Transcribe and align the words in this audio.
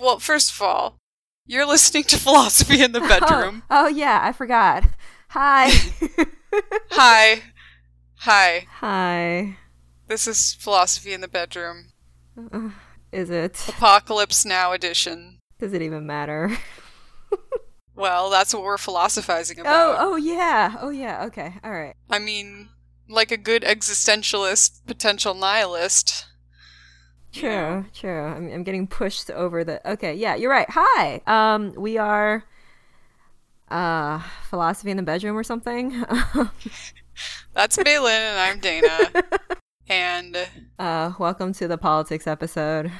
Well, 0.00 0.18
first 0.18 0.52
of 0.52 0.62
all, 0.62 0.96
you're 1.46 1.66
listening 1.66 2.04
to 2.04 2.16
Philosophy 2.18 2.82
in 2.82 2.92
the 2.92 3.00
Bedroom. 3.20 3.62
Oh, 3.70 3.84
oh 3.84 3.88
yeah, 3.88 4.20
I 4.22 4.32
forgot. 4.32 4.84
Hi. 5.30 5.70
Hi. 6.90 7.42
Hi. 8.20 8.66
Hi. 8.78 9.56
This 10.08 10.26
is 10.26 10.54
Philosophy 10.54 11.12
in 11.12 11.20
the 11.20 11.28
Bedroom. 11.28 11.92
Uh, 12.52 12.70
is 13.12 13.30
it? 13.30 13.68
Apocalypse 13.68 14.44
Now 14.44 14.72
edition. 14.72 15.38
Does 15.58 15.72
it 15.72 15.82
even 15.82 16.06
matter? 16.06 16.56
Well, 17.94 18.30
that's 18.30 18.54
what 18.54 18.62
we're 18.62 18.78
philosophizing 18.78 19.58
Oh, 19.58 19.62
about. 19.62 19.96
oh 20.00 20.16
yeah. 20.16 20.76
Oh 20.80 20.88
yeah. 20.88 21.24
Okay. 21.26 21.54
All 21.62 21.70
right. 21.72 21.94
I 22.08 22.18
mean, 22.18 22.70
like 23.10 23.30
a 23.30 23.36
good 23.36 23.62
existentialist, 23.62 24.86
potential 24.86 25.34
nihilist. 25.34 26.24
True, 27.32 27.84
true. 27.94 28.24
I'm, 28.24 28.52
I'm 28.52 28.62
getting 28.64 28.86
pushed 28.86 29.30
over 29.30 29.62
the. 29.64 29.88
Okay, 29.92 30.14
yeah, 30.14 30.34
you're 30.34 30.50
right. 30.50 30.66
Hi. 30.70 31.22
Um, 31.26 31.72
we 31.76 31.98
are. 31.98 32.44
Uh, 33.70 34.20
philosophy 34.48 34.90
in 34.90 34.96
the 34.96 35.02
bedroom 35.02 35.36
or 35.36 35.44
something. 35.44 35.90
That's 37.54 37.76
Beilin, 37.76 38.08
and 38.08 38.40
I'm 38.40 38.58
Dana. 38.58 39.10
and 39.88 40.48
uh, 40.78 41.12
welcome 41.20 41.52
to 41.54 41.68
the 41.68 41.78
politics 41.78 42.26
episode. 42.26 42.90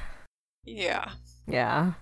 yeah. 0.64 1.12
Yeah. 1.48 1.94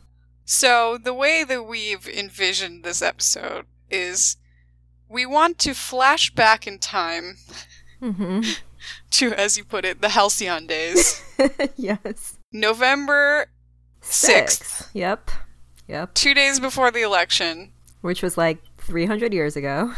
So, 0.45 0.99
the 1.03 1.15
way 1.15 1.45
that 1.45 1.63
we've 1.65 2.07
envisioned 2.07 2.85
this 2.85 3.01
episode 3.01 3.65
is 3.91 4.37
we 5.09 5.25
want 5.25 5.59
to 5.61 5.73
flash 5.73 6.31
back 6.35 6.67
in 6.67 6.79
time 6.79 7.37
Mm-hmm. 8.03 8.43
To, 9.13 9.33
as 9.35 9.57
you 9.57 9.65
put 9.65 9.85
it, 9.85 10.01
the 10.01 10.11
Halcyon 10.11 10.67
days. 10.67 11.23
yes. 11.77 12.39
November 12.53 13.47
6th, 14.03 14.89
Yep. 14.95 15.31
Yep. 15.87 16.15
two 16.15 16.35
days 16.35 16.61
before 16.61 16.91
the 16.91 17.03
election. 17.03 17.73
Which 18.01 18.23
was 18.23 18.37
like 18.39 18.59
300 18.79 19.33
years 19.35 19.57
ago. 19.57 19.95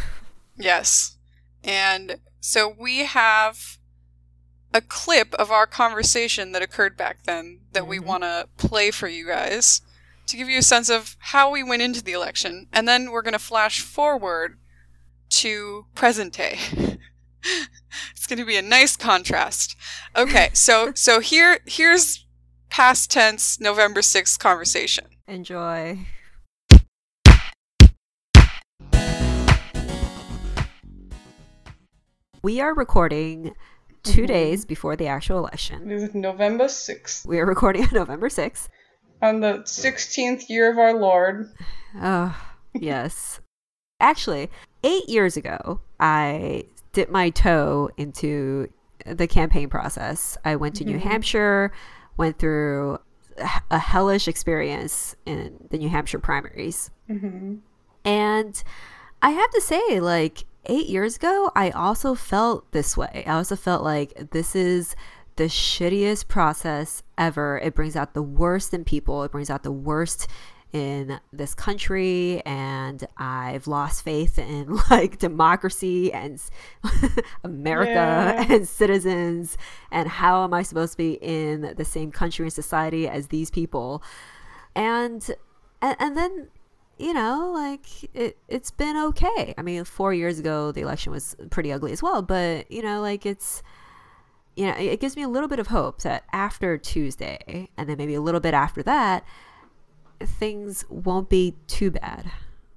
Yes. 0.57 1.17
And 1.63 2.17
so 2.41 2.75
we 2.79 3.05
have 3.05 3.79
a 4.73 4.81
clip 4.81 5.35
of 5.35 5.51
our 5.51 5.67
conversation 5.67 6.53
that 6.53 6.63
occurred 6.63 6.97
back 6.97 7.25
then 7.25 7.61
that 7.73 7.87
we 7.87 7.99
Mhm. 7.99 8.05
want 8.05 8.23
to 8.23 8.49
play 8.57 8.91
for 8.91 9.09
you 9.09 9.27
guys 9.27 9.81
to 10.27 10.37
give 10.37 10.49
you 10.49 10.59
a 10.59 10.63
sense 10.63 10.89
of 10.89 11.17
how 11.19 11.51
we 11.51 11.63
went 11.63 11.83
into 11.83 12.03
the 12.03 12.13
election. 12.13 12.69
And 12.73 12.87
then 12.87 13.11
we're 13.11 13.23
going 13.23 13.33
to 13.33 13.39
flash 13.39 13.81
forward 13.81 14.59
to 15.31 15.87
present 15.95 16.33
day. 16.35 16.59
it's 18.13 18.27
going 18.27 18.39
to 18.39 18.45
be 18.45 18.57
a 18.57 18.63
nice 18.63 18.97
contrast. 18.97 19.77
Okay, 20.17 20.51
so 20.53 20.93
so 20.95 21.21
here 21.21 21.59
here's 21.67 22.25
past 22.71 23.11
tense 23.11 23.59
November 23.61 24.01
6th 24.01 24.39
conversation. 24.39 25.07
Enjoy. 25.27 25.99
We 32.43 32.61
are 32.61 32.75
recording 32.75 33.55
2 34.03 34.23
Mhm. 34.23 34.27
days 34.27 34.65
before 34.65 34.97
the 34.97 35.07
actual 35.07 35.39
election. 35.39 35.91
It 35.91 35.95
is 36.03 36.15
November 36.15 36.69
6th 36.69 37.27
We 37.27 37.39
are 37.39 37.47
recording 37.47 37.83
on 37.85 37.91
November 37.93 38.29
6th. 38.29 38.69
on 39.23 39.41
the 39.41 39.63
16th 39.67 40.49
year 40.49 40.71
of 40.71 40.79
our 40.79 40.95
Lord. 40.95 41.51
Oh, 42.01 42.35
yes. 42.73 43.41
Actually, 44.01 44.51
eight 44.83 45.07
years 45.11 45.37
ago, 45.37 45.81
I 45.99 46.65
dipped 46.93 47.13
my 47.13 47.31
toe 47.31 47.91
into 47.97 48.69
the 49.07 49.27
campaign 49.27 49.69
process. 49.69 50.37
I 50.45 50.57
went 50.57 50.75
to 50.77 50.85
New 50.85 50.99
Mhm. 50.99 51.03
Hampshire, 51.03 51.73
went 52.17 52.39
through 52.39 52.99
a- 53.39 53.63
a 53.71 53.79
hellish 53.79 54.29
experience 54.29 55.17
in 55.25 55.67
the 55.71 55.79
New 55.79 55.89
Hampshire 55.89 56.19
primaries. 56.19 56.91
Mm-hmm. 57.09 57.57
And 58.05 58.63
I 59.23 59.31
have 59.31 59.51
to 59.51 59.61
say, 59.61 60.01
like, 60.01 60.45
eight 60.67 60.87
years 60.87 61.17
ago, 61.17 61.51
I 61.57 61.71
also 61.71 62.15
felt 62.15 62.71
this 62.73 62.97
way. 62.97 63.25
I 63.27 63.33
also 63.33 63.57
felt 63.57 63.83
like 63.83 64.31
this 64.33 64.55
is 64.55 64.95
the 65.37 65.45
shittiest 65.45 66.29
process 66.29 67.03
ever. 67.17 67.59
It 67.59 67.75
brings 67.75 67.97
out 67.97 68.13
the 68.13 68.23
worst 68.23 68.75
in 68.75 68.85
people, 68.85 69.23
it 69.23 69.33
brings 69.33 69.49
out 69.49 69.63
the 69.63 69.73
worst 69.73 70.29
in 70.73 71.19
this 71.33 71.55
country 71.55 72.41
and 72.47 73.05
i've 73.17 73.67
lost 73.67 74.05
faith 74.05 74.39
in 74.39 74.79
like 74.91 75.19
democracy 75.19 76.13
and 76.13 76.41
america 77.45 77.91
Yeah. 77.93 78.47
and 78.55 78.69
citizens. 78.69 79.57
And 79.91 80.09
how 80.09 80.45
am 80.45 80.55
i 80.55 80.63
supposed 80.63 80.93
to 80.93 80.97
be 80.99 81.13
in 81.21 81.75
the 81.77 81.85
same 81.85 82.13
country 82.13 82.45
and 82.47 82.53
society 82.53 83.09
as 83.09 83.29
these 83.29 83.51
people? 83.51 84.03
And 84.75 85.29
and, 85.83 85.97
and 85.99 86.17
then 86.17 86.49
you 86.99 87.13
know 87.15 87.51
like 87.53 87.87
it, 88.15 88.39
it's 88.49 88.71
been 88.71 88.97
okay. 88.97 89.55
I 89.59 89.63
mean 89.63 89.85
four 89.85 90.15
years 90.15 90.39
ago 90.39 90.71
the 90.71 90.83
election 90.83 91.13
was 91.13 91.35
pretty 91.51 91.73
ugly 91.73 91.93
as 91.93 92.03
well 92.03 92.23
but 92.23 92.71
you 92.71 92.83
know 92.83 93.01
like 93.01 93.27
it's 93.27 93.63
you 94.57 94.67
know 94.67 94.75
it 94.77 95.01
gives 95.01 95.17
me 95.17 95.23
a 95.23 95.29
little 95.29 95.49
bit 95.49 95.59
of 95.59 95.69
hope 95.69 96.03
that 96.03 96.25
after 96.33 96.77
tuesday 96.77 97.69
and 97.77 97.89
then 97.89 97.97
maybe 97.97 98.15
a 98.15 98.21
little 98.21 98.41
bit 98.41 98.53
after 98.53 98.83
that 98.83 99.25
things 100.25 100.85
won't 100.89 101.29
be 101.29 101.55
too 101.67 101.91
bad 101.91 102.31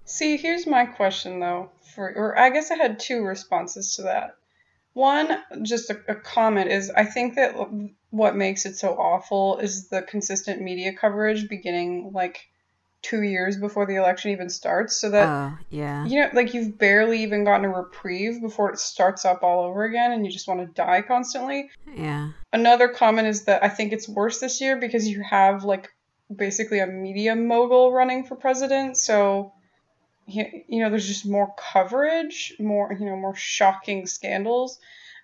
See, 0.06 0.38
here's 0.38 0.68
my 0.68 0.86
question 0.86 1.40
though, 1.40 1.72
for 1.96 2.14
or 2.16 2.38
I 2.38 2.50
guess 2.50 2.72
I 2.72 2.76
had 2.76 3.00
two 3.00 3.24
responses 3.24 3.96
to 3.96 4.04
that. 4.04 4.36
One, 4.94 5.42
just 5.64 5.90
a, 5.90 6.00
a 6.08 6.16
comment 6.16 6.70
is 6.70 6.92
I 6.92 7.06
think 7.06 7.36
that 7.36 7.56
what 8.10 8.36
makes 8.36 8.66
it 8.66 8.78
so 8.78 8.94
awful 8.94 9.58
is 9.58 9.88
the 9.88 10.02
consistent 10.02 10.62
media 10.62 10.94
coverage 10.94 11.50
beginning 11.50 12.12
like 12.14 12.50
two 13.02 13.24
years 13.24 13.58
before 13.58 13.86
the 13.86 13.96
election 13.96 14.32
even 14.32 14.50
starts, 14.50 14.98
so 14.98 15.10
that 15.10 15.28
oh 15.28 15.58
yeah 15.70 16.06
you 16.06 16.20
know, 16.20 16.30
like 16.34 16.54
you've 16.54 16.78
barely 16.78 17.24
even 17.24 17.44
gotten 17.44 17.66
a 17.66 17.70
reprieve 17.70 18.42
before 18.42 18.72
it 18.72 18.80
starts 18.80 19.26
up 19.26 19.42
all 19.42 19.64
over 19.64 19.84
again, 19.86 20.12
and 20.12 20.26
you 20.26 20.32
just 20.32 20.48
want 20.48 20.60
to 20.60 20.68
die 20.74 21.02
constantly. 21.02 21.70
yeah 21.96 22.32
Another 22.52 22.90
comment 22.90 23.28
is 23.28 23.46
that 23.46 23.64
I 23.64 23.70
think 23.70 23.94
it's 23.94 24.08
worse 24.08 24.40
this 24.40 24.60
year 24.62 24.78
because 24.78 25.08
you 25.08 25.24
have 25.24 25.64
like 25.64 25.90
basically 26.38 26.80
a 26.80 26.88
media 26.88 27.36
mogul 27.36 27.92
running 27.92 28.24
for 28.26 28.36
president. 28.36 28.98
So, 28.98 29.54
you 30.28 30.46
you 30.68 30.80
know, 30.82 30.90
there's 30.90 31.08
just 31.08 31.26
more 31.26 31.54
coverage, 31.74 32.54
more, 32.60 32.96
you 32.98 33.06
know, 33.06 33.16
more 33.16 33.36
shocking 33.36 34.08
scandals. 34.08 34.80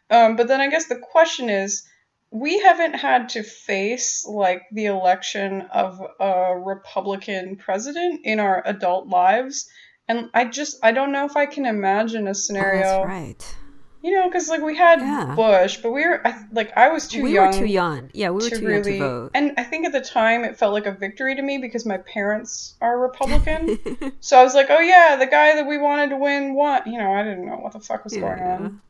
Um, 0.10 0.36
but 0.36 0.48
then 0.48 0.62
I 0.62 0.70
guess 0.70 0.88
the 0.88 1.00
question 1.00 1.50
is 1.50 1.84
we 2.32 2.60
haven't 2.60 2.94
had 2.94 3.30
to 3.30 3.44
face 3.44 4.26
like 4.28 4.64
the 4.72 4.86
election 4.86 5.62
of 5.74 6.00
a 6.20 6.58
Republican 6.58 7.56
president 7.56 8.22
in 8.24 8.40
our 8.40 8.62
adult 8.66 9.08
lives. 9.08 9.70
And 10.08 10.30
I 10.34 10.46
just, 10.46 10.78
I 10.84 10.92
don't 10.92 11.12
know 11.12 11.26
if 11.26 11.38
I 11.38 11.46
can 11.46 11.66
imagine 11.66 12.28
a 12.28 12.32
Oh, 12.32 12.34
scenario 12.34 12.82
that's 12.82 13.06
right 13.06 13.56
you 14.02 14.14
know, 14.14 14.28
because 14.30 14.50
like 14.50 14.62
we 14.62 14.78
had 14.78 15.00
Yeah. 15.00 15.34
Bush, 15.36 15.78
but 15.78 15.92
we 15.92 16.06
were 16.06 16.24
like 16.52 16.72
I 16.78 16.90
was 16.90 17.08
too 17.08 17.24
we 17.24 17.34
young. 17.34 17.48
were 17.48 17.54
too 17.54 17.66
young 17.66 18.10
yeah 18.14 18.30
we 18.30 18.36
were 18.36 18.50
to 18.50 18.60
too 18.60 18.66
really, 18.68 18.98
young 18.98 19.00
to 19.00 19.20
vote 19.20 19.32
and 19.34 19.54
I 19.58 19.64
think 19.64 19.86
at 19.86 19.92
the 19.92 20.02
time 20.02 20.44
it 20.44 20.58
felt 20.58 20.74
like 20.74 20.86
a 20.86 20.92
victory 20.92 21.36
to 21.36 21.42
me 21.42 21.58
because 21.58 21.86
my 21.86 21.98
parents 21.98 22.76
are 22.82 22.98
Republican. 23.00 24.14
so 24.20 24.40
I 24.40 24.44
was 24.44 24.54
like, 24.56 24.68
oh 24.70 24.80
yeah, 24.80 25.16
the 25.18 25.26
guy 25.28 25.56
that 25.56 25.68
we 25.68 25.78
wanted 25.78 26.12
to 26.12 26.18
win 26.18 26.54
won. 26.54 26.82
You 26.86 26.98
know, 27.00 27.12
I 27.12 27.24
didn't 27.24 27.46
know 27.46 27.58
what 27.58 27.74
the 27.74 27.80
fuck 27.80 28.04
was 28.04 28.14
going 28.14 28.40
on. 28.40 28.82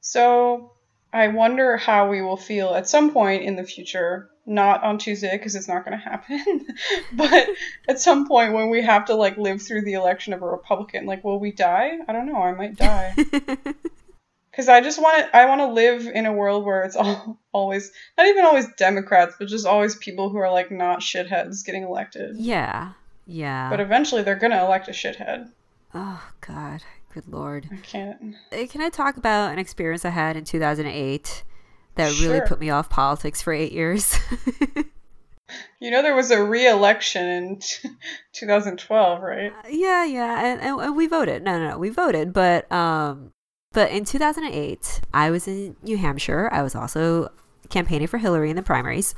So 0.00 0.72
I 1.12 1.28
wonder 1.28 1.76
how 1.76 2.08
we 2.08 2.22
will 2.22 2.36
feel 2.36 2.74
at 2.74 2.88
some 2.88 3.12
point 3.12 3.42
in 3.44 3.56
the 3.56 3.64
future. 3.64 4.30
Not 4.50 4.82
on 4.82 4.96
Tuesday 4.96 5.32
because 5.36 5.54
it's 5.54 5.68
not 5.68 5.84
going 5.84 5.98
to 5.98 6.02
happen, 6.02 6.66
but 7.12 7.46
at 7.86 8.00
some 8.00 8.26
point 8.26 8.54
when 8.54 8.70
we 8.70 8.80
have 8.82 9.04
to 9.06 9.14
like 9.14 9.36
live 9.36 9.60
through 9.60 9.82
the 9.82 9.92
election 9.92 10.32
of 10.32 10.40
a 10.40 10.46
Republican, 10.46 11.04
like 11.04 11.22
will 11.22 11.38
we 11.38 11.52
die? 11.52 11.98
I 12.08 12.12
don't 12.14 12.24
know. 12.24 12.40
I 12.40 12.52
might 12.52 12.74
die 12.74 13.14
because 14.58 14.68
I 14.68 14.80
just 14.80 15.00
want 15.00 15.18
to. 15.18 15.36
I 15.36 15.46
want 15.46 15.60
to 15.60 15.68
live 15.68 16.04
in 16.08 16.26
a 16.26 16.32
world 16.32 16.64
where 16.64 16.82
it's 16.82 16.96
all 17.02 17.38
always 17.52 17.92
not 18.18 18.26
even 18.26 18.44
always 18.44 18.66
Democrats, 18.76 19.36
but 19.38 19.46
just 19.46 19.64
always 19.66 19.94
people 19.94 20.30
who 20.30 20.38
are 20.38 20.50
like 20.50 20.72
not 20.72 20.98
shitheads 20.98 21.64
getting 21.64 21.84
elected. 21.84 22.36
yeah 22.36 22.92
yeah 23.24 23.70
But 23.70 23.78
eventually, 23.78 24.22
they're 24.22 24.34
gonna 24.34 24.64
elect 24.64 24.88
a 24.88 24.90
shithead. 24.90 25.50
oh 25.94 26.28
god 26.40 26.82
good 27.14 27.28
lord 27.28 27.68
I 27.72 27.76
can't. 27.76 28.34
Uh, 28.52 28.66
Can 28.68 28.80
I 28.80 28.88
talk 28.88 29.16
about 29.16 29.52
an 29.52 29.60
experience 29.60 30.04
I 30.04 30.10
had 30.10 30.36
in 30.36 30.44
2008 30.44 31.44
that 31.94 32.20
really 32.20 32.40
put 32.40 32.58
me 32.58 32.70
off 32.70 32.90
politics 32.90 33.40
for 33.40 33.52
eight 33.52 33.70
years? 33.72 34.18
You 35.80 35.90
know, 35.90 36.02
there 36.02 36.14
was 36.14 36.30
a 36.30 36.42
re-election 36.44 37.24
in 37.24 37.60
2012, 38.34 39.22
right? 39.22 39.50
yeah, 39.70 40.04
yeah, 40.04 40.44
and, 40.44 40.60
and, 40.60 40.78
and 40.80 40.94
we 40.96 41.06
voted. 41.06 41.42
No, 41.42 41.58
no, 41.58 41.70
no, 41.70 41.78
we 41.78 41.88
voted, 41.88 42.34
but 42.34 42.70
um, 42.70 43.32
but 43.72 43.90
in 43.90 44.04
2008, 44.04 45.00
I 45.12 45.30
was 45.30 45.46
in 45.46 45.76
New 45.82 45.96
Hampshire. 45.96 46.48
I 46.52 46.62
was 46.62 46.74
also 46.74 47.30
campaigning 47.70 48.08
for 48.08 48.18
Hillary 48.18 48.50
in 48.50 48.56
the 48.56 48.62
primaries, 48.62 49.14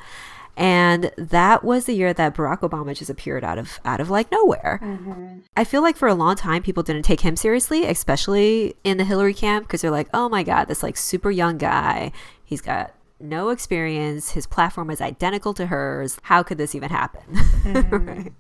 and 0.56 1.11
that 1.17 1.64
was 1.64 1.87
the 1.87 1.94
year 1.94 2.12
that 2.12 2.35
Barack 2.35 2.61
Obama 2.61 2.97
just 2.97 3.11
appeared 3.11 3.44
out 3.44 3.58
of 3.58 3.81
out 3.85 4.00
of 4.00 4.11
like 4.11 4.31
nowhere. 4.31 4.81
Mm-hmm. 4.82 5.38
I 5.56 5.64
feel 5.64 5.82
like 5.82 5.97
for 5.97 6.08
a 6.08 6.14
long 6.14 6.37
time 6.37 6.62
people 6.62 6.82
didn't 6.82 7.05
take 7.05 7.20
him 7.20 7.37
seriously, 7.37 7.87
especially 7.87 8.75
in 8.85 8.99
the 8.99 9.05
Hillary 9.05 9.35
camp, 9.35 9.67
because 9.67 9.82
they're 9.82 9.91
like, 9.91 10.08
oh 10.12 10.29
my 10.29 10.43
god, 10.43 10.67
this 10.67 10.82
like 10.82 10.97
super 10.97 11.31
young 11.31 11.56
guy, 11.56 12.12
he's 12.44 12.61
got 12.61 12.94
no 13.20 13.50
experience. 13.50 14.32
His 14.32 14.47
platform 14.47 14.91
is 14.91 15.00
identical 15.00 15.55
to 15.55 15.67
hers. 15.67 16.19
How 16.23 16.43
could 16.43 16.58
this 16.58 16.75
even 16.75 16.91
happen? 16.91 17.23
Mm-hmm. 17.61 18.06
right. 18.06 18.32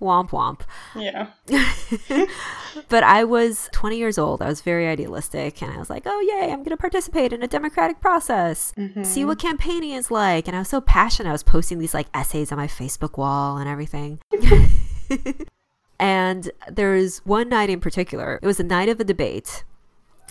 Womp 0.00 0.30
womp. 0.30 0.60
Yeah. 0.96 1.28
but 2.88 3.02
I 3.04 3.24
was 3.24 3.68
20 3.72 3.96
years 3.96 4.18
old. 4.18 4.42
I 4.42 4.48
was 4.48 4.60
very 4.60 4.86
idealistic 4.88 5.62
and 5.62 5.72
I 5.72 5.78
was 5.78 5.88
like, 5.88 6.02
oh, 6.06 6.20
yay, 6.20 6.50
I'm 6.52 6.58
going 6.58 6.70
to 6.70 6.76
participate 6.76 7.32
in 7.32 7.42
a 7.42 7.48
democratic 7.48 8.00
process, 8.00 8.72
Mm-hmm. 8.76 9.04
see 9.04 9.24
what 9.24 9.38
campaigning 9.38 9.92
is 9.92 10.10
like. 10.10 10.46
And 10.48 10.56
I 10.56 10.58
was 10.58 10.68
so 10.68 10.80
passionate. 10.80 11.28
I 11.28 11.32
was 11.32 11.42
posting 11.42 11.78
these 11.78 11.94
like 11.94 12.08
essays 12.12 12.50
on 12.52 12.58
my 12.58 12.66
Facebook 12.66 13.16
wall 13.16 13.56
and 13.56 13.68
everything. 13.68 14.18
and 15.98 16.50
there's 16.70 17.18
one 17.18 17.48
night 17.48 17.70
in 17.70 17.80
particular, 17.80 18.38
it 18.42 18.46
was 18.46 18.56
the 18.58 18.64
night 18.64 18.88
of 18.88 19.00
a 19.00 19.04
debate. 19.04 19.64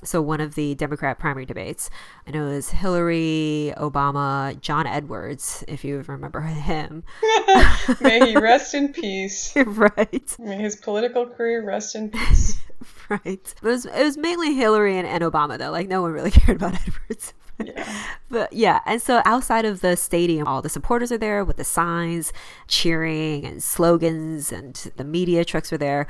So, 0.05 0.21
one 0.21 0.41
of 0.41 0.55
the 0.55 0.75
Democrat 0.75 1.19
primary 1.19 1.45
debates, 1.45 1.89
and 2.25 2.35
it 2.35 2.41
was 2.41 2.69
Hillary, 2.69 3.73
Obama, 3.77 4.59
John 4.59 4.87
Edwards, 4.87 5.63
if 5.67 5.83
you 5.83 6.03
remember 6.07 6.41
him. 6.41 7.03
May 8.01 8.31
he 8.31 8.37
rest 8.37 8.73
in 8.73 8.93
peace. 8.93 9.53
right. 9.55 10.35
May 10.39 10.57
his 10.57 10.75
political 10.75 11.27
career 11.27 11.63
rest 11.63 11.95
in 11.95 12.09
peace. 12.09 12.59
right. 13.09 13.25
It 13.25 13.61
was 13.61 13.85
it 13.85 14.03
was 14.03 14.17
mainly 14.17 14.53
Hillary 14.55 14.97
and, 14.97 15.07
and 15.07 15.23
Obama 15.23 15.57
though. 15.57 15.71
Like 15.71 15.87
no 15.87 16.01
one 16.01 16.11
really 16.11 16.31
cared 16.31 16.57
about 16.57 16.75
Edwards. 16.75 17.33
Yeah. 17.63 18.05
But 18.29 18.51
yeah, 18.51 18.79
and 18.85 19.01
so 19.01 19.21
outside 19.25 19.63
of 19.65 19.81
the 19.81 19.95
stadium, 19.95 20.47
all 20.47 20.61
the 20.61 20.69
supporters 20.69 21.11
are 21.11 21.17
there 21.17 21.45
with 21.45 21.57
the 21.57 21.63
signs, 21.63 22.33
cheering 22.67 23.45
and 23.45 23.61
slogans, 23.61 24.51
and 24.51 24.91
the 24.95 25.03
media 25.03 25.45
trucks 25.45 25.71
were 25.71 25.77
there. 25.77 26.07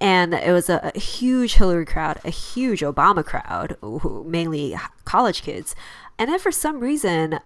And 0.00 0.34
it 0.34 0.52
was 0.52 0.68
a, 0.68 0.90
a 0.94 0.98
huge 0.98 1.54
Hillary 1.54 1.86
crowd, 1.86 2.20
a 2.24 2.30
huge 2.30 2.80
Obama 2.80 3.24
crowd, 3.24 3.76
who, 3.80 4.24
mainly 4.28 4.76
college 5.04 5.42
kids. 5.42 5.74
And 6.18 6.30
then 6.30 6.38
for 6.38 6.52
some 6.52 6.80
reason, 6.80 7.38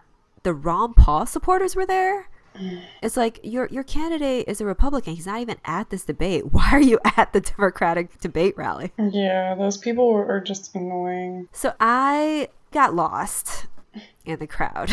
the 0.43 0.53
Ron 0.55 0.95
Paul 0.95 1.27
supporters 1.27 1.77
were 1.77 1.87
there. 1.87 2.29
Mm. 2.57 2.83
It's 3.03 3.17
like 3.17 3.39
your 3.45 3.67
your 3.71 3.85
candidate 3.85 4.47
is 4.49 4.61
a 4.61 4.65
Republican. 4.67 5.15
He's 5.15 5.27
not 5.27 5.41
even 5.41 5.59
at 5.65 5.91
this 5.91 6.05
debate. 6.05 6.47
Why 6.53 6.69
are 6.73 6.81
you 6.81 6.99
at 7.17 7.33
the 7.33 7.41
Democratic 7.41 8.19
debate 8.21 8.57
rally? 8.57 8.93
Yeah, 8.99 9.55
those 9.55 9.77
people 9.77 10.13
were- 10.13 10.27
are 10.27 10.41
just 10.41 10.75
annoying. 10.75 11.49
So 11.53 11.75
I 11.79 12.49
got 12.73 12.95
lost 12.95 13.67
in 14.25 14.39
the 14.41 14.47
crowd. 14.49 14.91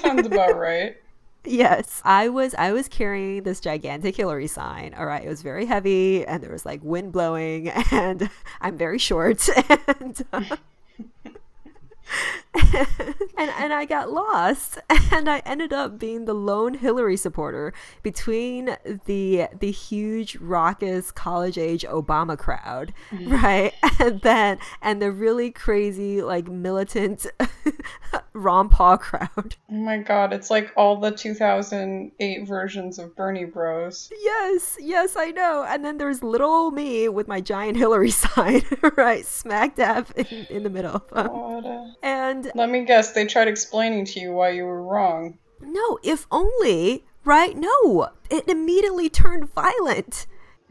Sounds 0.00 0.26
about 0.26 0.58
right. 0.58 0.96
yes, 1.44 2.00
I 2.04 2.28
was 2.28 2.54
I 2.54 2.72
was 2.72 2.88
carrying 2.88 3.42
this 3.42 3.60
gigantic 3.60 4.16
Hillary 4.16 4.46
sign. 4.46 4.94
All 4.94 5.06
right, 5.06 5.24
it 5.24 5.28
was 5.28 5.42
very 5.42 5.66
heavy 5.66 6.24
and 6.26 6.42
there 6.42 6.52
was 6.52 6.66
like 6.66 6.82
wind 6.82 7.12
blowing 7.12 7.68
and 7.90 8.30
I'm 8.60 8.76
very 8.76 8.98
short 8.98 9.48
and 9.88 10.24
uh, 10.32 10.56
and 12.54 13.50
and 13.58 13.72
I 13.72 13.86
got 13.86 14.10
lost 14.10 14.78
and 15.10 15.28
I 15.28 15.38
ended 15.46 15.72
up 15.72 15.98
being 15.98 16.26
the 16.26 16.34
lone 16.34 16.74
Hillary 16.74 17.16
supporter 17.16 17.72
between 18.02 18.76
the 19.06 19.48
the 19.58 19.70
huge 19.70 20.36
raucous 20.36 21.10
college 21.10 21.56
age 21.56 21.84
Obama 21.84 22.38
crowd, 22.38 22.92
right? 23.26 23.72
And 23.98 24.20
then 24.20 24.58
and 24.82 25.00
the 25.00 25.10
really 25.10 25.50
crazy 25.50 26.20
like 26.22 26.48
militant 26.48 27.26
Ron 28.34 28.68
Paul 28.68 28.98
crowd. 28.98 29.56
Oh 29.70 29.74
my 29.74 29.98
god, 29.98 30.32
it's 30.34 30.50
like 30.50 30.70
all 30.76 30.96
the 31.00 31.10
2008 31.10 32.46
versions 32.46 32.98
of 32.98 33.16
Bernie 33.16 33.46
Bros. 33.46 34.10
Yes, 34.20 34.76
yes, 34.80 35.16
I 35.16 35.30
know. 35.30 35.64
And 35.66 35.82
then 35.84 35.96
there's 35.96 36.22
little 36.22 36.50
old 36.50 36.74
me 36.74 37.08
with 37.08 37.26
my 37.26 37.40
giant 37.40 37.78
Hillary 37.78 38.10
sign, 38.24 38.62
right, 38.96 39.24
smack 39.24 39.76
dab 39.76 40.08
in, 40.14 40.26
in 40.50 40.62
the 40.62 40.70
middle. 40.70 40.98
God. 41.12 41.94
And 42.02 42.50
Let 42.54 42.68
me 42.68 42.84
guess, 42.84 43.12
they 43.12 43.24
tried 43.26 43.48
explaining 43.48 44.04
to 44.06 44.20
you 44.20 44.32
why 44.32 44.50
you 44.50 44.64
were 44.64 44.82
wrong. 44.82 45.38
no, 45.60 45.98
if 46.02 46.26
only, 46.30 47.04
right? 47.24 47.56
No, 47.56 48.08
it 48.30 48.46
immediately 48.48 49.08
turned 49.08 49.52
violent. 49.54 50.26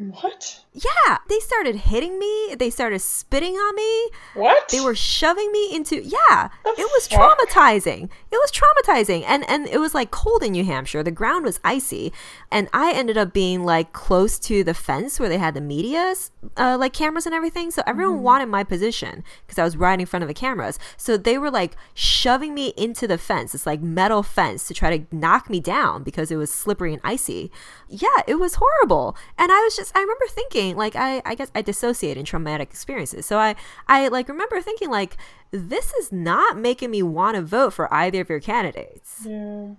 What? 0.09 0.59
Yeah, 0.73 1.17
they 1.29 1.39
started 1.39 1.75
hitting 1.75 2.17
me. 2.17 2.55
They 2.55 2.69
started 2.69 2.99
spitting 2.99 3.53
on 3.55 3.75
me. 3.75 4.09
What? 4.35 4.69
They 4.69 4.79
were 4.81 4.95
shoving 4.95 5.51
me 5.51 5.75
into 5.75 5.97
yeah. 6.01 6.49
The 6.63 6.71
it 6.77 6.89
was 6.95 7.07
fuck? 7.07 7.37
traumatizing. 7.37 8.03
It 8.31 8.37
was 8.37 8.51
traumatizing, 8.51 9.23
and 9.27 9.47
and 9.49 9.67
it 9.67 9.79
was 9.79 9.93
like 9.93 10.11
cold 10.11 10.43
in 10.43 10.53
New 10.53 10.63
Hampshire. 10.63 11.03
The 11.03 11.11
ground 11.11 11.45
was 11.45 11.59
icy, 11.63 12.13
and 12.51 12.69
I 12.73 12.91
ended 12.93 13.17
up 13.17 13.33
being 13.33 13.63
like 13.65 13.91
close 13.93 14.39
to 14.39 14.63
the 14.63 14.73
fence 14.73 15.19
where 15.19 15.29
they 15.29 15.37
had 15.37 15.53
the 15.53 15.61
media 15.61 16.13
uh, 16.57 16.77
like 16.79 16.93
cameras 16.93 17.25
and 17.25 17.35
everything. 17.35 17.71
So 17.71 17.81
everyone 17.85 18.11
Mm-hmm. 18.15 18.23
wanted 18.23 18.45
my 18.47 18.63
position 18.63 19.23
because 19.45 19.59
I 19.59 19.63
was 19.63 19.77
right 19.77 19.99
in 19.99 20.05
front 20.05 20.23
of 20.23 20.27
the 20.27 20.33
cameras. 20.33 20.79
So 20.97 21.15
they 21.17 21.37
were 21.37 21.51
like 21.51 21.75
shoving 21.93 22.53
me 22.53 22.73
into 22.77 23.07
the 23.07 23.17
fence. 23.17 23.53
It's 23.53 23.65
like 23.65 23.81
metal 23.81 24.23
fence 24.23 24.67
to 24.67 24.73
try 24.73 24.97
to 24.97 25.15
knock 25.15 25.49
me 25.49 25.59
down 25.59 26.03
because 26.03 26.31
it 26.31 26.35
was 26.37 26.51
slippery 26.51 26.93
and 26.93 27.01
icy. 27.03 27.51
Yeah, 27.93 28.07
it 28.25 28.35
was 28.35 28.55
horrible, 28.55 29.17
and 29.37 29.51
I 29.51 29.59
was 29.59 29.75
just 29.75 29.95
I 29.95 29.99
remember 29.99 30.25
thinking 30.29 30.77
like 30.77 30.95
I 30.95 31.21
I 31.25 31.35
guess 31.35 31.51
I 31.53 31.61
dissociate 31.61 32.15
in 32.17 32.23
traumatic 32.23 32.69
experiences. 32.69 33.25
So 33.25 33.37
I 33.37 33.55
I 33.87 34.07
like 34.07 34.29
remember 34.29 34.61
thinking 34.61 34.89
like 34.89 35.17
this 35.51 35.93
is 35.95 36.09
not 36.11 36.57
making 36.57 36.89
me 36.89 37.03
want 37.03 37.35
to 37.35 37.41
vote 37.41 37.73
for 37.73 37.93
either 37.93 38.21
of 38.21 38.29
your 38.29 38.39
candidates. 38.39 39.25
Yeah. 39.25 39.71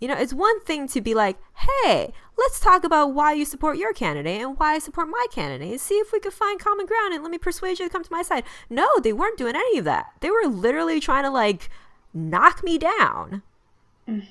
You 0.00 0.08
know, 0.08 0.14
it's 0.14 0.32
one 0.32 0.60
thing 0.62 0.88
to 0.88 1.00
be 1.00 1.14
like, 1.14 1.38
hey, 1.54 2.12
let's 2.36 2.58
talk 2.58 2.84
about 2.84 3.12
why 3.12 3.34
you 3.34 3.44
support 3.44 3.76
your 3.76 3.92
candidate 3.92 4.40
and 4.40 4.58
why 4.58 4.74
I 4.74 4.78
support 4.78 5.08
my 5.08 5.26
candidate 5.30 5.70
and 5.70 5.80
see 5.80 5.96
if 5.96 6.10
we 6.10 6.20
could 6.20 6.32
find 6.32 6.58
common 6.58 6.86
ground 6.86 7.12
and 7.12 7.22
let 7.22 7.30
me 7.30 7.38
persuade 7.38 7.78
you 7.78 7.84
to 7.84 7.92
come 7.92 8.02
to 8.02 8.12
my 8.12 8.22
side. 8.22 8.44
No, 8.70 8.88
they 8.98 9.12
weren't 9.12 9.38
doing 9.38 9.54
any 9.54 9.78
of 9.78 9.84
that. 9.84 10.06
They 10.20 10.30
were 10.30 10.46
literally 10.46 11.00
trying 11.00 11.24
to 11.24 11.30
like 11.30 11.68
knock 12.14 12.64
me 12.64 12.78
down. 12.78 13.42
Mm-hmm. 14.08 14.26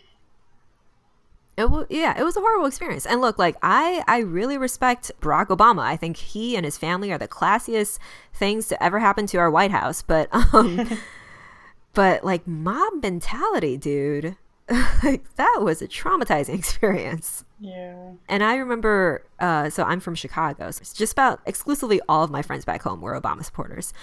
It 1.59 1.69
was, 1.69 1.87
yeah, 1.89 2.17
it 2.17 2.23
was 2.23 2.37
a 2.37 2.39
horrible 2.39 2.67
experience. 2.67 3.05
And 3.05 3.19
look, 3.19 3.37
like 3.37 3.57
I, 3.61 4.01
I 4.07 4.19
really 4.19 4.57
respect 4.57 5.11
Barack 5.19 5.47
Obama. 5.47 5.81
I 5.81 5.97
think 5.97 6.15
he 6.15 6.55
and 6.55 6.63
his 6.63 6.77
family 6.77 7.11
are 7.11 7.17
the 7.17 7.27
classiest 7.27 7.99
things 8.33 8.69
to 8.69 8.81
ever 8.81 8.99
happen 8.99 9.25
to 9.27 9.37
our 9.39 9.51
White 9.51 9.71
House. 9.71 10.01
But, 10.01 10.33
um, 10.53 10.97
but 11.93 12.23
like 12.23 12.47
mob 12.47 13.03
mentality, 13.03 13.75
dude, 13.75 14.37
that 15.35 15.57
was 15.61 15.81
a 15.81 15.87
traumatizing 15.87 16.53
experience. 16.59 17.43
Yeah. 17.59 18.11
And 18.27 18.43
I 18.43 18.55
remember, 18.57 19.23
uh, 19.39 19.69
so 19.71 19.83
I'm 19.83 19.99
from 19.99 20.13
Chicago. 20.13 20.69
So 20.69 20.81
it's 20.81 20.93
just 20.93 21.11
about 21.11 21.41
exclusively 21.47 21.99
all 22.07 22.23
of 22.23 22.29
my 22.29 22.43
friends 22.43 22.65
back 22.65 22.83
home 22.83 23.01
were 23.01 23.19
Obama 23.19 23.43
supporters. 23.43 23.93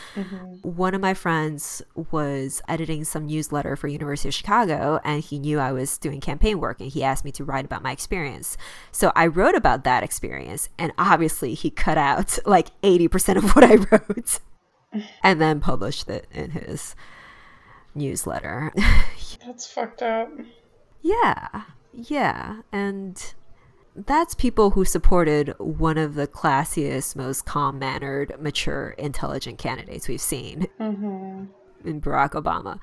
One 0.62 0.94
of 0.94 1.00
my 1.00 1.14
friends 1.14 1.82
was 2.10 2.62
editing 2.68 3.04
some 3.04 3.26
newsletter 3.26 3.76
for 3.76 3.86
University 3.86 4.28
of 4.28 4.34
Chicago, 4.34 5.00
and 5.04 5.22
he 5.22 5.38
knew 5.38 5.60
I 5.60 5.70
was 5.72 5.98
doing 5.98 6.20
campaign 6.20 6.58
work, 6.58 6.80
and 6.80 6.90
he 6.90 7.04
asked 7.04 7.24
me 7.24 7.32
to 7.32 7.44
write 7.44 7.64
about 7.64 7.82
my 7.82 7.92
experience. 7.92 8.56
So 8.90 9.12
I 9.14 9.28
wrote 9.28 9.54
about 9.54 9.84
that 9.84 10.02
experience, 10.02 10.68
and 10.78 10.92
obviously 10.98 11.54
he 11.54 11.70
cut 11.70 11.96
out 11.96 12.38
like 12.44 12.68
80% 12.82 13.36
of 13.36 13.54
what 13.54 13.64
I 13.64 13.74
wrote, 13.90 14.40
and 15.22 15.40
then 15.40 15.60
published 15.60 16.10
it 16.10 16.26
in 16.32 16.50
his 16.50 16.96
newsletter. 17.96 18.72
That's 19.46 19.66
fucked 19.66 20.02
up. 20.02 20.30
Yeah, 21.02 21.62
yeah. 21.92 22.60
And 22.72 23.34
that's 23.94 24.34
people 24.34 24.70
who 24.70 24.84
supported 24.84 25.54
one 25.58 25.96
of 25.98 26.14
the 26.16 26.26
classiest, 26.26 27.16
most 27.16 27.46
calm 27.46 27.78
mannered, 27.78 28.34
mature, 28.40 28.90
intelligent 28.98 29.58
candidates 29.58 30.08
we've 30.08 30.20
seen 30.20 30.66
Mm-hmm. 30.80 31.44
in 31.88 32.00
Barack 32.00 32.32
Obama. 32.32 32.78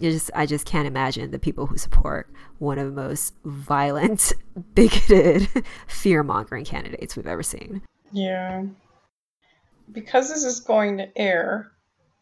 You 0.00 0.10
just, 0.10 0.30
I 0.34 0.44
just 0.46 0.64
can't 0.66 0.86
imagine 0.86 1.30
the 1.30 1.38
people 1.38 1.66
who 1.66 1.76
support 1.78 2.30
one 2.58 2.78
of 2.78 2.94
the 2.94 3.02
most 3.02 3.34
violent, 3.44 4.32
bigoted, 4.74 5.48
fear 5.86 6.22
mongering 6.22 6.64
candidates 6.64 7.16
we've 7.16 7.26
ever 7.26 7.42
seen. 7.42 7.80
Yeah. 8.12 8.64
Because 9.90 10.28
this 10.28 10.44
is 10.44 10.60
going 10.60 10.98
to 10.98 11.16
air 11.18 11.72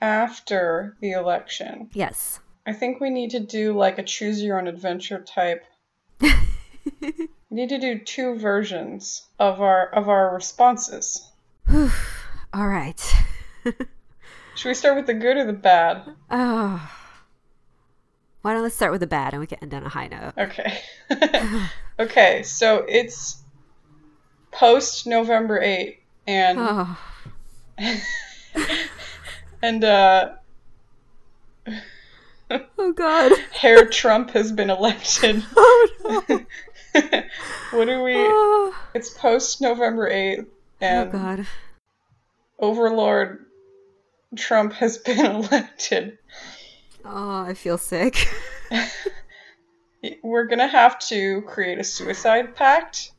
after 0.01 0.97
the 1.01 1.13
election, 1.13 1.91
Yes. 1.93 2.41
I 2.67 2.73
think 2.73 3.01
we 3.01 3.11
need 3.11 3.31
to 3.31 3.41
do 3.41 3.73
like 3.73 3.99
a 3.99 4.03
choose 4.03 4.43
your 4.43 4.59
own 4.59 4.67
adventure 4.67 5.23
type. 5.23 5.65
we 6.21 7.29
need 7.51 7.69
to 7.69 7.79
do 7.79 7.99
two 8.01 8.35
versions 8.39 9.25
of 9.39 9.61
our 9.61 9.87
of 9.91 10.09
our 10.09 10.35
responses. 10.35 11.31
All 11.73 12.67
right. 12.67 13.01
Should 14.57 14.69
we 14.69 14.75
start 14.75 14.97
with 14.97 15.07
the 15.07 15.15
good 15.15 15.37
or 15.37 15.45
the 15.45 15.53
bad? 15.53 16.05
Oh. 16.31 16.91
Why 18.43 18.55
don't 18.55 18.63
let's 18.63 18.75
start 18.75 18.93
with 18.93 19.01
the 19.01 19.07
bad 19.07 19.33
and 19.33 19.41
we 19.41 19.47
can 19.47 19.59
end 19.61 19.75
on 19.75 19.85
a 19.85 19.89
high 19.89 20.09
note. 20.09 20.33
Okay. 20.39 20.81
okay, 21.99 22.43
so 22.43 22.85
it's 22.89 23.43
post 24.51 25.07
November 25.07 25.61
8 25.61 25.99
and 26.27 26.59
Oh. 26.61 26.99
And 29.67 29.83
uh 29.85 30.31
Oh 32.79 32.93
God. 32.93 33.33
Herr 33.53 33.87
Trump 33.87 34.31
has 34.31 34.53
been 34.53 34.71
elected. 34.71 35.43
Oh 35.57 35.89
no. 36.29 36.41
what 37.73 37.85
do 37.87 38.03
we 38.03 38.15
Oh, 38.17 38.75
It's 38.95 39.11
post 39.11 39.61
November 39.61 40.09
8th 40.11 40.47
oh 40.47 40.47
and 40.81 41.13
God. 41.13 41.47
Overlord 42.59 43.45
Trump 44.37 44.73
has 44.75 44.97
been 44.99 45.27
elected. 45.27 46.19
Oh, 47.05 47.43
I 47.43 47.55
feel 47.55 47.77
sick. 47.79 48.29
we're 50.23 50.47
gonna 50.47 50.67
have 50.69 50.99
to 51.09 51.43
create 51.43 51.79
a 51.79 51.85
suicide 51.85 52.55
pact. 52.57 53.13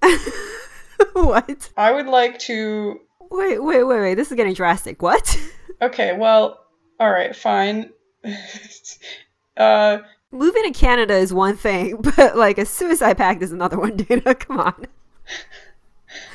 what? 1.14 1.70
I 1.78 1.92
would 1.92 2.08
like 2.08 2.40
to. 2.40 3.00
Wait, 3.30 3.62
wait, 3.64 3.84
wait, 3.84 4.00
wait. 4.00 4.16
This 4.16 4.32
is 4.32 4.36
getting 4.38 4.54
drastic. 4.54 5.02
What? 5.02 5.38
Okay, 5.82 6.16
well, 6.18 6.66
all 7.00 7.12
right, 7.12 7.36
fine. 7.36 7.92
uh, 9.58 10.00
Moving 10.32 10.64
to 10.64 10.72
Canada 10.72 11.16
is 11.16 11.34
one 11.34 11.56
thing, 11.56 11.98
but 12.18 12.36
like 12.36 12.58
a 12.58 12.66
suicide 12.66 13.18
pact 13.18 13.42
is 13.42 13.52
another 13.52 13.80
one, 13.80 13.96
Dana. 13.98 14.36
Come 14.36 14.60
on. 14.60 14.86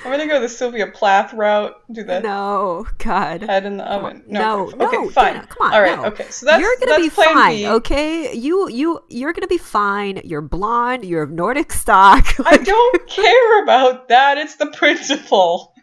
I'm 0.04 0.10
gonna 0.10 0.26
go 0.26 0.40
the 0.40 0.48
Sylvia 0.48 0.86
Plath 0.86 1.32
route. 1.32 1.74
Do 1.90 2.02
the 2.04 2.20
No, 2.20 2.86
God. 2.98 3.42
head 3.42 3.64
in 3.64 3.78
the 3.78 3.84
oven. 3.90 4.22
No, 4.28 4.68
okay, 4.68 4.76
no, 4.76 4.86
okay, 4.86 5.08
fine. 5.12 5.34
Dana, 5.34 5.46
come 5.46 5.66
on. 5.66 5.74
All 5.74 5.80
right, 5.82 5.96
no. 5.98 6.04
okay. 6.06 6.26
So 6.28 6.46
that's 6.46 6.60
you're 6.60 6.76
gonna 6.78 6.92
that's 6.92 7.02
be 7.02 7.08
fine, 7.08 7.56
B. 7.56 7.68
okay? 7.68 8.34
You 8.34 8.68
you 8.68 9.02
you're 9.08 9.32
gonna 9.32 9.46
be 9.46 9.58
fine. 9.58 10.20
You're 10.24 10.42
blonde. 10.42 11.04
You're 11.04 11.22
of 11.22 11.30
Nordic 11.30 11.72
stock. 11.72 12.26
I 12.44 12.58
don't 12.58 13.06
care 13.08 13.62
about 13.64 14.08
that. 14.08 14.38
It's 14.38 14.56
the 14.56 14.66
principle. 14.66 15.74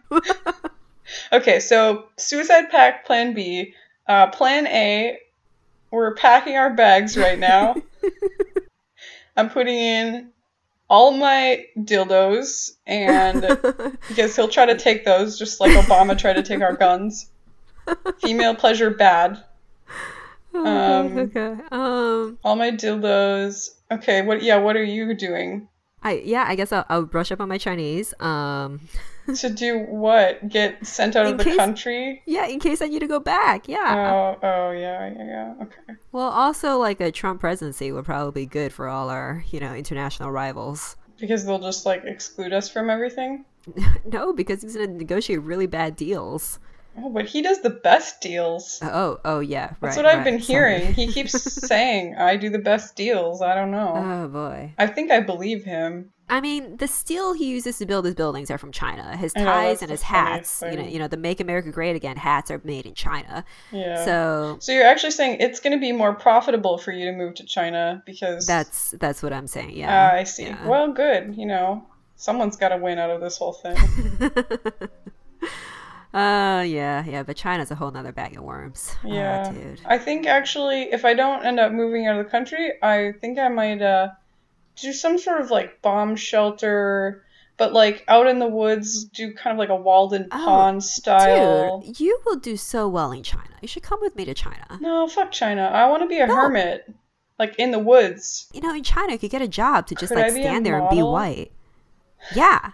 Okay, 1.33 1.59
so 1.59 2.05
suicide 2.17 2.69
pact 2.69 3.05
plan 3.05 3.33
B. 3.33 3.73
Uh, 4.07 4.27
plan 4.27 4.65
A, 4.67 5.17
we're 5.91 6.15
packing 6.15 6.55
our 6.55 6.73
bags 6.73 7.15
right 7.17 7.37
now. 7.37 7.75
I'm 9.37 9.49
putting 9.49 9.75
in 9.77 10.31
all 10.89 11.11
my 11.11 11.65
dildos, 11.77 12.71
and 12.87 13.41
because 14.07 14.35
he'll 14.35 14.47
try 14.49 14.65
to 14.65 14.77
take 14.77 15.05
those, 15.05 15.37
just 15.37 15.59
like 15.59 15.71
Obama 15.71 16.17
tried 16.17 16.33
to 16.33 16.43
take 16.43 16.61
our 16.61 16.75
guns. 16.75 17.29
Female 18.19 18.55
pleasure 18.55 18.89
bad. 18.89 19.43
Oh, 20.53 20.65
Um, 20.65 21.17
okay. 21.17 21.55
Um. 21.71 22.37
All 22.43 22.55
my 22.55 22.71
dildos. 22.71 23.69
Okay, 23.91 24.21
what? 24.23 24.41
Yeah, 24.41 24.57
what 24.57 24.75
are 24.75 24.83
you 24.83 25.13
doing? 25.15 25.67
I 26.01 26.13
yeah. 26.25 26.45
I 26.47 26.55
guess 26.55 26.71
I'll, 26.71 26.85
I'll 26.89 27.03
brush 27.05 27.31
up 27.31 27.39
on 27.39 27.49
my 27.49 27.57
Chinese. 27.57 28.13
Um. 28.19 28.81
To 29.35 29.49
do 29.49 29.79
what? 29.79 30.47
Get 30.49 30.85
sent 30.85 31.15
out 31.15 31.25
In 31.27 31.33
of 31.33 31.37
the 31.37 31.43
case- 31.45 31.57
country? 31.57 32.21
Yeah, 32.25 32.45
in 32.47 32.59
case 32.59 32.81
I 32.81 32.87
need 32.87 32.99
to 32.99 33.07
go 33.07 33.19
back. 33.19 33.67
Yeah. 33.67 34.35
Oh, 34.41 34.47
oh, 34.47 34.71
yeah, 34.71 35.11
yeah, 35.13 35.25
yeah. 35.25 35.53
Okay. 35.63 35.99
Well, 36.11 36.29
also 36.29 36.77
like 36.77 36.99
a 37.01 37.11
Trump 37.11 37.39
presidency 37.39 37.91
would 37.91 38.05
probably 38.05 38.43
be 38.43 38.45
good 38.47 38.73
for 38.73 38.87
all 38.87 39.09
our, 39.09 39.43
you 39.49 39.59
know, 39.59 39.73
international 39.73 40.31
rivals. 40.31 40.95
Because 41.19 41.45
they'll 41.45 41.59
just 41.59 41.85
like 41.85 42.03
exclude 42.05 42.53
us 42.53 42.69
from 42.69 42.89
everything. 42.89 43.45
no, 44.05 44.33
because 44.33 44.61
he's 44.61 44.75
going 44.75 44.89
to 44.91 44.97
negotiate 44.97 45.41
really 45.41 45.67
bad 45.67 45.95
deals. 45.95 46.59
Oh, 46.97 47.09
but 47.09 47.25
he 47.25 47.41
does 47.41 47.61
the 47.61 47.69
best 47.69 48.19
deals. 48.21 48.79
Oh, 48.81 49.19
oh 49.23 49.39
yeah, 49.39 49.73
That's 49.81 49.95
right, 49.95 50.03
what 50.03 50.05
I've 50.05 50.23
been 50.23 50.41
sorry. 50.41 50.79
hearing. 50.79 50.93
He 50.93 51.07
keeps 51.13 51.31
saying 51.67 52.15
I 52.17 52.35
do 52.35 52.49
the 52.49 52.59
best 52.59 52.95
deals. 52.95 53.41
I 53.41 53.55
don't 53.55 53.71
know. 53.71 53.93
Oh 53.95 54.27
boy. 54.27 54.73
I 54.77 54.87
think 54.87 55.11
I 55.11 55.19
believe 55.21 55.63
him. 55.63 56.11
I 56.31 56.41
mean, 56.41 56.77
the 56.77 56.87
steel 56.87 57.33
he 57.33 57.45
uses 57.49 57.79
to 57.79 57.87
build 57.87 58.05
his 58.05 58.13
buildings 58.13 58.51
are 58.51 58.59
from 58.59 58.71
China. 58.71 59.17
His 59.17 59.33
I 59.35 59.39
know, 59.39 59.45
ties 59.45 59.81
and 59.81 59.89
his 59.89 60.03
hats, 60.03 60.61
you 60.69 60.77
know, 60.77 60.83
you 60.83 60.99
know, 60.99 61.07
the 61.07 61.17
"Make 61.17 61.39
America 61.39 61.71
Great 61.71 61.95
Again" 61.95 62.17
hats 62.17 62.51
are 62.51 62.61
made 62.63 62.85
in 62.85 62.93
China. 62.93 63.43
Yeah. 63.71 64.05
So 64.05 64.57
So 64.59 64.71
you're 64.71 64.85
actually 64.85 65.11
saying 65.11 65.37
it's 65.39 65.59
going 65.59 65.73
to 65.73 65.79
be 65.79 65.91
more 65.91 66.13
profitable 66.13 66.77
for 66.77 66.91
you 66.91 67.05
to 67.05 67.13
move 67.13 67.33
to 67.35 67.45
China 67.45 68.03
because 68.05 68.45
that's 68.45 68.91
that's 68.99 69.23
what 69.23 69.33
I'm 69.33 69.47
saying. 69.47 69.71
Ah, 69.71 69.77
Yeah. 69.77 70.11
I 70.13 70.23
see. 70.23 70.43
yeah. 70.43 70.67
Well, 70.67 70.91
good. 70.93 71.35
You 71.35 71.47
know, 71.47 71.87
someone's 72.15 72.57
got 72.57 72.69
to 72.69 72.77
win 72.77 72.99
out 72.99 73.09
of 73.09 73.21
this 73.21 73.37
whole 73.37 73.53
thing. 73.53 73.77
uh, 76.13 76.63
yeah, 76.65 77.03
yeah. 77.05 77.23
But 77.23 77.35
China's 77.37 77.71
a 77.71 77.75
whole 77.75 77.91
nother 77.91 78.11
bag 78.11 78.35
of 78.37 78.43
worms. 78.43 78.95
Ah, 79.03 79.07
Yeah. 79.07 79.51
dude. 79.51 79.81
I 79.85 79.97
think 79.97 80.25
actually, 80.25 80.91
if 80.91 81.05
I 81.05 81.13
don't 81.13 81.45
end 81.45 81.59
up 81.59 81.71
moving 81.71 82.07
out 82.07 82.17
of 82.19 82.25
the 82.25 82.31
country, 82.31 82.73
I 82.81 83.13
think 83.21 83.37
I 83.37 83.47
might 83.49 83.81
uh, 83.81 84.09
do 84.75 84.91
some 84.93 85.17
sort 85.17 85.41
of 85.41 85.51
like 85.51 85.81
bomb 85.81 86.15
shelter, 86.15 87.23
but 87.57 87.73
like 87.73 88.03
out 88.07 88.27
in 88.27 88.39
the 88.39 88.47
woods, 88.47 89.03
do 89.05 89.33
kind 89.33 89.53
of 89.53 89.59
like 89.59 89.69
a 89.69 89.75
Walden 89.75 90.27
Oh, 90.31 90.37
Pond 90.45 90.83
style. 90.83 91.81
Dude, 91.81 91.99
you 91.99 92.19
will 92.25 92.37
do 92.37 92.57
so 92.57 92.87
well 92.87 93.11
in 93.11 93.21
China. 93.23 93.43
You 93.61 93.67
should 93.67 93.83
come 93.83 93.99
with 94.01 94.15
me 94.15 94.25
to 94.25 94.33
China. 94.33 94.79
No, 94.81 95.07
fuck 95.07 95.31
China. 95.31 95.63
I 95.73 95.85
want 95.89 96.01
to 96.03 96.07
be 96.07 96.19
a 96.19 96.25
No. 96.27 96.35
hermit, 96.35 96.91
like 97.37 97.55
in 97.59 97.71
the 97.71 97.79
woods. 97.79 98.47
You 98.53 98.61
know, 98.61 98.73
in 98.73 98.83
China, 98.83 99.11
you 99.13 99.19
could 99.19 99.29
get 99.31 99.41
a 99.41 99.47
job 99.47 99.85
to 99.87 99.95
just 99.95 100.11
Could 100.13 100.21
like 100.21 100.31
I 100.31 100.33
be 100.33 100.39
a 100.41 100.43
stand 100.43 100.65
there 100.65 100.79
and 100.79 100.89
be 100.89 101.03
white. 101.03 101.51
Yeah, 102.33 102.71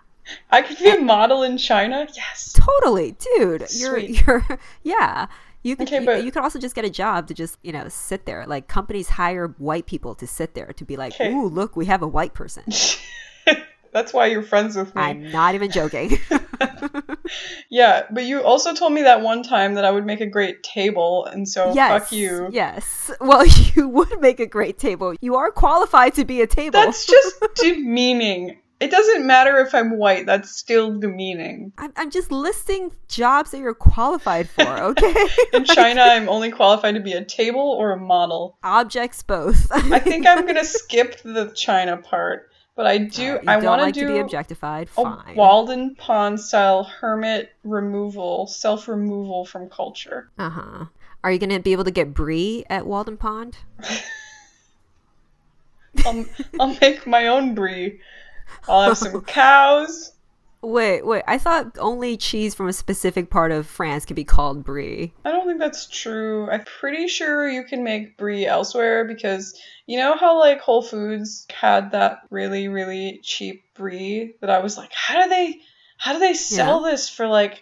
I 0.49 0.61
could 0.61 0.77
be 0.77 0.89
a 0.89 0.99
model 0.99 1.43
in 1.43 1.57
China. 1.57 2.07
Yes. 2.15 2.53
totally, 2.53 3.15
dude. 3.35 3.61
You're, 3.71 3.99
Sweet. 3.99 4.25
you're, 4.25 4.45
yeah. 4.83 5.27
You 5.63 5.75
could, 5.75 5.87
Okay, 5.87 5.99
you, 5.99 6.05
but- 6.05 6.23
you 6.23 6.31
could 6.31 6.43
also 6.43 6.59
just 6.59 6.75
get 6.75 6.85
a 6.85 6.89
job 6.89 7.27
to 7.27 7.33
just, 7.33 7.57
you 7.63 7.71
know, 7.71 7.87
sit 7.89 8.25
there. 8.25 8.45
Like 8.47 8.67
companies 8.67 9.09
hire 9.09 9.47
white 9.57 9.85
people 9.87 10.13
to 10.15 10.27
sit 10.27 10.53
there 10.53 10.73
to 10.73 10.85
be 10.85 10.95
like, 10.97 11.13
Okay. 11.13 11.31
ooh, 11.33 11.47
look, 11.47 11.75
we 11.75 11.85
have 11.85 12.01
a 12.01 12.07
white 12.07 12.33
person. 12.33 12.63
That's 13.91 14.13
why 14.13 14.25
you're 14.25 14.43
friends 14.43 14.75
with 14.75 14.93
me. 14.93 15.01
I'm 15.01 15.31
not 15.31 15.55
even 15.55 15.71
joking. 15.71 16.19
Yeah, 17.69 18.03
but 18.11 18.25
you 18.25 18.43
also 18.43 18.73
told 18.73 18.93
me 18.93 19.01
that 19.03 19.21
one 19.21 19.41
time 19.43 19.73
that 19.75 19.85
I 19.85 19.91
would 19.91 20.05
make 20.05 20.21
a 20.21 20.25
great 20.27 20.61
table, 20.63 21.25
and 21.25 21.47
so 21.47 21.73
yes, 21.73 22.03
fuck 22.03 22.11
you. 22.11 22.49
Yes. 22.51 23.11
Well, 23.19 23.45
you 23.45 23.87
would 23.87 24.21
make 24.21 24.39
a 24.39 24.45
great 24.45 24.77
table. 24.77 25.15
You 25.21 25.35
are 25.35 25.51
qualified 25.51 26.13
to 26.15 26.25
be 26.25 26.41
a 26.41 26.47
table. 26.47 26.79
That's 26.79 27.05
just 27.05 27.43
demeaning. 27.55 28.59
It 28.79 28.91
doesn't 28.91 29.25
matter 29.25 29.57
if 29.59 29.73
I'm 29.73 29.97
white, 29.97 30.25
that's 30.25 30.51
still 30.51 30.99
demeaning. 30.99 31.71
I'm, 31.77 31.93
I'm 31.95 32.11
just 32.11 32.29
listing 32.29 32.91
jobs 33.07 33.51
that 33.51 33.59
you're 33.59 33.73
qualified 33.73 34.49
for, 34.49 34.61
okay? 34.67 35.27
In 35.53 35.63
China, 35.63 36.01
I'm 36.01 36.27
only 36.27 36.51
qualified 36.51 36.95
to 36.95 37.01
be 37.01 37.13
a 37.13 37.23
table 37.23 37.61
or 37.61 37.93
a 37.93 37.97
model. 37.97 38.57
Objects 38.63 39.23
both. 39.23 39.71
I 39.71 39.99
think 39.99 40.27
I'm 40.27 40.45
gonna 40.45 40.65
skip 40.65 41.21
the 41.21 41.51
China 41.55 41.95
part, 41.97 42.49
but 42.75 42.85
I 42.85 42.97
do. 42.97 43.23
You 43.23 43.39
I 43.47 43.57
want 43.57 43.81
like 43.81 43.93
to 43.93 44.01
to 44.01 44.07
be 44.07 44.19
objectified. 44.19 44.89
a 44.97 45.33
Walden 45.35 45.95
Pond 45.95 46.39
style 46.39 46.83
hermit 46.83 47.53
removal, 47.63 48.45
self 48.47 48.89
removal 48.89 49.45
from 49.45 49.69
culture. 49.69 50.29
Uh 50.37 50.49
huh. 50.49 50.85
Are 51.23 51.31
you 51.31 51.39
gonna 51.39 51.61
be 51.61 51.71
able 51.71 51.85
to 51.85 51.91
get 51.91 52.13
brie 52.13 52.65
at 52.69 52.85
Walden 52.85 53.15
Pond? 53.15 53.57
I'll, 56.05 56.25
I'll 56.59 56.77
make 56.81 57.07
my 57.07 57.27
own 57.27 57.55
brie. 57.55 57.99
I'll 58.67 58.83
have 58.83 58.97
some 58.97 59.21
cows. 59.21 60.13
Wait, 60.61 61.05
wait. 61.05 61.23
I 61.27 61.37
thought 61.37 61.77
only 61.77 62.17
cheese 62.17 62.55
from 62.55 62.67
a 62.67 62.73
specific 62.73 63.29
part 63.29 63.51
of 63.51 63.67
France 63.67 64.03
could 64.03 64.15
be 64.15 64.23
called 64.23 64.63
brie. 64.63 65.13
I 65.23 65.31
don't 65.31 65.45
think 65.45 65.59
that's 65.59 65.87
true. 65.87 66.49
I'm 66.49 66.63
pretty 66.65 67.07
sure 67.07 67.47
you 67.47 67.63
can 67.63 67.83
make 67.83 68.17
brie 68.17 68.47
elsewhere 68.47 69.05
because 69.05 69.59
you 69.85 69.99
know 69.99 70.15
how 70.15 70.39
like 70.39 70.59
Whole 70.61 70.81
Foods 70.81 71.45
had 71.51 71.91
that 71.91 72.21
really 72.31 72.67
really 72.67 73.19
cheap 73.21 73.63
brie 73.75 74.33
that 74.41 74.49
I 74.49 74.59
was 74.59 74.75
like, 74.75 74.91
how 74.91 75.21
do 75.23 75.29
they 75.29 75.59
how 75.97 76.13
do 76.13 76.19
they 76.19 76.33
sell 76.33 76.81
this 76.81 77.09
for 77.09 77.27
like 77.27 77.61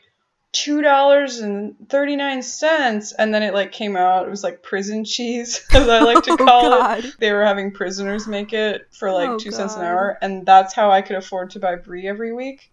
two 0.54 0.82
dollars 0.82 1.40
and 1.40 1.76
thirty 1.90 2.16
nine 2.16 2.42
cents? 2.42 3.12
And 3.12 3.34
then 3.34 3.44
it 3.44 3.54
like 3.54 3.74
came 3.74 3.98
out. 3.98 4.26
It 4.26 4.30
was 4.30 4.44
like 4.44 4.64
prison 4.64 5.04
cheese, 5.04 5.66
as 5.74 5.90
I 5.90 6.00
like 6.00 6.24
to 6.24 6.32
Oh, 6.34 6.38
call 6.38 6.70
God. 6.70 7.04
it. 7.04 7.16
They 7.20 7.34
were 7.34 7.44
having 7.44 7.72
prisoners 7.72 8.26
make 8.28 8.54
it 8.54 8.88
for 8.92 9.12
like 9.12 9.30
Oh, 9.30 9.38
two 9.38 9.52
cents 9.52 9.76
an 9.76 9.84
hour, 9.84 10.18
and 10.22 10.46
that's 10.46 10.74
how 10.74 10.90
I 10.90 11.02
could 11.02 11.18
afford 11.18 11.50
to 11.52 11.60
buy 11.60 11.76
brie 11.76 12.08
every 12.08 12.32
week. 12.34 12.72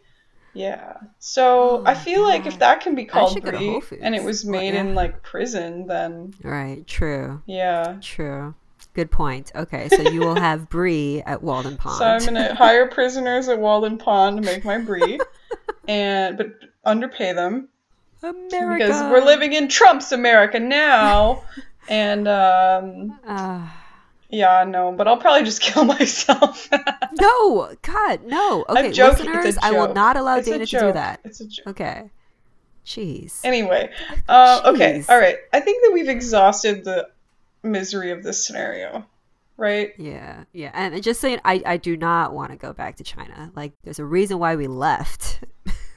Yeah. 0.55 0.97
So 1.21 1.79
Oh 1.79 1.83
I 1.87 1.95
feel 1.95 2.23
like 2.23 2.47
if 2.47 2.59
that 2.61 2.81
can 2.81 2.95
be 2.95 3.05
called 3.05 3.33
should 3.33 3.43
go 3.45 3.51
to 3.53 3.57
brie 3.59 3.99
and 4.01 4.15
it 4.15 4.23
was 4.23 4.45
made 4.45 4.75
yeah. 4.75 4.81
in 4.81 4.95
like 4.95 5.23
prison, 5.23 5.87
then 5.87 6.35
Right. 6.43 6.87
True. 6.87 7.43
yeah. 7.47 7.99
True. 8.01 8.55
Good 8.93 9.13
point. 9.13 9.53
Okay, 9.55 9.89
so 9.89 10.03
you 10.03 10.19
will 10.19 10.35
have 10.35 10.69
brie 10.69 11.23
at 11.25 11.41
Walden 11.45 11.77
Pond. 11.77 11.99
So 11.99 12.05
I'm 12.05 12.25
gonna 12.25 12.55
hire 12.57 12.89
prisoners 12.89 13.49
at 13.49 13.61
Walden 13.61 13.97
Pond 13.99 14.39
to 14.39 14.43
make 14.43 14.65
my 14.65 14.79
brie, 14.79 15.21
and 15.87 16.37
but 16.37 16.49
underpay 16.85 17.33
them 17.33 17.69
America. 18.23 18.85
because 18.87 19.03
we're 19.11 19.25
living 19.25 19.53
in 19.53 19.69
Trump's 19.69 20.13
America 20.13 20.59
now. 20.61 21.43
and 21.89 22.29
um, 22.29 23.19
Uh, 23.27 23.67
yeah, 24.31 24.65
no, 24.65 24.93
but 24.93 25.09
I'll 25.09 25.17
probably 25.17 25.45
just 25.45 25.61
kill 25.61 25.85
myself. 25.85 26.69
no, 27.21 27.75
God, 27.83 28.25
no. 28.25 28.65
Okay, 28.69 28.91
listeners, 28.91 29.59
I 29.63 29.73
will 29.73 29.93
not 29.93 30.17
allow 30.17 30.39
It's 30.39 30.49
Dana 30.49 30.67
to 30.67 30.79
do 30.79 30.93
that. 30.93 31.21
It's 31.25 31.41
a 31.41 31.47
joke. 31.47 31.67
Okay. 31.69 32.11
Jeez. 32.87 33.41
Anyway, 33.45 33.91
uh, 34.29 34.63
okay, 34.65 35.05
all 35.09 35.19
right. 35.19 35.37
I 35.53 35.61
think 35.61 35.83
that 35.85 35.93
we've 35.93 36.09
exhausted 36.09 36.85
the 36.85 37.09
misery 37.63 38.11
of 38.11 38.23
this 38.23 38.45
scenario, 38.45 39.07
right? 39.57 39.93
Yeah, 39.99 40.45
yeah. 40.53 40.71
And 40.75 41.01
just 41.03 41.21
saying, 41.21 41.41
I, 41.45 41.63
I 41.65 41.77
do 41.77 41.97
not 41.97 42.33
want 42.33 42.51
to 42.53 42.57
go 42.57 42.73
back 42.73 42.97
to 42.97 43.05
China. 43.05 43.53
Like, 43.55 43.75
there's 43.85 43.99
a 43.99 44.05
reason 44.05 44.39
why 44.39 44.57
we 44.57 44.67
left. 44.67 45.45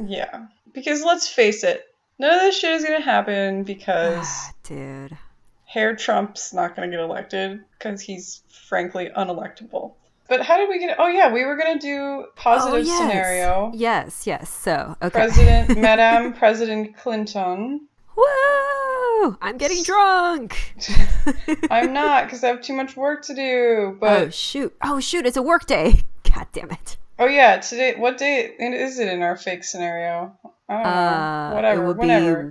Yeah, 0.06 0.48
because 0.74 1.04
let's 1.04 1.28
face 1.28 1.64
it, 1.64 1.84
none 2.20 2.34
of 2.34 2.42
this 2.42 2.58
shit 2.58 2.72
is 2.72 2.84
gonna 2.84 3.02
happen 3.02 3.64
because. 3.64 4.26
Ah, 4.28 4.52
Dude. 4.64 5.18
Herr 5.66 5.96
Trump's 5.96 6.54
not 6.54 6.76
going 6.76 6.88
to 6.92 6.96
get 6.96 7.04
elected 7.04 7.62
because 7.80 8.00
he's 8.00 8.44
frankly 8.70 9.10
unelectable. 9.18 9.94
But 10.30 10.42
how 10.44 10.58
did 10.58 10.70
we 10.70 10.78
get? 10.78 10.98
Oh 11.00 11.08
yeah, 11.08 11.34
we 11.34 11.44
were 11.46 11.58
going 11.58 11.80
to 11.80 11.80
do 11.80 12.26
positive 12.36 12.76
Oh, 12.76 12.78
yes. 12.78 12.98
scenario. 13.00 13.72
Yes, 13.74 14.28
yes. 14.28 14.50
So, 14.54 14.96
okay. 15.02 15.10
President, 15.10 15.76
Madame 15.80 16.34
President 16.34 16.96
Clinton. 16.96 17.88
Whoa! 18.16 19.36
I'm 19.42 19.58
getting 19.58 19.84
drunk. 19.84 20.76
I'm 21.72 21.92
not 21.94 22.26
because 22.26 22.44
I 22.44 22.50
have 22.50 22.62
too 22.62 22.74
much 22.74 22.96
work 22.96 23.24
to 23.26 23.34
do. 23.34 23.98
But 24.00 24.22
oh 24.22 24.30
shoot! 24.30 24.76
Oh 24.84 25.00
shoot! 25.00 25.26
It's 25.26 25.38
a 25.38 25.42
work 25.42 25.66
day. 25.66 26.04
God 26.34 26.46
damn 26.52 26.70
it. 26.72 26.98
Oh 27.20 27.26
yeah, 27.26 27.58
today. 27.58 27.96
What 27.96 28.18
day 28.18 28.46
is 28.60 29.00
it 29.00 29.08
in 29.08 29.22
our 29.24 29.36
fake 29.38 29.64
scenario? 29.64 30.38
I. 30.74 30.84
Uh, 30.84 31.52
it 31.52 31.56
Whatever. 31.56 31.82
will 31.86 31.94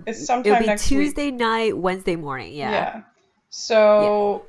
be- 0.03 0.11
it's 0.11 0.25
sometime 0.27 0.53
It'll 0.53 0.61
be 0.63 0.67
next 0.67 0.91
week. 0.91 0.99
Tuesday 1.01 1.31
night, 1.31 1.77
Wednesday 1.77 2.17
morning. 2.17 2.55
Yeah. 2.55 2.71
Yeah. 2.71 3.03
So 3.51 4.45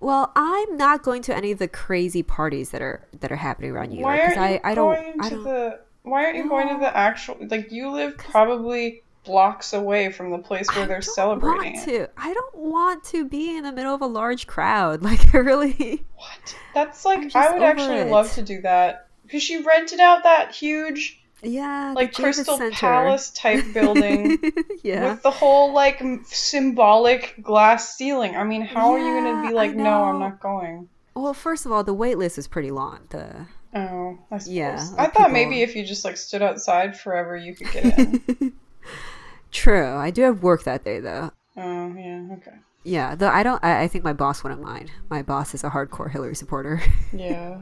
Well, 0.00 0.32
I'm 0.36 0.76
not 0.76 1.02
going 1.02 1.22
to 1.22 1.34
any 1.36 1.52
of 1.52 1.58
the 1.58 1.68
crazy 1.68 2.22
parties 2.22 2.70
that 2.70 2.82
are 2.82 3.06
that 3.20 3.30
are 3.32 3.36
happening 3.36 3.70
around 3.70 3.90
New 3.90 4.02
why 4.02 4.20
aren't 4.20 4.36
you 4.36 4.42
I 4.42 4.60
I 4.64 4.74
don't 4.74 4.94
going 4.94 5.14
I 5.20 5.28
to 5.28 5.34
don't 5.36 5.44
the? 5.44 5.80
Why 6.02 6.24
aren't 6.24 6.36
you 6.36 6.48
going 6.48 6.68
to 6.68 6.78
the 6.78 6.96
actual? 6.96 7.36
Like 7.48 7.70
you 7.72 7.90
live 7.90 8.16
probably 8.18 9.02
blocks 9.24 9.72
away 9.72 10.12
from 10.12 10.30
the 10.30 10.38
place 10.38 10.68
where 10.74 10.84
I 10.84 10.86
they're 10.86 11.00
don't 11.00 11.14
celebrating 11.14 11.72
want 11.74 11.84
to. 11.88 12.08
I 12.16 12.32
don't 12.32 12.54
want 12.56 13.02
to 13.04 13.24
be 13.28 13.56
in 13.56 13.64
the 13.64 13.72
middle 13.72 13.94
of 13.94 14.00
a 14.02 14.06
large 14.06 14.46
crowd. 14.46 15.02
Like 15.06 15.34
I 15.34 15.38
really 15.38 16.04
What? 16.16 16.56
That's 16.74 17.04
like 17.04 17.34
I 17.34 17.52
would 17.52 17.62
actually 17.62 17.98
it. 17.98 18.10
love 18.10 18.30
to 18.34 18.42
do 18.42 18.60
that 18.62 19.08
because 19.24 19.42
she 19.42 19.62
rented 19.62 19.98
out 20.00 20.22
that 20.24 20.52
huge 20.54 21.20
Yeah, 21.42 21.92
like 21.94 22.12
Crystal 22.14 22.56
Center. 22.56 22.70
Palace 22.74 23.30
type 23.30 23.62
building 23.74 24.38
yeah. 24.82 25.12
with 25.12 25.22
the 25.22 25.30
whole 25.30 25.72
like 25.72 26.02
symbolic 26.24 27.34
glass 27.42 27.96
ceiling. 27.96 28.36
I 28.36 28.44
mean, 28.44 28.62
how 28.62 28.92
are 28.92 28.98
you 28.98 29.04
gonna 29.22 29.48
be 29.48 29.54
like, 29.54 29.74
no, 29.74 30.04
I'm 30.04 30.18
not 30.18 30.40
going? 30.40 30.88
Well, 31.14 31.34
first 31.34 31.66
of 31.66 31.72
all, 31.72 31.84
the 31.84 31.94
wait 31.94 32.18
list 32.18 32.38
is 32.38 32.46
pretty 32.48 32.70
long. 32.70 33.00
The 33.10 33.46
Oh, 33.74 34.18
I 34.30 34.38
suppose. 34.38 34.48
Yeah, 34.54 34.86
I 34.96 35.04
thought 35.06 35.14
people- 35.14 35.28
maybe 35.30 35.60
if 35.62 35.76
you 35.76 35.84
just 35.84 36.04
like 36.04 36.16
stood 36.16 36.40
outside 36.42 36.98
forever, 36.98 37.36
you 37.36 37.54
could 37.54 37.70
get 37.70 37.98
in. 37.98 38.52
True. 39.52 39.94
I 39.96 40.10
do 40.10 40.22
have 40.22 40.42
work 40.42 40.64
that 40.64 40.84
day 40.84 41.00
though. 41.00 41.30
oh 41.56 41.94
yeah, 41.96 42.26
okay, 42.32 42.56
Yeah, 42.84 43.14
though 43.14 43.28
I 43.28 43.42
don't 43.42 43.62
I, 43.64 43.82
I 43.82 43.88
think 43.88 44.04
my 44.04 44.12
boss 44.14 44.42
wouldn't 44.42 44.62
mind. 44.62 44.90
My 45.10 45.22
boss 45.22 45.54
is 45.54 45.62
a 45.64 45.70
hardcore 45.70 46.10
Hillary 46.10 46.34
supporter. 46.34 46.82
yeah. 47.12 47.60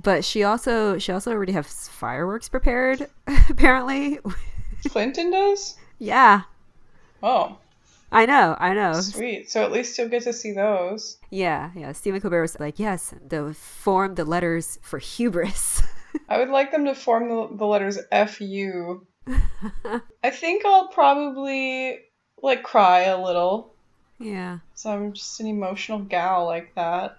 But 0.00 0.24
she 0.24 0.42
also 0.42 0.98
she 0.98 1.12
also 1.12 1.32
already 1.32 1.52
has 1.52 1.88
fireworks 1.88 2.48
prepared, 2.48 3.08
apparently. 3.50 4.18
Clinton 4.88 5.30
does. 5.30 5.76
yeah. 5.98 6.42
Oh, 7.22 7.58
I 8.10 8.26
know, 8.26 8.56
I 8.58 8.74
know. 8.74 8.94
sweet. 9.00 9.48
So 9.50 9.62
at 9.62 9.70
least 9.70 9.96
you'll 9.96 10.08
get 10.08 10.24
to 10.24 10.32
see 10.32 10.52
those. 10.52 11.18
Yeah, 11.30 11.70
yeah. 11.76 11.92
Stephen 11.92 12.20
Colbert 12.20 12.42
was 12.42 12.58
like, 12.58 12.78
yes, 12.78 13.14
the 13.28 13.54
form 13.54 14.16
the 14.16 14.24
letters 14.24 14.78
for 14.82 14.98
hubris. 14.98 15.82
I 16.28 16.38
would 16.38 16.48
like 16.50 16.72
them 16.72 16.84
to 16.86 16.94
form 16.94 17.28
the, 17.28 17.56
the 17.56 17.64
letters 17.64 17.98
FU. 18.26 19.06
I 20.24 20.30
think 20.30 20.66
I'll 20.66 20.88
probably 20.88 22.00
like 22.42 22.62
cry 22.64 23.02
a 23.04 23.22
little. 23.22 23.72
yeah. 24.18 24.58
So 24.74 24.90
I'm 24.90 25.12
just 25.12 25.38
an 25.40 25.46
emotional 25.46 26.00
gal 26.00 26.44
like 26.44 26.74
that. 26.74 27.18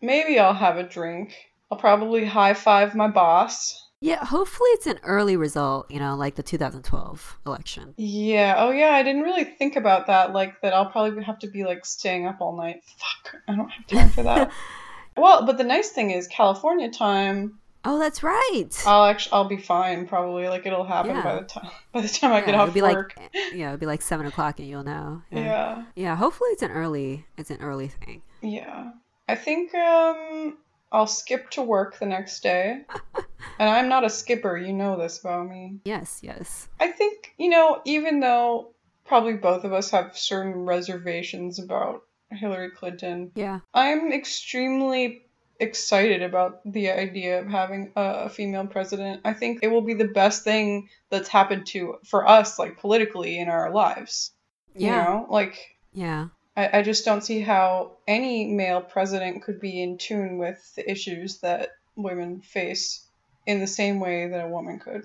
Maybe 0.00 0.38
I'll 0.38 0.54
have 0.54 0.76
a 0.76 0.82
drink. 0.82 1.34
I'll 1.70 1.78
probably 1.78 2.24
high 2.24 2.54
five 2.54 2.94
my 2.94 3.08
boss. 3.08 3.88
Yeah, 4.00 4.24
hopefully 4.24 4.70
it's 4.70 4.86
an 4.86 5.00
early 5.02 5.36
result, 5.36 5.90
you 5.90 5.98
know, 5.98 6.14
like 6.14 6.36
the 6.36 6.42
2012 6.42 7.40
election. 7.44 7.94
Yeah. 7.96 8.54
Oh, 8.56 8.70
yeah. 8.70 8.90
I 8.92 9.02
didn't 9.02 9.22
really 9.22 9.44
think 9.44 9.74
about 9.74 10.06
that. 10.06 10.32
Like 10.32 10.60
that, 10.62 10.72
I'll 10.72 10.90
probably 10.90 11.24
have 11.24 11.40
to 11.40 11.48
be 11.48 11.64
like 11.64 11.84
staying 11.84 12.26
up 12.26 12.40
all 12.40 12.56
night. 12.56 12.82
Fuck. 12.84 13.42
I 13.48 13.56
don't 13.56 13.68
have 13.68 13.86
time 13.88 14.10
for 14.10 14.22
that. 14.22 14.52
well, 15.16 15.44
but 15.44 15.58
the 15.58 15.64
nice 15.64 15.90
thing 15.90 16.12
is 16.12 16.28
California 16.28 16.90
time. 16.90 17.58
Oh, 17.84 17.98
that's 17.98 18.22
right. 18.22 18.68
I'll 18.86 19.04
actually 19.04 19.32
I'll 19.32 19.48
be 19.48 19.56
fine. 19.56 20.06
Probably 20.06 20.48
like 20.48 20.66
it'll 20.66 20.84
happen 20.84 21.22
by 21.22 21.36
the 21.36 21.44
time 21.46 21.70
by 21.92 22.00
the 22.00 22.08
time 22.08 22.32
I 22.32 22.40
get 22.40 22.54
off 22.54 22.68
it'll 22.68 22.74
be 22.74 22.82
work. 22.82 23.14
like 23.16 23.30
yeah, 23.54 23.68
it'll 23.68 23.78
be 23.78 23.86
like 23.86 24.02
seven 24.02 24.26
o'clock 24.26 24.58
and 24.58 24.68
you'll 24.68 24.84
know. 24.84 25.22
Yeah. 25.30 25.40
yeah. 25.40 25.84
Yeah, 25.94 26.16
hopefully 26.16 26.50
it's 26.50 26.62
an 26.62 26.70
early 26.70 27.26
it's 27.36 27.50
an 27.50 27.60
early 27.60 27.88
thing. 27.88 28.22
Yeah. 28.42 28.90
I 29.28 29.34
think 29.34 29.74
um 29.74 30.56
I'll 30.90 31.06
skip 31.06 31.50
to 31.50 31.62
work 31.62 31.98
the 31.98 32.06
next 32.06 32.42
day. 32.42 32.82
and 33.58 33.68
I'm 33.68 33.88
not 33.88 34.04
a 34.04 34.10
skipper, 34.10 34.56
you 34.56 34.72
know 34.72 34.98
this 34.98 35.20
about 35.20 35.48
me. 35.48 35.80
Yes, 35.84 36.20
yes. 36.22 36.68
I 36.80 36.88
think, 36.88 37.34
you 37.36 37.50
know, 37.50 37.82
even 37.84 38.20
though 38.20 38.72
probably 39.04 39.34
both 39.34 39.64
of 39.64 39.72
us 39.72 39.90
have 39.90 40.16
certain 40.16 40.54
reservations 40.64 41.58
about 41.58 42.02
Hillary 42.30 42.70
Clinton, 42.70 43.32
Yeah. 43.34 43.60
I'm 43.74 44.12
extremely 44.12 45.26
excited 45.60 46.22
about 46.22 46.60
the 46.64 46.90
idea 46.90 47.40
of 47.40 47.48
having 47.48 47.92
a, 47.96 48.28
female 48.30 48.66
president. 48.66 49.22
I 49.24 49.34
think 49.34 49.60
it 49.62 49.68
will 49.68 49.82
be 49.82 49.94
the 49.94 50.08
best 50.08 50.44
thing 50.44 50.88
that's 51.10 51.28
happened 51.28 51.66
to 51.68 51.96
for 52.04 52.26
us 52.26 52.58
like 52.58 52.78
politically 52.78 53.38
in 53.38 53.48
our 53.48 53.72
lives. 53.72 54.32
You 54.74 54.88
Yeah. 54.88 55.04
know, 55.04 55.26
like 55.28 55.58
Yeah. 55.92 56.28
I, 56.58 56.78
I 56.78 56.82
just 56.82 57.04
don't 57.04 57.22
see 57.22 57.40
how 57.40 57.92
any 58.08 58.46
male 58.46 58.80
president 58.80 59.44
could 59.44 59.60
be 59.60 59.80
in 59.80 59.96
tune 59.96 60.38
with 60.38 60.74
the 60.74 60.90
issues 60.90 61.38
that 61.38 61.70
women 61.94 62.40
face 62.40 63.06
in 63.46 63.60
the 63.60 63.66
same 63.68 64.00
way 64.00 64.26
that 64.26 64.44
a 64.44 64.48
woman 64.48 64.80
could. 64.80 65.04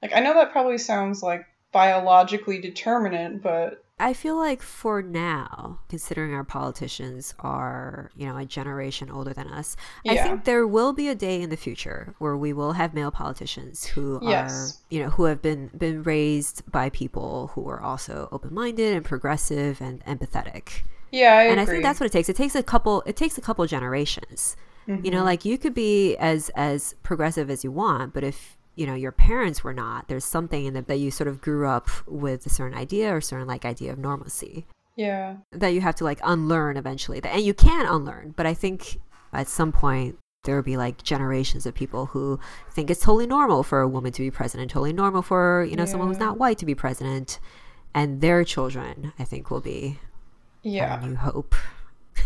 Like, 0.00 0.16
I 0.16 0.20
know 0.20 0.32
that 0.32 0.52
probably 0.52 0.78
sounds 0.78 1.22
like 1.22 1.44
biologically 1.72 2.58
determinate, 2.58 3.42
but 3.42 3.84
I 4.00 4.14
feel 4.14 4.36
like 4.36 4.62
for 4.62 5.02
now, 5.02 5.78
considering 5.88 6.32
our 6.32 6.42
politicians 6.42 7.34
are, 7.38 8.10
you 8.16 8.26
know, 8.26 8.38
a 8.38 8.46
generation 8.46 9.10
older 9.10 9.34
than 9.34 9.48
us, 9.48 9.76
I 10.08 10.16
think 10.16 10.44
there 10.44 10.66
will 10.66 10.94
be 10.94 11.08
a 11.08 11.14
day 11.14 11.42
in 11.42 11.50
the 11.50 11.56
future 11.56 12.14
where 12.18 12.36
we 12.36 12.54
will 12.54 12.72
have 12.72 12.94
male 12.94 13.10
politicians 13.10 13.84
who 13.84 14.20
are, 14.26 14.48
you 14.88 15.02
know, 15.02 15.10
who 15.10 15.24
have 15.24 15.42
been 15.42 15.68
been 15.76 16.02
raised 16.02 16.68
by 16.72 16.88
people 16.88 17.48
who 17.54 17.68
are 17.68 17.80
also 17.80 18.28
open-minded 18.32 18.94
and 18.94 19.04
progressive 19.04 19.80
and 19.82 20.02
empathetic. 20.06 20.82
Yeah, 21.14 21.34
I 21.38 21.42
and 21.44 21.60
I 21.60 21.64
think 21.64 21.82
that's 21.82 22.00
what 22.00 22.06
it 22.06 22.12
takes. 22.12 22.28
It 22.28 22.36
takes 22.36 22.54
a 22.54 22.62
couple 22.62 23.02
it 23.06 23.16
takes 23.16 23.38
a 23.38 23.40
couple 23.40 23.66
generations. 23.66 24.56
You 24.86 24.94
Mm-hmm. 24.96 25.08
know, 25.14 25.24
like 25.24 25.46
you 25.46 25.56
could 25.56 25.72
be 25.72 26.14
as 26.16 26.50
as 26.54 26.94
progressive 27.02 27.48
as 27.48 27.64
you 27.64 27.72
want, 27.72 28.12
but 28.12 28.22
if 28.22 28.58
you 28.74 28.86
know 28.86 28.94
your 28.94 29.12
parents 29.12 29.64
were 29.64 29.72
not, 29.72 30.08
there's 30.08 30.24
something 30.26 30.66
in 30.66 30.76
it 30.76 30.86
that 30.88 30.96
you 30.96 31.10
sort 31.10 31.28
of 31.28 31.40
grew 31.40 31.66
up 31.66 31.88
with 32.06 32.44
a 32.44 32.50
certain 32.50 32.76
idea 32.76 33.14
or 33.14 33.20
certain 33.22 33.46
like 33.46 33.64
idea 33.64 33.90
of 33.92 33.98
normalcy 33.98 34.66
yeah. 34.96 35.36
that 35.52 35.68
you 35.68 35.80
have 35.80 35.94
to 35.96 36.04
like 36.04 36.20
unlearn 36.22 36.76
eventually. 36.76 37.20
And 37.24 37.42
you 37.42 37.54
can 37.54 37.86
unlearn, 37.86 38.34
but 38.36 38.46
I 38.46 38.54
think 38.54 38.98
at 39.32 39.48
some 39.48 39.72
point 39.72 40.18
there 40.44 40.54
will 40.56 40.62
be 40.62 40.76
like 40.76 41.02
generations 41.02 41.64
of 41.66 41.74
people 41.74 42.06
who 42.06 42.38
think 42.70 42.90
it's 42.90 43.00
totally 43.00 43.26
normal 43.26 43.62
for 43.62 43.80
a 43.80 43.88
woman 43.88 44.12
to 44.12 44.22
be 44.22 44.30
president, 44.30 44.70
totally 44.70 44.92
normal 44.92 45.22
for, 45.22 45.66
you 45.68 45.76
know, 45.76 45.86
someone 45.86 46.08
who's 46.08 46.18
not 46.18 46.38
white 46.38 46.58
to 46.58 46.66
be 46.66 46.74
president. 46.74 47.40
And 47.94 48.20
their 48.20 48.44
children, 48.44 49.12
I 49.18 49.24
think, 49.24 49.50
will 49.50 49.60
be 49.60 49.98
Yeah. 50.64 51.00
new 51.04 51.14
hope. 51.14 51.54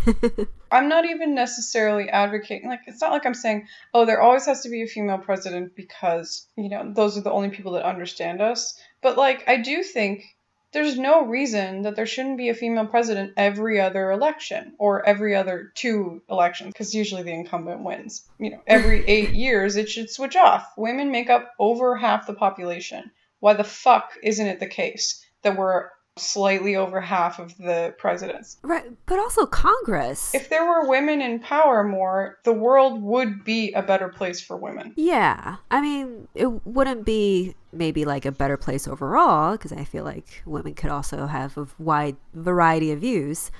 I'm 0.71 0.87
not 0.87 1.05
even 1.05 1.35
necessarily 1.35 2.09
advocating, 2.09 2.69
like, 2.69 2.81
it's 2.87 3.01
not 3.01 3.11
like 3.11 3.25
I'm 3.25 3.33
saying, 3.33 3.67
oh, 3.93 4.05
there 4.05 4.21
always 4.21 4.45
has 4.45 4.61
to 4.61 4.69
be 4.69 4.83
a 4.83 4.87
female 4.87 5.17
president 5.17 5.75
because, 5.75 6.47
you 6.55 6.69
know, 6.69 6.91
those 6.93 7.17
are 7.17 7.21
the 7.21 7.31
only 7.31 7.49
people 7.49 7.73
that 7.73 7.83
understand 7.83 8.41
us. 8.41 8.79
But, 9.01 9.17
like, 9.17 9.43
I 9.47 9.57
do 9.57 9.83
think 9.83 10.23
there's 10.71 10.97
no 10.97 11.25
reason 11.25 11.81
that 11.83 11.95
there 11.95 12.05
shouldn't 12.05 12.37
be 12.37 12.49
a 12.49 12.53
female 12.53 12.85
president 12.85 13.33
every 13.35 13.81
other 13.81 14.11
election 14.11 14.73
or 14.77 15.03
every 15.05 15.35
other 15.35 15.71
two 15.73 16.21
elections 16.29 16.71
because 16.71 16.93
usually 16.93 17.23
the 17.23 17.33
incumbent 17.33 17.83
wins. 17.83 18.29
You 18.37 18.51
know, 18.51 18.61
every 18.67 19.05
eight 19.07 19.31
years 19.31 19.75
it 19.75 19.89
should 19.89 20.11
switch 20.11 20.35
off. 20.35 20.71
Women 20.77 21.11
make 21.11 21.29
up 21.29 21.53
over 21.57 21.95
half 21.95 22.27
the 22.27 22.35
population. 22.35 23.09
Why 23.39 23.53
the 23.53 23.63
fuck 23.63 24.11
isn't 24.21 24.45
it 24.45 24.59
the 24.59 24.67
case 24.67 25.25
that 25.41 25.57
we're 25.57 25.89
slightly 26.19 26.75
over 26.75 27.01
half 27.01 27.39
of 27.39 27.57
the 27.57 27.93
presidents? 27.97 28.57
Right. 28.61 28.85
But 29.05 29.19
also 29.19 29.45
Congress. 29.45 30.33
If 30.35 30.49
there 30.49 30.65
were 30.65 30.87
women 30.87 31.21
in 31.21 31.39
power 31.39 31.83
more, 31.83 32.37
the 32.43 32.53
world 32.53 33.01
would 33.01 33.43
be 33.43 33.71
a 33.73 33.81
better 33.81 34.09
place 34.09 34.41
for 34.41 34.57
women. 34.57 34.93
yeah. 34.95 35.57
I 35.71 35.81
mean, 35.81 36.27
it 36.35 36.65
wouldn't 36.65 37.05
be 37.05 37.55
maybe 37.71 38.05
like 38.05 38.25
a 38.25 38.31
better 38.31 38.57
place 38.57 38.87
overall 38.87 39.53
because 39.53 39.71
I 39.71 39.83
feel 39.83 40.03
like 40.03 40.41
women 40.45 40.73
could 40.73 40.89
also 40.89 41.27
have 41.27 41.57
a 41.57 41.67
wide 41.77 42.15
variety 42.33 42.91
of 42.91 42.99
views, 42.99 43.51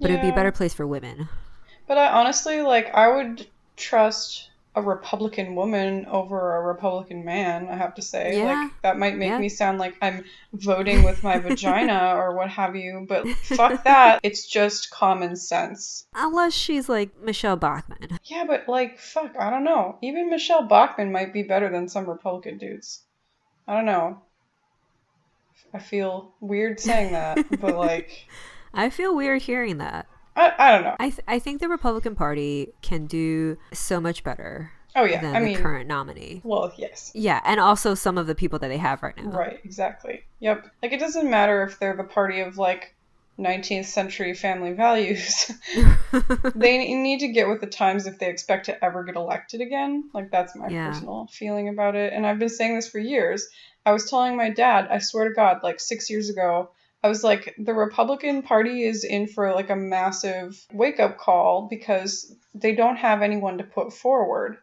but 0.00 0.10
it'd 0.10 0.22
be 0.22 0.28
a 0.28 0.34
better 0.34 0.52
place 0.52 0.72
for 0.72 0.86
women. 0.86 1.28
But 1.88 1.98
I 1.98 2.08
honestly 2.08 2.62
like 2.62 2.94
I 2.94 3.08
would 3.08 3.46
trust 3.76 4.49
a 4.76 4.82
Republican 4.82 5.56
woman 5.56 6.06
over 6.06 6.56
a 6.56 6.62
Republican 6.62 7.24
man, 7.24 7.68
I 7.68 7.76
have 7.76 7.94
to 7.96 8.02
say. 8.02 8.38
Yeah. 8.38 8.44
Like 8.62 8.82
that 8.82 8.98
might 8.98 9.16
make 9.16 9.30
Yeah. 9.30 9.38
me 9.38 9.48
sound 9.48 9.78
like 9.78 9.96
I'm 10.00 10.24
voting 10.52 11.02
with 11.02 11.24
my 11.24 11.38
vagina 11.38 12.12
or 12.16 12.36
what 12.36 12.50
have 12.50 12.76
you, 12.76 13.04
but 13.08 13.26
fuck 13.28 13.82
that. 13.84 14.20
It's 14.22 14.46
just 14.46 14.90
common 14.90 15.34
sense. 15.34 16.06
Unless 16.14 16.52
she's 16.54 16.88
like 16.88 17.10
Michelle 17.20 17.56
Bachmann. 17.56 18.18
Yeah, 18.24 18.44
but 18.46 18.68
like 18.68 18.98
fuck, 19.00 19.34
I 19.38 19.50
don't 19.50 19.64
know. 19.64 19.98
Even 20.02 20.30
Michelle 20.30 20.62
Bachmann 20.68 21.10
might 21.10 21.32
be 21.32 21.42
better 21.42 21.68
than 21.68 21.88
some 21.88 22.08
Republican 22.08 22.58
dudes. 22.58 23.02
I 23.66 23.74
don't 23.74 23.86
know. 23.86 24.22
I 25.74 25.78
feel 25.78 26.32
weird 26.40 26.80
saying 26.80 27.12
that, 27.12 27.44
but 27.60 27.76
like 27.76 28.26
I 28.72 28.90
feel 28.90 29.14
weird 29.16 29.42
hearing 29.42 29.78
that. 29.78 30.06
I, 30.36 30.52
I 30.58 30.72
don't 30.72 30.84
know. 30.84 30.96
I, 31.00 31.10
th- 31.10 31.22
I 31.28 31.38
think 31.38 31.60
the 31.60 31.68
Republican 31.68 32.14
Party 32.14 32.68
can 32.82 33.06
do 33.06 33.58
so 33.72 34.00
much 34.00 34.22
better 34.24 34.70
Oh 34.96 35.04
yeah, 35.04 35.20
than 35.20 35.36
I 35.36 35.40
the 35.40 35.46
mean, 35.46 35.56
current 35.58 35.86
nominee. 35.88 36.40
well, 36.44 36.72
yes. 36.76 37.12
Yeah, 37.14 37.40
and 37.44 37.60
also 37.60 37.94
some 37.94 38.18
of 38.18 38.26
the 38.26 38.34
people 38.34 38.58
that 38.60 38.68
they 38.68 38.78
have 38.78 39.02
right 39.02 39.16
now. 39.16 39.30
Right, 39.30 39.60
exactly. 39.64 40.24
Yep. 40.40 40.66
Like 40.82 40.92
it 40.92 41.00
doesn't 41.00 41.28
matter 41.30 41.62
if 41.62 41.78
they're 41.78 41.96
the 41.96 42.04
party 42.04 42.40
of 42.40 42.58
like 42.58 42.94
19th 43.38 43.84
century 43.86 44.34
family 44.34 44.72
values. 44.72 45.50
they 46.54 46.78
need 46.94 47.20
to 47.20 47.28
get 47.28 47.48
with 47.48 47.60
the 47.60 47.66
times 47.66 48.06
if 48.06 48.18
they 48.18 48.28
expect 48.28 48.66
to 48.66 48.84
ever 48.84 49.04
get 49.04 49.16
elected 49.16 49.60
again. 49.60 50.10
Like 50.12 50.30
that's 50.30 50.54
my 50.56 50.68
Yeah. 50.68 50.88
personal 50.90 51.26
feeling 51.30 51.68
about 51.68 51.94
it. 51.94 52.12
And 52.12 52.26
I've 52.26 52.38
been 52.38 52.48
saying 52.48 52.74
this 52.76 52.88
for 52.88 52.98
years. 52.98 53.48
I 53.86 53.92
was 53.92 54.10
telling 54.10 54.36
my 54.36 54.50
dad, 54.50 54.88
I 54.90 54.98
swear 54.98 55.28
to 55.28 55.34
God, 55.34 55.60
like 55.62 55.80
6 55.80 56.10
years 56.10 56.28
ago, 56.28 56.70
I 57.02 57.08
was 57.08 57.24
like 57.24 57.54
the 57.58 57.74
Republican 57.74 58.42
Party 58.42 58.82
is 58.82 59.04
in 59.04 59.26
for 59.26 59.54
like 59.54 59.70
a 59.70 59.76
massive 59.76 60.54
wake-up 60.72 61.18
call 61.18 61.66
because 61.70 62.34
they 62.54 62.74
don't 62.74 62.96
have 62.96 63.22
anyone 63.22 63.58
to 63.58 63.64
put 63.64 63.92
forward. 63.92 64.58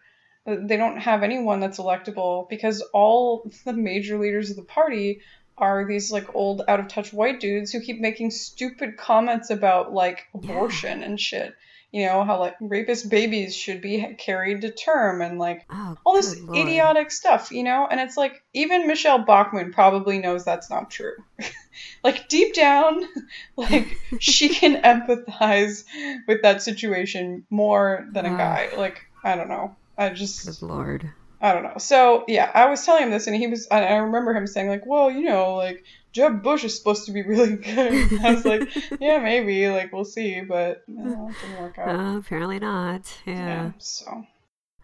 They 0.45 0.78
don't 0.78 0.97
have 0.97 1.23
anyone 1.23 1.60
that's 1.60 1.80
electable 1.80 2.47
because 2.47 2.82
all 2.93 3.50
the 3.65 3.73
major 3.73 4.17
leaders 4.19 4.50
of 4.52 4.56
the 4.56 4.63
party 4.63 5.19
are 5.58 5.88
these 5.88 6.12
like 6.12 6.36
old 6.36 6.62
out 6.67 6.80
of 6.80 6.88
touch 6.88 7.12
white 7.12 7.39
dudes 7.39 7.71
who 7.71 7.82
keep 7.82 8.00
making 8.00 8.30
stupid 8.32 8.97
comments 8.97 9.50
about 9.50 9.91
like 9.93 10.28
Yeah. 10.34 10.52
abortion 10.52 11.04
and 11.04 11.19
shit. 11.19 11.54
You 11.91 12.06
know, 12.06 12.23
how 12.26 12.39
like 12.39 12.56
rapist 12.60 13.10
babies 13.10 13.56
should 13.56 13.82
be 13.82 14.15
carried 14.17 14.62
to 14.62 14.71
term 14.71 15.21
and 15.21 15.39
like 15.39 15.65
Oh, 15.69 15.95
all 16.06 16.13
this 16.13 16.39
lord. 16.41 16.58
idiotic 16.58 17.12
stuff, 17.12 17.50
you 17.52 17.63
know? 17.63 17.88
And 17.89 18.00
it's 18.00 18.17
like 18.17 18.34
even 18.54 18.88
Michelle 18.88 19.19
Bachmann 19.23 19.71
probably 19.71 20.19
knows 20.19 20.43
that's 20.43 20.69
not 20.69 20.89
true. 20.91 21.13
like 22.04 22.28
deep 22.28 22.54
down, 22.54 23.06
like 23.58 23.97
she 24.19 24.50
can 24.54 24.82
empathize 24.82 25.84
with 26.28 26.41
that 26.41 26.62
situation 26.62 27.45
more 27.50 28.08
than 28.12 28.26
a 28.26 28.34
Ah. 28.34 28.38
guy. 28.38 28.69
Like 28.78 29.00
I 29.23 29.36
don't 29.36 29.50
know. 29.50 29.76
I 29.97 30.10
just 30.10 30.45
Good 30.45 30.67
lord. 30.67 31.10
I 31.39 31.54
don't 31.54 31.63
know. 31.63 31.78
So 31.78 32.26
yeah, 32.28 32.50
I 32.54 32.65
was 32.67 32.84
telling 32.86 33.04
him 33.04 33.12
this, 33.12 33.28
and 33.28 33.36
he 33.36 33.47
was. 33.47 33.67
I 33.69 33.95
remember 33.97 34.34
him 34.34 34.47
saying 34.47 34.69
like, 34.69 34.86
"Well, 34.86 35.12
you 35.12 35.21
know, 35.23 35.54
like 35.56 35.84
Jeb 36.17 36.41
Bush 36.43 36.63
is 36.63 36.75
supposed 36.77 37.06
to 37.06 37.12
be 37.12 37.21
really 37.23 37.56
good." 37.73 37.93
I 38.25 38.34
was 38.34 38.45
like, 38.45 38.67
"Yeah, 38.99 39.19
maybe. 39.19 39.69
Like 39.69 39.93
we'll 39.93 40.06
see," 40.17 40.41
but 40.41 40.84
no, 40.88 41.30
it 41.30 41.36
didn't 41.41 41.62
work 41.62 41.77
out. 41.77 41.95
Uh, 41.95 42.17
apparently 42.17 42.60
not. 42.60 43.03
yeah. 43.25 43.47
Yeah. 43.47 43.71
So 43.77 44.25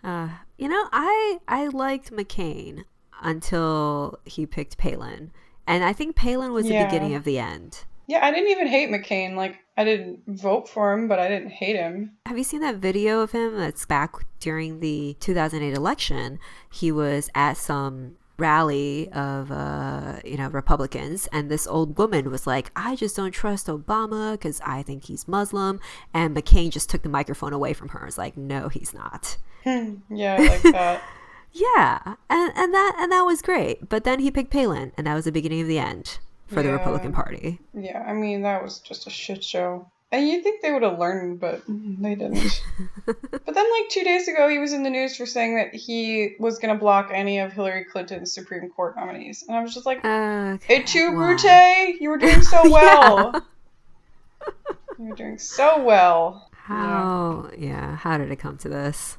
Uh, 0.04 0.30
you 0.58 0.68
know, 0.70 0.84
I 0.92 1.40
I 1.48 1.68
liked 1.68 2.12
McCain 2.12 2.84
until 3.22 4.20
he 4.26 4.46
picked 4.46 4.78
Palin, 4.78 5.32
and 5.66 5.84
I 5.84 5.94
think 5.94 6.16
Palin 6.16 6.52
was 6.54 6.68
Yeah. 6.68 6.80
the 6.84 6.86
beginning 6.88 7.16
of 7.16 7.24
the 7.24 7.40
end. 7.40 7.86
yeah, 8.06 8.20
I 8.26 8.32
didn't 8.32 8.50
even 8.52 8.68
hate 8.68 8.90
McCain. 8.90 9.36
Like 9.36 9.56
I 9.78 9.84
didn't 9.86 10.20
vote 10.28 10.68
for 10.70 10.94
him, 10.94 11.08
but 11.08 11.20
I 11.20 11.28
didn't 11.30 11.50
hate 11.52 11.76
him. 11.78 12.12
Have 12.28 12.38
you 12.38 12.44
seen 12.44 12.62
that 12.62 12.76
video 12.76 13.22
of 13.22 13.32
him 13.32 13.58
that's 13.58 13.86
back 13.86 14.12
during 14.40 14.82
the 14.82 15.16
2008 15.20 15.74
election? 15.74 16.38
He 16.70 16.92
was 16.92 17.30
at 17.34 17.56
some 17.58 18.18
rally 18.38 19.10
of 19.12 19.52
uh 19.52 20.16
you 20.26 20.36
know 20.36 20.48
republicans 20.48 21.28
and 21.32 21.52
this 21.52 21.68
old 21.68 21.98
woman 22.00 22.32
was 22.32 22.48
like 22.48 22.72
i 22.76 22.96
just 22.96 23.16
don't 23.16 23.32
trust 23.32 23.68
obama 23.68 24.32
because 24.32 24.60
i 24.66 24.82
think 24.82 25.06
he's 25.06 25.28
muslim 25.28 25.80
and 26.16 26.36
mccain 26.36 26.72
just 26.72 26.90
took 26.90 27.04
the 27.04 27.10
microphone 27.10 27.54
away 27.54 27.74
from 27.74 27.90
her. 27.90 28.06
It's 28.08 28.18
like 28.18 28.36
no 28.38 28.70
he's 28.70 28.94
not. 28.94 29.38
Yeah, 30.10 30.38
like 30.38 30.62
that. 30.64 31.02
yeah 31.54 32.16
and 32.30 32.52
and 32.56 32.74
that 32.74 32.96
and 33.00 33.12
that 33.12 33.22
was 33.22 33.42
great. 33.42 33.88
But 33.88 34.04
then 34.04 34.20
he 34.20 34.32
picked 34.32 34.52
palin 34.52 34.92
and 34.98 35.08
that 35.08 35.14
was 35.14 35.26
the 35.26 35.32
beginning 35.32 35.62
of 35.62 35.68
the 35.68 35.80
end 35.80 36.20
for 36.48 36.62
the 36.62 36.72
republican 36.72 37.14
party. 37.14 37.60
Yeah, 37.74 38.04
I 38.06 38.14
mean 38.14 38.42
that 38.42 38.62
was 38.62 38.80
just 38.80 39.08
a 39.08 39.10
shit 39.10 39.44
show. 39.44 39.90
And 40.14 40.30
you'd 40.30 40.44
think 40.44 40.62
they 40.62 40.72
would 40.72 40.84
have 40.84 41.00
learned, 41.00 41.40
but 41.40 41.64
they 41.68 42.14
didn't. 42.14 42.62
but 43.08 43.18
then, 43.48 43.72
like 43.72 43.90
two 43.90 44.04
days 44.04 44.28
ago, 44.28 44.48
he 44.48 44.60
was 44.60 44.72
in 44.72 44.84
the 44.84 44.92
news 44.92 45.18
for 45.18 45.26
saying 45.26 45.56
that 45.56 45.74
he 45.74 46.36
was 46.38 46.60
going 46.60 46.72
to 46.72 46.80
block 46.80 47.10
any 47.12 47.40
of 47.40 47.52
Hillary 47.52 47.84
Clinton's 47.84 48.32
Supreme 48.32 48.70
Court 48.70 48.96
nominees, 48.96 49.44
and 49.48 49.58
I 49.58 49.64
was 49.64 49.74
just 49.74 49.88
like, 49.88 50.06
uh, 50.06 50.60
"Et 50.70 50.86
tu, 50.86 51.16
why? 51.16 51.36
Brute? 51.36 52.00
You 52.00 52.10
were 52.12 52.20
doing 52.20 52.44
so 52.44 52.62
well. 52.70 53.46
You 55.00 55.10
were 55.10 55.16
doing 55.16 55.40
so 55.40 55.84
well." 55.84 56.48
how 56.52 57.50
yeah 57.58 57.94
how 57.98 58.18
did 58.18 58.32
it 58.32 58.38
come 58.38 58.58
to 58.58 58.70
this 58.70 59.18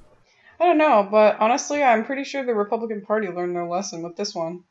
I 0.58 0.66
don't 0.66 0.78
know, 0.78 1.06
but 1.10 1.40
honestly, 1.40 1.82
I'm 1.82 2.04
pretty 2.04 2.24
sure 2.24 2.44
the 2.44 2.54
Republican 2.54 3.02
Party 3.02 3.28
learned 3.28 3.56
their 3.56 3.66
lesson 3.66 4.02
with 4.02 4.16
this 4.16 4.34
one. 4.34 4.62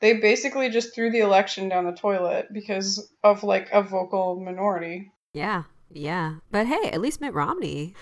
They 0.00 0.14
basically 0.14 0.68
just 0.68 0.94
threw 0.94 1.10
the 1.10 1.20
election 1.20 1.68
down 1.68 1.86
the 1.86 1.92
toilet 1.92 2.52
because 2.52 3.10
of 3.24 3.42
like 3.42 3.70
a 3.72 3.82
vocal 3.82 4.38
minority. 4.38 5.10
Yeah, 5.34 5.64
yeah. 5.90 6.36
But 6.50 6.66
hey, 6.66 6.90
at 6.90 7.00
least 7.00 7.20
Mitt 7.20 7.32
Romney 7.34 7.94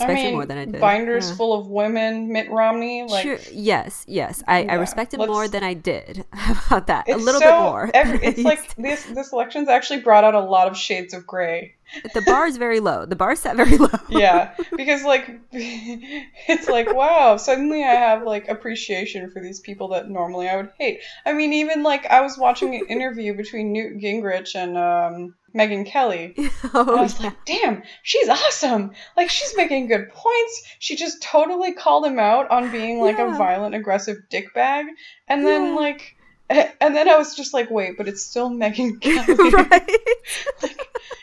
I 0.00 0.14
mean, 0.14 0.32
more 0.32 0.46
than 0.46 0.58
I 0.58 0.64
did. 0.64 0.80
binders 0.80 1.28
Yeah. 1.28 1.34
full 1.36 1.58
of 1.58 1.66
women, 1.66 2.32
Mitt 2.32 2.50
Romney, 2.50 3.04
like 3.04 3.22
sure. 3.22 3.38
Yes, 3.52 4.04
yes. 4.08 4.42
I, 4.48 4.58
I 4.58 4.62
Yeah, 4.62 4.74
respect 4.76 5.12
him 5.12 5.18
more 5.26 5.48
than 5.48 5.62
I 5.62 5.74
did. 5.74 6.24
How 6.32 6.52
about 6.66 6.86
that? 6.86 7.08
A 7.10 7.16
little 7.16 7.40
so, 7.40 7.46
bit 7.46 7.58
more. 7.58 7.90
Every, 7.92 8.18
it's 8.26 8.38
like 8.40 8.74
this 8.76 9.04
this 9.04 9.32
election's 9.32 9.68
actually 9.68 10.00
brought 10.00 10.24
out 10.24 10.34
a 10.34 10.40
lot 10.40 10.68
of 10.68 10.76
shades 10.76 11.12
of 11.12 11.26
gray. 11.26 11.74
the 12.14 12.22
bar 12.22 12.46
is 12.46 12.56
very 12.56 12.80
low. 12.80 13.04
The 13.04 13.16
bar 13.16 13.36
set 13.36 13.56
very 13.56 13.76
low. 13.86 13.88
Yeah, 14.08 14.54
because 14.76 15.04
like 15.04 15.28
it's 15.52 16.68
like 16.68 16.92
wow, 16.94 17.36
suddenly 17.36 17.82
I 17.84 17.92
have 17.94 18.22
like 18.22 18.48
appreciation 18.48 19.30
for 19.30 19.40
these 19.42 19.60
people 19.60 19.88
that 19.88 20.08
normally 20.08 20.48
I 20.48 20.56
would 20.56 20.70
hate. 20.78 21.00
I 21.26 21.34
mean, 21.34 21.52
even 21.52 21.82
like 21.82 22.06
I 22.06 22.22
was 22.22 22.38
watching 22.38 22.74
an 22.74 22.86
interview 22.88 23.34
between 23.36 23.72
Newt 23.72 24.00
Gingrich 24.00 24.54
and 24.54 24.78
um, 24.78 25.34
Megyn 25.54 25.86
Kelly. 25.86 26.34
And 26.38 26.50
I 26.64 26.70
oh, 26.74 27.02
was 27.02 27.18
yeah. 27.20 27.26
like, 27.26 27.44
damn, 27.44 27.82
she's 28.02 28.28
awesome. 28.28 28.92
Like, 29.16 29.30
she's 29.30 29.54
making 29.56 29.88
good 29.88 30.08
points. 30.10 30.62
She 30.78 30.96
just 30.96 31.22
totally 31.22 31.72
called 31.74 32.06
him 32.06 32.18
out 32.18 32.50
on 32.50 32.70
being 32.70 33.00
like 33.00 33.18
Yeah. 33.18 33.34
a 33.34 33.38
violent, 33.38 33.74
aggressive 33.74 34.18
dickbag. 34.30 34.84
And 35.28 35.46
then, 35.46 35.66
Yeah. 35.68 35.74
like, 35.74 36.16
and 36.50 36.94
then 36.94 37.08
I 37.08 37.16
was 37.16 37.34
just 37.34 37.54
like, 37.54 37.70
wait, 37.70 37.96
but 37.96 38.08
it's 38.08 38.22
still 38.24 38.50
Megyn 38.50 39.00
Kelly. 39.00 39.50
right. 39.50 39.90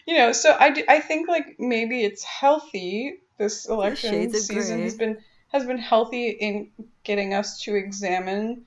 You 0.05 0.17
know, 0.17 0.31
so 0.31 0.55
I, 0.59 0.71
do- 0.71 0.85
I 0.87 0.99
think, 0.99 1.27
like, 1.27 1.55
maybe 1.59 2.03
it's 2.03 2.23
healthy. 2.23 3.19
This 3.37 3.67
election 3.69 4.33
season 4.33 4.77
gray. 4.77 4.83
has 4.83 4.95
been 4.95 5.17
has 5.53 5.65
been 5.65 5.77
healthy 5.77 6.27
in 6.29 6.69
getting 7.05 7.33
us 7.33 7.61
to 7.61 7.73
examine 7.75 8.65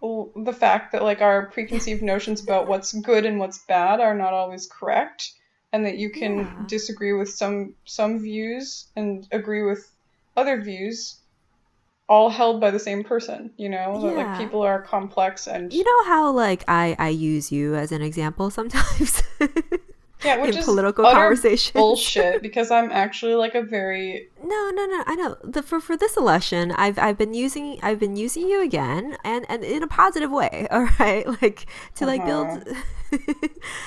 the 0.00 0.52
fact 0.52 0.92
that 0.92 1.02
like 1.02 1.20
our 1.20 1.50
preconceived 1.50 2.02
notions 2.02 2.42
about 2.42 2.68
what's 2.68 2.92
good 2.92 3.24
and 3.24 3.38
what's 3.38 3.64
bad 3.66 4.00
are 4.00 4.14
not 4.14 4.32
always 4.32 4.68
correct 4.68 5.32
and 5.72 5.84
that 5.86 5.98
you 5.98 6.10
can 6.10 6.38
Yeah. 6.38 6.66
disagree 6.66 7.12
with 7.12 7.30
some 7.30 7.74
some 7.84 8.20
views 8.20 8.90
and 8.96 9.26
agree 9.32 9.62
with 9.62 9.90
other 10.36 10.60
views 10.60 11.20
all 12.08 12.30
held 12.30 12.60
by 12.60 12.70
the 12.70 12.78
same 12.78 13.02
person 13.04 13.52
you 13.56 13.68
know? 13.68 13.98
That 14.00 14.16
like 14.16 14.38
people 14.38 14.62
are 14.62 14.82
complex 14.82 15.46
and 15.48 15.72
You 15.72 15.82
know 15.84 16.04
how 16.04 16.30
like 16.30 16.64
I 16.68 16.94
I 16.98 17.08
use 17.08 17.50
you 17.50 17.74
as 17.74 17.90
an 17.92 18.02
example 18.02 18.50
sometimes 18.50 19.22
yeah 20.24 20.40
which 20.40 20.52
in 20.52 20.58
is 20.58 20.64
political 20.64 21.04
utter 21.04 21.16
conversations. 21.16 21.72
bullshit 21.74 22.42
because 22.42 22.70
i'm 22.70 22.90
actually 22.90 23.34
like 23.34 23.54
a 23.54 23.62
very 23.62 24.28
No, 24.42 24.70
no, 24.70 24.86
no. 24.86 25.02
I 25.06 25.14
know. 25.16 25.36
The 25.42 25.62
for 25.62 25.80
for 25.80 25.96
this 25.96 26.16
election, 26.16 26.70
I've 26.72 26.98
I've 26.98 27.18
been 27.18 27.34
using 27.34 27.78
I've 27.82 27.98
been 27.98 28.16
using 28.16 28.48
you 28.48 28.62
again, 28.62 29.16
and 29.24 29.44
and 29.48 29.64
in 29.64 29.82
a 29.82 29.88
positive 29.88 30.30
way. 30.30 30.68
All 30.70 30.88
right, 31.00 31.26
like 31.42 31.66
to 31.96 32.06
like 32.06 32.20
uh-huh. 32.20 32.60
build. 32.64 32.76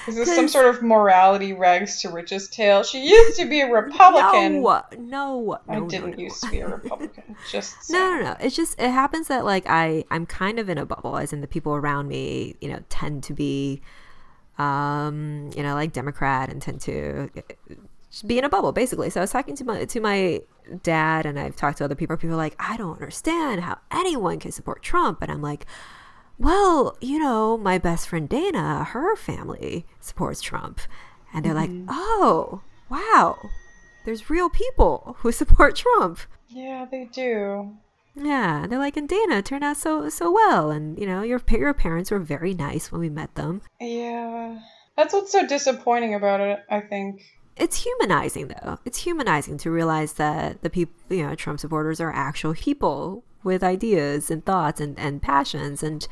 is 0.07 0.15
this 0.15 0.33
some 0.33 0.47
sort 0.47 0.65
of 0.73 0.81
morality 0.81 1.51
rags 1.51 2.01
to 2.01 2.09
riches 2.09 2.47
tale 2.47 2.83
she 2.83 3.05
used 3.05 3.37
to 3.37 3.45
be 3.45 3.59
a 3.59 3.69
republican 3.69 4.61
No, 4.61 4.81
no, 4.97 5.59
i 5.67 5.77
no, 5.77 5.89
didn't 5.89 6.11
no, 6.11 6.15
no. 6.15 6.23
used 6.23 6.41
to 6.43 6.49
be 6.49 6.61
a 6.61 6.67
republican 6.67 7.35
just 7.51 7.91
No, 7.91 7.99
no, 7.99 8.21
no. 8.23 8.35
It's 8.39 8.55
just 8.55 8.79
it 8.79 8.89
happens 8.91 9.27
that 9.27 9.43
like 9.43 9.65
I 9.67 10.05
I'm 10.09 10.25
kind 10.25 10.57
of 10.57 10.69
in 10.69 10.77
a 10.77 10.85
bubble, 10.85 11.17
as 11.17 11.33
in 11.33 11.41
the 11.41 11.47
people 11.47 11.75
around 11.75 12.07
me, 12.07 12.55
you 12.61 12.69
know, 12.69 12.79
tend 12.89 13.23
to 13.23 13.33
be, 13.33 13.81
um, 14.59 15.49
you 15.55 15.63
know, 15.63 15.73
like 15.73 15.93
Democrat 15.93 16.49
and 16.49 16.61
tend 16.61 16.81
to 16.81 17.29
be 18.25 18.37
in 18.37 18.43
a 18.43 18.49
bubble 18.49 18.71
basically. 18.71 19.09
So 19.09 19.19
I 19.19 19.23
was 19.23 19.31
talking 19.31 19.55
to 19.55 19.63
my 19.63 19.85
to 19.85 19.99
my 19.99 20.41
dad, 20.83 21.25
and 21.25 21.39
I've 21.39 21.55
talked 21.55 21.79
to 21.79 21.85
other 21.85 21.95
people. 21.95 22.17
People 22.17 22.35
are 22.35 22.37
like, 22.37 22.55
I 22.59 22.77
don't 22.77 22.93
understand 22.93 23.61
how 23.61 23.79
anyone 23.91 24.39
can 24.39 24.51
support 24.51 24.83
Trump, 24.83 25.21
and 25.21 25.31
I'm 25.31 25.41
like. 25.41 25.65
Well, 26.41 26.95
you 27.01 27.19
know, 27.19 27.57
my 27.57 27.77
best 27.77 28.07
friend 28.07 28.29
Dana, 28.29 28.85
her 28.85 29.17
family 29.17 29.85
supports 29.99 30.39
Trump. 30.39 30.79
And 31.33 31.43
they're 31.43 31.53
like, 31.53 31.69
oh, 31.89 32.61
wow, 32.89 33.37
there's 34.05 34.29
real 34.29 34.49
people 34.49 35.17
who 35.19 35.31
support 35.41 35.75
Trump. 35.75 36.19
yeah 36.47 36.85
they 36.89 37.09
do 37.11 37.75
Yeah, 38.15 38.65
they're 38.67 38.79
like, 38.79 38.97
and 38.97 39.07
Dana 39.07 39.41
turned 39.41 39.63
out 39.63 39.77
so 39.77 40.09
so 40.09 40.31
well, 40.31 40.71
and 40.71 40.97
you 40.99 41.05
know, 41.05 41.21
your 41.21 41.41
your 41.49 41.73
parents 41.73 42.11
were 42.11 42.19
very 42.19 42.53
nice 42.53 42.91
when 42.91 43.01
we 43.01 43.09
met 43.09 43.35
them. 43.35 43.61
Yeah. 43.79 44.59
That's 44.99 45.13
what's 45.13 45.31
so 45.31 45.47
disappointing 45.47 46.13
about 46.13 46.41
it, 46.41 46.59
I 46.69 46.81
think. 46.81 47.23
It's 47.55 47.83
humanizing, 47.83 48.49
though. 48.49 48.79
It's 48.83 48.97
humanizing 48.97 49.57
to 49.59 49.71
realize 49.71 50.13
that 50.13 50.61
the 50.61 50.69
people, 50.69 50.93
you 51.09 51.25
know, 51.25 51.35
Trump 51.35 51.61
supporters 51.61 52.01
are 52.01 52.11
actual 52.11 52.53
people 52.53 53.23
with 53.41 53.63
ideas 53.63 54.29
and 54.29 54.45
thoughts 54.45 54.81
and, 54.81 54.99
and 54.99 55.21
passions, 55.21 55.83
and 55.83 56.05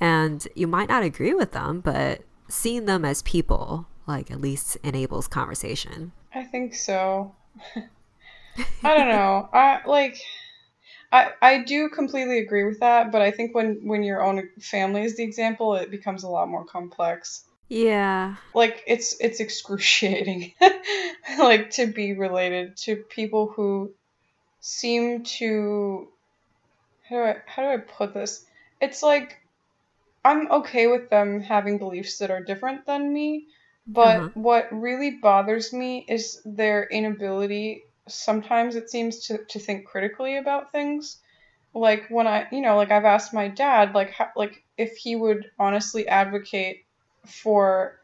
and 0.00 0.46
you 0.54 0.68
might 0.68 0.88
not 0.88 1.02
agree 1.02 1.34
with 1.34 1.50
them, 1.52 1.80
but 1.80 2.22
seeing 2.48 2.86
them 2.86 3.04
as 3.04 3.22
people, 3.22 3.88
like, 4.06 4.30
at 4.30 4.40
least 4.40 4.76
enables 4.82 5.26
conversation. 5.26 6.12
I 6.32 6.44
think 6.44 6.74
so. 6.74 7.34
I 7.76 8.96
don't 8.96 9.08
know. 9.08 9.48
I 9.52 9.80
like 9.86 10.16
I, 11.12 11.32
I 11.42 11.58
do 11.64 11.88
completely 11.88 12.38
agree 12.38 12.64
with 12.64 12.80
that, 12.80 13.10
but 13.10 13.22
I 13.22 13.30
think 13.32 13.54
when, 13.54 13.80
when 13.82 14.02
your 14.02 14.22
own 14.22 14.48
family 14.60 15.02
is 15.02 15.16
the 15.16 15.24
example, 15.24 15.74
it 15.74 15.90
becomes 15.90 16.22
a 16.22 16.28
lot 16.28 16.48
more 16.48 16.64
complex. 16.64 17.44
Yeah. 17.68 18.36
Like 18.54 18.82
it's 18.86 19.16
it's 19.20 19.40
excruciating 19.40 20.54
like 21.38 21.70
to 21.70 21.86
be 21.86 22.14
related 22.14 22.76
to 22.78 22.96
people 22.96 23.52
who 23.54 23.92
seem 24.60 25.24
to 25.38 26.08
how 27.08 27.16
do 27.16 27.22
I 27.22 27.36
how 27.46 27.62
do 27.62 27.68
I 27.68 27.76
put 27.78 28.14
this? 28.14 28.44
It's 28.80 29.02
like 29.02 29.36
I'm 30.24 30.50
okay 30.50 30.86
with 30.86 31.10
them 31.10 31.40
having 31.40 31.78
beliefs 31.78 32.18
that 32.18 32.30
are 32.30 32.42
different 32.42 32.86
than 32.86 33.12
me, 33.12 33.46
but 33.86 34.18
Uh-huh. 34.18 34.28
what 34.34 34.68
really 34.72 35.18
bothers 35.22 35.72
me 35.72 36.04
is 36.08 36.40
their 36.44 36.84
inability 36.84 37.82
sometimes 38.10 38.76
it 38.76 38.90
seems 38.90 39.26
to, 39.26 39.44
to 39.46 39.58
think 39.58 39.86
critically 39.86 40.36
about 40.36 40.72
things. 40.72 41.18
Like 41.74 42.08
when 42.10 42.26
I, 42.26 42.46
you 42.52 42.60
know, 42.60 42.76
like 42.76 42.90
I've 42.90 43.04
asked 43.04 43.32
my 43.34 43.48
dad 43.48 43.94
like 43.94 44.10
how, 44.10 44.28
like 44.36 44.62
if 44.76 44.96
he 44.96 45.16
would 45.16 45.50
honestly 45.58 46.08
advocate 46.08 46.84
for 47.26 47.96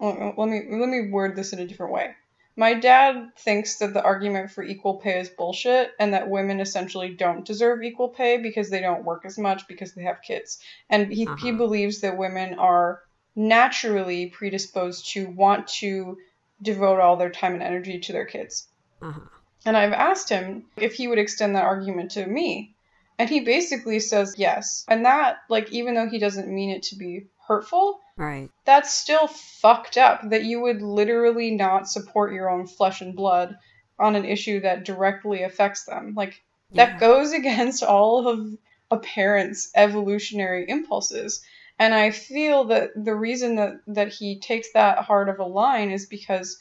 let 0.00 0.48
me 0.48 0.62
let 0.70 0.88
me 0.88 1.10
word 1.10 1.36
this 1.36 1.52
in 1.52 1.58
a 1.58 1.66
different 1.66 1.92
way. 1.92 2.14
My 2.56 2.74
dad 2.74 3.32
thinks 3.38 3.76
that 3.78 3.92
the 3.92 4.02
argument 4.02 4.50
for 4.50 4.62
equal 4.62 4.94
pay 4.96 5.20
is 5.20 5.28
bullshit 5.28 5.90
and 5.98 6.14
that 6.14 6.30
women 6.30 6.60
essentially 6.60 7.14
don't 7.14 7.44
deserve 7.44 7.82
equal 7.82 8.08
pay 8.08 8.38
because 8.38 8.70
they 8.70 8.80
don't 8.80 9.04
work 9.04 9.24
as 9.26 9.38
much 9.38 9.68
because 9.68 9.94
they 9.94 10.04
have 10.04 10.22
kids. 10.22 10.58
And 10.88 11.12
he, 11.12 11.26
he 11.26 11.32
Uh-huh. 11.32 11.56
believes 11.58 12.00
that 12.00 12.16
women 12.16 12.58
are 12.58 13.00
naturally 13.34 14.28
predisposed 14.30 15.12
to 15.12 15.28
want 15.28 15.68
to 15.68 16.16
devote 16.62 17.00
all 17.00 17.16
their 17.16 17.30
time 17.30 17.54
and 17.54 17.62
energy 17.62 18.00
to 18.00 18.12
their 18.12 18.24
kids. 18.24 18.68
Uh-huh. 19.02 19.20
And 19.64 19.76
I've 19.76 19.92
asked 19.92 20.28
him 20.28 20.66
if 20.76 20.94
he 20.94 21.08
would 21.08 21.18
extend 21.18 21.56
that 21.56 21.64
argument 21.64 22.12
to 22.12 22.26
me. 22.26 22.74
And 23.18 23.28
he 23.28 23.40
basically 23.40 24.00
says 24.00 24.34
yes. 24.36 24.84
And 24.88 25.06
that, 25.06 25.38
like, 25.48 25.72
even 25.72 25.94
though 25.94 26.08
he 26.08 26.18
doesn't 26.18 26.48
mean 26.48 26.70
it 26.70 26.84
to 26.84 26.96
be 26.96 27.26
hurtful, 27.48 28.00
Right. 28.16 28.50
that's 28.64 28.94
still 28.94 29.26
fucked 29.26 29.96
up 29.96 30.30
that 30.30 30.44
you 30.44 30.60
would 30.60 30.82
literally 30.82 31.50
not 31.50 31.88
support 31.88 32.32
your 32.32 32.50
own 32.50 32.66
flesh 32.66 33.00
and 33.00 33.16
blood 33.16 33.56
on 33.98 34.16
an 34.16 34.24
issue 34.24 34.60
that 34.60 34.84
directly 34.84 35.42
affects 35.42 35.84
them. 35.84 36.14
Like, 36.14 36.42
that 36.72 37.00
goes 37.00 37.32
against 37.40 37.82
all 37.82 38.28
of 38.28 38.56
a 38.90 38.98
parent's 38.98 39.70
evolutionary 39.74 40.66
impulses. 40.68 41.42
And 41.78 41.94
I 41.94 42.10
feel 42.10 42.64
that 42.64 42.90
the 42.96 43.14
reason 43.14 43.56
that, 43.56 43.80
that 43.88 44.08
he 44.08 44.38
takes 44.38 44.72
that 44.72 44.98
hard 44.98 45.28
of 45.28 45.38
a 45.38 45.44
line 45.44 45.90
is 45.90 46.06
because 46.06 46.58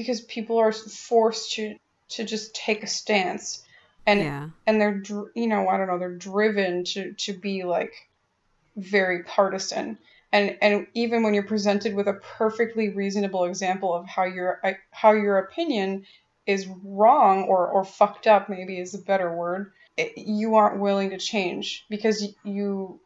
because 0.00 0.20
people 0.22 0.58
are 0.58 0.72
forced 0.72 1.52
to 1.52 1.76
to 2.10 2.24
just 2.24 2.54
take 2.54 2.82
a 2.82 2.86
stance. 2.86 3.64
And 4.06 4.20
yeah. 4.20 4.48
and 4.66 4.80
they're 4.80 5.02
you 5.34 5.46
know 5.46 5.68
I 5.68 5.76
don't 5.76 5.86
know 5.86 5.98
they're 5.98 6.16
driven 6.16 6.84
to 6.84 7.12
to 7.12 7.32
be 7.32 7.64
like 7.64 7.92
very 8.76 9.22
partisan. 9.24 9.98
And 10.32 10.56
and 10.62 10.86
even 10.94 11.22
when 11.22 11.34
you're 11.34 11.42
presented 11.42 11.94
with 11.94 12.08
a 12.08 12.14
perfectly 12.14 12.88
reasonable 12.88 13.44
example 13.44 13.94
of 13.94 14.06
how 14.06 14.24
your 14.24 14.60
uh, 14.64 14.72
how 14.90 15.12
your 15.12 15.38
opinion 15.38 16.06
is 16.46 16.66
wrong 16.84 17.44
or 17.44 17.68
or 17.68 17.84
fucked 17.84 18.26
up 18.26 18.48
maybe 18.48 18.78
is 18.78 18.94
a 18.94 18.98
better 18.98 19.34
word 19.34 19.72
it, 19.96 20.16
you 20.16 20.54
aren't 20.54 20.80
willing 20.80 21.10
to 21.10 21.18
change 21.18 21.84
because 21.90 22.26
you 22.44 23.00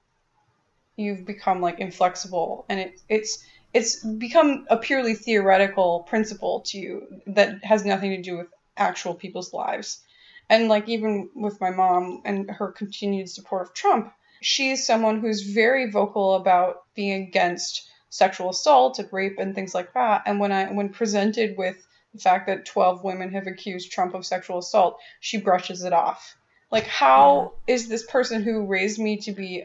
you've 0.96 1.24
become 1.24 1.60
like 1.60 1.80
inflexible. 1.80 2.64
And 2.68 2.80
it 2.80 3.00
it's 3.08 3.44
it's 3.74 4.02
become 4.04 4.66
a 4.70 4.76
purely 4.76 5.14
theoretical 5.14 6.00
principle 6.08 6.60
to 6.60 6.78
you 6.78 7.20
that 7.26 7.62
has 7.64 7.84
nothing 7.84 8.10
to 8.10 8.22
do 8.22 8.38
with 8.38 8.46
actual 8.76 9.14
people's 9.14 9.52
lives 9.52 10.00
and 10.48 10.68
like 10.68 10.88
even 10.88 11.30
with 11.34 11.60
my 11.60 11.70
mom 11.70 12.22
and 12.24 12.50
her 12.50 12.70
continued 12.70 13.30
support 13.30 13.62
of 13.62 13.74
Trump, 13.74 14.12
she's 14.40 14.86
someone 14.86 15.20
who's 15.20 15.42
very 15.42 15.90
vocal 15.90 16.34
about 16.34 16.82
being 16.94 17.22
against 17.22 17.88
sexual 18.10 18.50
assault 18.50 18.98
and 18.98 19.12
rape 19.12 19.38
and 19.38 19.54
things 19.54 19.74
like 19.74 19.94
that. 19.94 20.22
And 20.26 20.38
when 20.38 20.52
I 20.52 20.70
when 20.70 20.90
presented 20.90 21.56
with 21.56 21.76
the 22.12 22.20
fact 22.20 22.46
that 22.46 22.66
12 22.66 23.02
women 23.02 23.32
have 23.32 23.46
accused 23.46 23.90
Trump 23.90 24.14
of 24.14 24.26
sexual 24.26 24.58
assault, 24.58 24.98
she 25.20 25.38
brushes 25.38 25.82
it 25.82 25.92
off. 25.92 26.36
Like 26.70 26.86
how 26.86 27.54
is 27.66 27.88
this 27.88 28.04
person 28.04 28.42
who 28.42 28.66
raised 28.66 28.98
me 28.98 29.16
to 29.18 29.32
be 29.32 29.64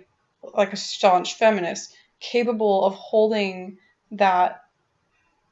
like 0.54 0.74
a 0.74 0.78
staunch 0.78 1.36
feminist 1.36 1.94
capable 2.22 2.86
of 2.86 2.94
holding 2.94 3.78
that 4.12 4.64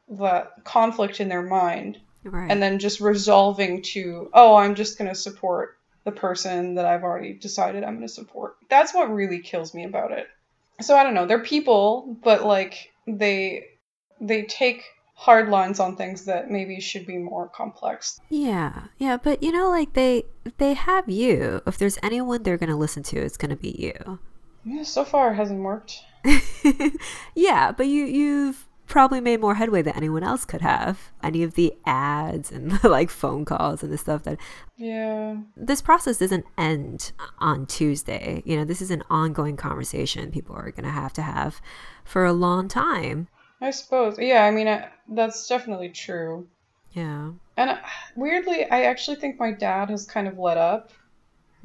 that 0.10 0.64
conflict 0.64 1.20
in 1.20 1.30
their 1.30 1.42
mind 1.42 2.00
Right. 2.24 2.52
and 2.52 2.62
then 2.62 2.80
just 2.80 3.00
resolving 3.00 3.82
to, 3.94 4.30
oh, 4.34 4.56
I'm 4.56 4.76
just 4.76 4.98
going 4.98 5.08
to 5.10 5.16
support 5.16 5.78
the 6.04 6.12
person 6.12 6.76
that 6.76 6.86
I've 6.86 7.04
already 7.04 7.34
decided 7.34 7.84
I'm 7.84 7.96
going 7.96 8.08
to 8.08 8.14
support. 8.14 8.58
That's 8.70 8.94
what 8.94 9.14
really 9.14 9.40
kills 9.40 9.74
me 9.74 9.86
about 9.86 10.12
it. 10.12 10.28
So 10.82 10.96
I 10.96 11.04
don't 11.04 11.14
know, 11.14 11.26
they're 11.26 11.44
people, 11.44 12.18
but 12.24 12.44
like 12.44 12.92
they 13.08 13.66
they 14.22 14.44
take 14.44 14.84
hard 15.16 15.50
lines 15.50 15.80
on 15.80 15.96
things 15.96 16.26
that 16.26 16.52
maybe 16.52 16.80
should 16.80 17.08
be 17.08 17.18
more 17.18 17.48
complex. 17.50 18.20
Yeah, 18.30 18.84
yeah, 18.98 19.18
but 19.18 19.42
you 19.42 19.52
know, 19.52 19.70
like 19.70 19.94
they 19.94 20.24
they 20.58 20.76
have 20.76 21.10
you. 21.10 21.62
If 21.66 21.78
there's 21.78 21.98
anyone 22.04 22.44
they're 22.44 22.58
gonna 22.58 22.78
listen 22.78 23.04
to, 23.04 23.18
it's 23.18 23.38
gonna 23.38 23.56
be 23.56 23.72
you. 23.72 24.20
Yeah, 24.68 24.84
so 24.84 25.06
far 25.06 25.32
it 25.32 25.36
hasn't 25.36 25.62
worked. 25.64 26.02
yeah, 27.36 27.72
but 27.72 27.88
you 27.88 28.06
you've 28.06 28.66
probably 28.88 29.20
made 29.20 29.40
more 29.42 29.56
headway 29.56 29.82
than 29.82 29.96
anyone 29.96 30.24
else 30.24 30.46
could 30.46 30.62
have. 30.62 31.12
Any 31.22 31.44
of 31.44 31.56
the 31.56 31.74
ads 31.86 32.52
and 32.52 32.72
the, 32.82 32.90
like 32.90 33.10
phone 33.10 33.46
calls 33.46 33.84
and 33.84 33.92
the 33.92 33.98
stuff 33.98 34.24
that 34.24 34.38
Yeah. 34.78 35.38
this 35.56 35.82
process 35.82 36.18
doesn't 36.18 36.46
end 36.58 37.12
on 37.40 37.66
Tuesday. 37.66 38.42
You 38.46 38.58
know, 38.58 38.66
this 38.66 38.82
is 38.82 38.92
an 38.92 39.04
ongoing 39.10 39.58
conversation 39.58 40.32
people 40.32 40.56
are 40.56 40.72
gonna 40.72 40.92
have 40.92 41.14
to 41.14 41.22
have 41.22 41.62
for 42.04 42.26
a 42.26 42.34
long 42.34 42.68
time. 42.68 43.28
I 43.60 43.72
suppose. 43.72 44.20
Yeah, 44.20 44.44
I 44.44 44.52
mean, 44.52 44.68
I, 44.68 44.90
that's 45.10 45.48
definitely 45.48 45.90
true. 45.90 46.48
Yeah. 46.92 47.32
And 47.58 47.70
uh, 47.72 47.78
weirdly, 48.16 48.66
I 48.70 48.84
actually 48.84 49.18
think 49.18 49.40
my 49.40 49.52
dad 49.52 49.90
has 49.90 50.06
kind 50.06 50.28
of 50.28 50.38
let 50.38 50.58
up 50.58 50.92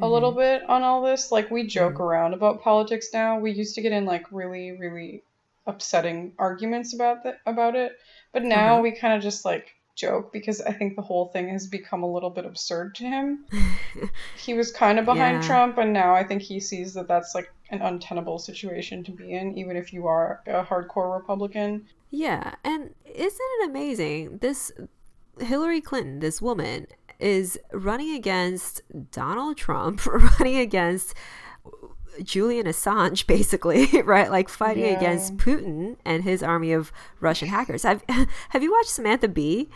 a 0.00 0.08
little 0.08 0.32
bit 0.32 0.62
on 0.68 0.82
all 0.82 1.02
this. 1.02 1.30
Like 1.32 1.50
we 1.50 1.66
joke 1.66 2.00
around 2.00 2.34
about 2.34 2.62
politics 2.62 3.08
now. 3.12 3.38
We 3.38 3.52
used 3.52 3.74
to 3.76 3.82
get 3.82 3.92
in 3.92 4.04
like 4.04 4.26
really, 4.32 4.72
really 4.72 5.22
upsetting 5.66 6.32
arguments 6.38 6.94
about 6.94 7.22
that 7.24 7.38
about 7.46 7.76
it, 7.76 7.92
but 8.32 8.42
now 8.42 8.74
Uh-huh. 8.74 8.82
we 8.82 8.92
kind 8.92 9.14
of 9.14 9.22
just 9.22 9.44
like 9.44 9.72
joke 9.94 10.32
because 10.32 10.60
I 10.60 10.72
think 10.72 10.96
the 10.96 11.02
whole 11.02 11.28
thing 11.28 11.50
has 11.50 11.66
become 11.66 12.02
a 12.02 12.10
little 12.12 12.30
bit 12.30 12.46
absurd 12.46 12.94
to 12.96 13.04
him. 13.04 13.44
he 14.36 14.54
was 14.54 14.72
kind 14.72 14.98
of 14.98 15.04
behind 15.04 15.42
Yeah. 15.42 15.46
Trump, 15.46 15.78
and 15.78 15.92
now 15.92 16.14
I 16.14 16.24
think 16.24 16.42
he 16.42 16.58
sees 16.60 16.94
that 16.94 17.06
that's 17.08 17.34
like 17.34 17.52
an 17.70 17.80
untenable 17.82 18.38
situation 18.38 19.04
to 19.04 19.12
be 19.12 19.32
in, 19.32 19.56
even 19.58 19.76
if 19.76 19.92
you 19.92 20.06
are 20.06 20.40
a 20.46 20.64
hardcore 20.64 21.14
Republican. 21.16 21.86
Yeah, 22.10 22.54
and 22.64 22.94
isn't 23.04 23.40
it 23.60 23.70
amazing? 23.70 24.38
This 24.38 24.72
Hillary 25.40 25.80
Clinton, 25.80 26.20
this 26.20 26.40
woman, 26.42 26.86
is 27.18 27.58
running 27.72 28.14
against 28.14 28.82
Donald 29.10 29.56
Trump, 29.56 30.04
running 30.38 30.56
against 30.56 31.14
Julian 32.22 32.66
Assange, 32.66 33.26
basically, 33.28 34.02
right? 34.04 34.30
Like 34.30 34.48
fighting 34.48 34.84
Yeah. 34.84 34.96
against 34.98 35.36
Putin 35.36 35.96
and 36.04 36.22
his 36.24 36.42
army 36.42 36.72
of 36.72 36.92
Russian 37.20 37.48
hackers. 37.48 37.84
Have 37.84 38.02
Have 38.50 38.62
you 38.62 38.72
watched 38.72 38.90
Samantha 38.90 39.28
Bee? 39.28 39.68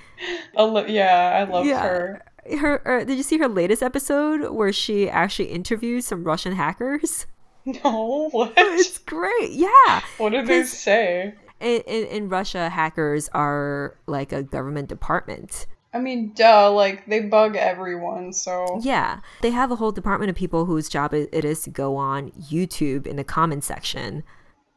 Yeah, 0.56 1.46
I 1.46 1.50
love 1.50 1.66
her. 1.66 2.22
Her, 2.60 2.82
er, 2.86 3.04
did 3.04 3.16
you 3.16 3.24
see 3.24 3.38
her 3.38 3.48
latest 3.48 3.82
episode 3.82 4.50
where 4.52 4.72
she 4.72 5.10
actually 5.10 5.46
interviews 5.48 6.06
some 6.06 6.22
Russian 6.22 6.52
hackers? 6.54 7.26
No, 7.64 8.28
what? 8.30 8.52
It's 8.56 8.98
great. 8.98 9.50
Yeah. 9.50 10.00
What 10.18 10.30
did 10.30 10.46
they 10.46 10.62
say? 10.62 11.34
In, 11.60 11.80
in, 11.82 12.06
in 12.06 12.28
Russia, 12.28 12.68
hackers 12.68 13.28
are 13.32 13.96
like 14.06 14.32
a 14.32 14.42
government 14.42 14.88
department. 14.88 15.66
I 15.96 15.98
mean, 15.98 16.32
duh, 16.34 16.70
like 16.70 17.06
they 17.06 17.20
bug 17.20 17.56
everyone, 17.56 18.34
so 18.34 18.78
Yeah, 18.82 19.20
they 19.40 19.50
have 19.50 19.70
a 19.70 19.76
whole 19.76 19.92
department 19.92 20.28
of 20.28 20.36
people 20.36 20.66
whose 20.66 20.90
job 20.90 21.14
it 21.14 21.30
it 21.32 21.42
is 21.42 21.62
to 21.62 21.70
go 21.70 21.96
on 21.96 22.32
YouTube 22.32 23.06
in 23.06 23.16
the 23.16 23.24
comment 23.24 23.64
section, 23.64 24.22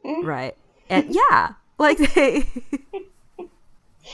mm-hmm. 0.05 0.25
right? 0.25 0.55
And 0.89 1.13
yeah, 1.13 1.53
like 1.77 1.97
they, 1.97 2.47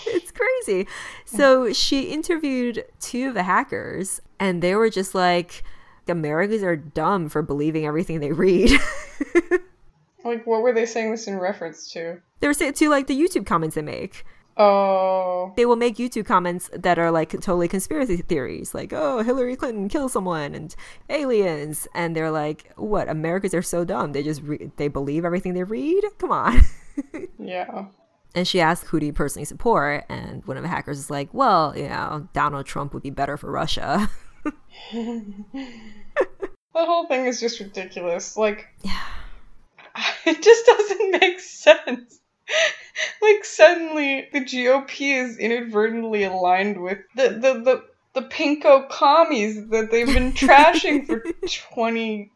it's 0.07 0.31
crazy. 0.31 0.87
So 1.25 1.71
she 1.73 2.05
interviewed 2.05 2.83
two 2.99 3.27
of 3.29 3.33
the 3.35 3.43
hackers, 3.43 4.19
and 4.39 4.63
they 4.63 4.73
were 4.73 4.89
just 4.89 5.13
like, 5.13 5.63
"Americans 6.07 6.63
are 6.63 6.75
dumb 6.75 7.29
for 7.29 7.43
believing 7.43 7.85
everything 7.85 8.19
they 8.19 8.31
read." 8.31 8.79
like 10.25 10.45
what 10.45 10.61
were 10.61 10.73
they 10.73 10.85
saying 10.85 11.11
this 11.11 11.27
in 11.27 11.37
reference 11.39 11.91
to? 11.93 12.19
they 12.41 12.47
were 12.47 12.53
saying 12.53 12.73
to 12.73 12.89
like 12.89 13.07
the 13.07 13.17
YouTube 13.19 13.45
comments 13.45 13.75
they 13.75 13.81
make. 13.81 14.25
Oh, 14.57 15.51
they 15.57 15.65
will 15.65 15.75
make 15.75 15.97
YouTube 15.97 16.25
comments 16.25 16.69
that 16.73 16.97
are 16.97 17.11
like 17.11 17.31
totally 17.31 17.67
conspiracy 17.67 18.17
theories, 18.17 18.73
like 18.73 18.93
"Oh, 18.93 19.21
Hillary 19.21 19.55
Clinton 19.57 19.89
killed 19.89 20.11
someone" 20.11 20.55
and 20.55 20.73
aliens, 21.09 21.87
and 21.93 22.15
they're 22.15 22.31
like, 22.31 22.71
"What? 22.77 23.09
Americans 23.09 23.53
are 23.53 23.61
so 23.61 23.83
dumb. 23.83 24.13
They 24.13 24.23
just 24.23 24.41
re- 24.43 24.71
they 24.77 24.87
believe 24.87 25.25
everything 25.25 25.53
they 25.55 25.63
read. 25.63 26.03
Come 26.19 26.31
on." 26.31 26.61
yeah. 27.37 27.87
and 28.33 28.47
she 28.47 28.61
asked, 28.61 28.85
"Who 28.85 28.99
do 29.01 29.05
you 29.05 29.11
personally 29.13 29.43
support?" 29.45 30.05
And 30.07 30.45
one 30.45 30.55
of 30.55 30.63
the 30.63 30.69
hackers 30.69 30.99
is 30.99 31.09
like, 31.09 31.33
"Well, 31.33 31.73
you 31.77 31.89
know, 31.89 32.29
Donald 32.31 32.65
Trump 32.65 32.93
would 32.93 33.03
be 33.03 33.09
better 33.09 33.35
for 33.35 33.51
Russia." 33.51 34.09
the 34.93 35.35
whole 36.75 37.07
thing 37.07 37.25
is 37.25 37.41
just 37.41 37.59
ridiculous. 37.59 38.37
Like, 38.37 38.67
Yeah. 38.83 39.01
it 40.25 40.41
just 40.41 40.65
doesn't 40.65 41.21
make 41.21 41.39
sense. 41.39 42.19
like 43.21 43.43
suddenly 43.43 44.27
the 44.31 44.41
GOP 44.41 45.23
is 45.23 45.37
inadvertently 45.37 46.23
aligned 46.23 46.81
with 46.81 46.99
the 47.15 47.29
the 47.29 47.53
the, 47.63 47.83
the 48.13 48.27
pinko 48.27 48.87
commies 48.89 49.67
that 49.69 49.89
they've 49.91 50.07
been 50.07 50.33
trashing 50.33 51.05
for 51.05 51.23
20 51.73 52.31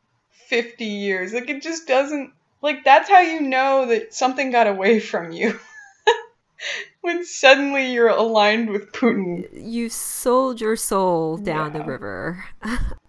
50 0.47 0.85
years. 0.85 1.31
Like 1.31 1.49
it 1.49 1.61
just 1.61 1.87
doesn't 1.87 2.31
like 2.61 2.83
that's 2.83 3.09
how 3.09 3.21
you 3.21 3.41
know 3.41 3.85
that 3.87 4.13
something 4.13 4.51
got 4.51 4.67
away 4.67 4.99
from 4.99 5.31
you. 5.31 5.59
when 7.01 7.23
suddenly 7.23 7.91
you're 7.91 8.09
aligned 8.09 8.69
with 8.69 8.91
Putin. 8.91 9.47
You 9.53 9.89
sold 9.89 10.59
your 10.59 10.75
soul 10.75 11.37
down 11.37 11.73
the 11.73 11.83
river 11.83 12.45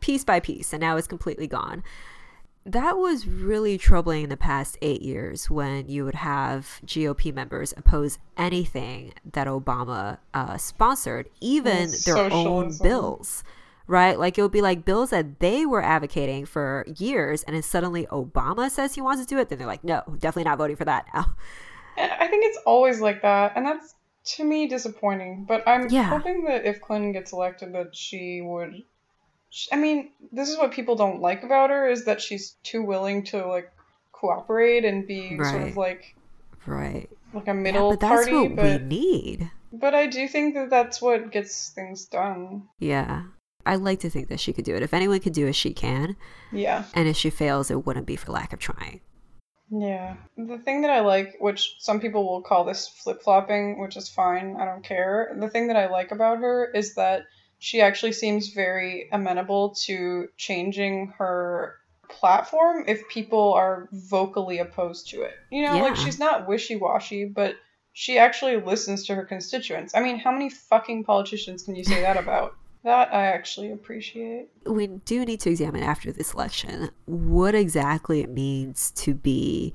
piece 0.01 0.25
by 0.25 0.39
piece, 0.39 0.73
and 0.73 0.81
now 0.81 0.97
it's 0.97 1.07
completely 1.07 1.47
gone. 1.47 1.83
That 2.66 2.99
was 2.99 3.27
really 3.27 3.79
troubling 3.79 4.25
in 4.25 4.29
the 4.29 4.37
past 4.37 4.77
eight 4.83 5.01
years 5.03 5.49
when 5.51 5.88
you 5.88 6.05
would 6.05 6.14
have 6.16 6.81
GOP 6.85 7.33
members 7.35 7.73
oppose 7.77 8.18
anything 8.37 9.14
that 9.33 9.46
Obama 9.46 10.18
uh, 10.35 10.59
sponsored, 10.59 11.29
even 11.40 11.90
their 12.05 12.31
own 12.33 12.77
bills. 12.83 13.42
Right? 13.87 14.16
Like 14.16 14.38
it 14.38 14.42
would 14.42 14.53
be 14.53 14.61
like 14.61 14.85
bills 14.85 15.11
that 15.11 15.40
they 15.40 15.66
were 15.66 15.83
advocating 15.83 16.46
for 16.46 16.85
years, 16.96 17.42
and 17.42 17.57
then 17.57 17.62
suddenly 17.62 18.07
Obama 18.07 18.70
says 18.70 18.94
he 18.94 19.01
wants 19.01 19.20
to 19.20 19.27
do 19.27 19.40
it, 19.40 19.49
then 19.49 19.59
they're 19.59 19.66
like, 19.66 19.83
no, 19.83 20.03
definitely 20.18 20.44
not 20.44 20.59
voting 20.59 20.77
for 20.77 20.85
that 20.85 21.07
now. 21.12 21.35
And 21.96 22.12
I 22.12 22.29
think 22.29 22.44
it's 22.44 22.59
always 22.66 23.01
like 23.01 23.23
that, 23.23 23.53
and 23.57 23.66
that's 23.66 23.94
to 24.37 24.44
me 24.44 24.68
disappointing. 24.68 25.44
But 25.49 25.66
I'm 25.66 25.88
Yeah. 25.88 26.05
hoping 26.05 26.44
that 26.44 26.64
if 26.66 26.81
Clinton 26.81 27.11
gets 27.11 27.33
elected, 27.33 27.73
that 27.75 27.96
she 27.96 28.40
would. 28.42 28.85
I 29.73 29.77
mean, 29.77 30.11
this 30.33 30.49
is 30.49 30.57
what 30.59 30.73
people 30.73 30.95
don't 30.97 31.21
like 31.21 31.43
about 31.43 31.71
her 31.71 31.89
is 31.89 32.05
that 32.05 32.21
she's 32.21 32.57
too 32.63 32.83
willing 32.83 33.25
to 33.27 33.47
like 33.47 33.71
cooperate 34.13 34.85
and 34.85 35.07
be 35.07 35.31
sort 35.37 35.41
Right. 35.41 35.69
of 35.69 35.77
like 35.77 36.15
Right. 36.67 37.09
like 37.33 37.45
a 37.45 37.47
Yeah, 37.49 37.53
middle 37.55 37.91
but 37.91 38.01
that's 38.01 38.27
party. 38.29 38.49
what 38.49 38.63
we 38.63 38.79
need. 38.79 39.51
but 39.73 39.95
I 39.95 40.07
do 40.07 40.29
think 40.29 40.55
that 40.55 40.71
that's 40.71 41.01
what 41.03 41.33
gets 41.33 41.71
things 41.71 42.07
done. 42.07 42.69
Yeah. 42.79 43.25
I 43.67 43.77
like 43.77 44.01
to 44.01 44.11
think 44.11 44.29
that 44.29 44.41
she 44.41 44.53
could 44.53 44.65
do 44.65 44.75
it. 44.75 44.83
If 44.83 44.95
anyone 44.95 45.21
could 45.21 45.35
do 45.35 45.47
it, 45.47 45.55
she 45.55 45.73
can. 45.75 46.17
Yeah. 46.53 46.85
And 46.95 47.09
if 47.09 47.17
she 47.17 47.29
fails, 47.31 47.71
it 47.71 47.85
wouldn't 47.87 48.07
be 48.07 48.17
for 48.17 48.33
lack 48.33 48.53
of 48.53 48.59
trying. 48.59 49.01
Yeah. 49.71 50.17
The 50.37 50.59
thing 50.59 50.81
that 50.83 50.91
I 50.91 51.01
like, 51.01 51.37
which 51.41 51.77
some 51.79 52.01
people 52.01 52.27
will 52.29 52.43
call 52.43 52.65
this 52.65 52.89
flip 52.89 53.23
flopping, 53.23 53.79
which 53.81 53.97
is 53.97 54.09
fine, 54.09 54.57
I 54.59 54.65
don't 54.65 54.83
care. 54.83 55.37
The 55.39 55.49
thing 55.49 55.69
that 55.69 55.77
I 55.77 55.89
like 55.89 56.11
about 56.11 56.39
her 56.39 56.71
is 56.75 56.95
that 56.95 57.23
she 57.61 57.83
actually 57.83 58.12
seems 58.12 58.49
very 58.49 59.09
amenable 59.12 59.75
to 59.75 60.29
changing 60.38 61.12
her 61.18 61.77
platform 62.09 62.85
if 62.88 63.07
people 63.09 63.53
are 63.53 63.87
vocally 63.92 64.59
opposed 64.59 65.11
to 65.11 65.23
it. 65.23 65.35
You 65.51 65.62
know, 65.62 65.79
like 65.79 65.94
she's 65.94 66.18
not 66.18 66.49
wishy 66.49 66.77
washy, 66.77 67.27
but 67.27 67.55
she 67.92 68.18
actually 68.18 68.57
listens 68.57 69.07
to 69.07 69.14
her 69.14 69.27
constituents. 69.27 69.94
I 69.94 70.01
mean, 70.01 70.18
how 70.18 70.33
many 70.33 70.49
fucking 70.49 71.05
politicians 71.05 71.62
can 71.62 71.77
you 71.77 71.85
say 71.85 72.01
that 72.01 72.16
about? 72.16 72.57
That 72.83 73.12
I 73.12 73.27
actually 73.27 73.73
appreciate. 73.73 74.49
We 74.64 74.87
do 74.87 75.27
need 75.27 75.40
to 75.40 75.51
examine 75.51 75.83
after 75.83 76.12
this 76.12 76.33
election 76.33 76.88
what 77.05 77.55
exactly 77.55 78.23
it 78.23 78.31
means 78.31 78.90
to 78.92 79.12
be 79.12 79.75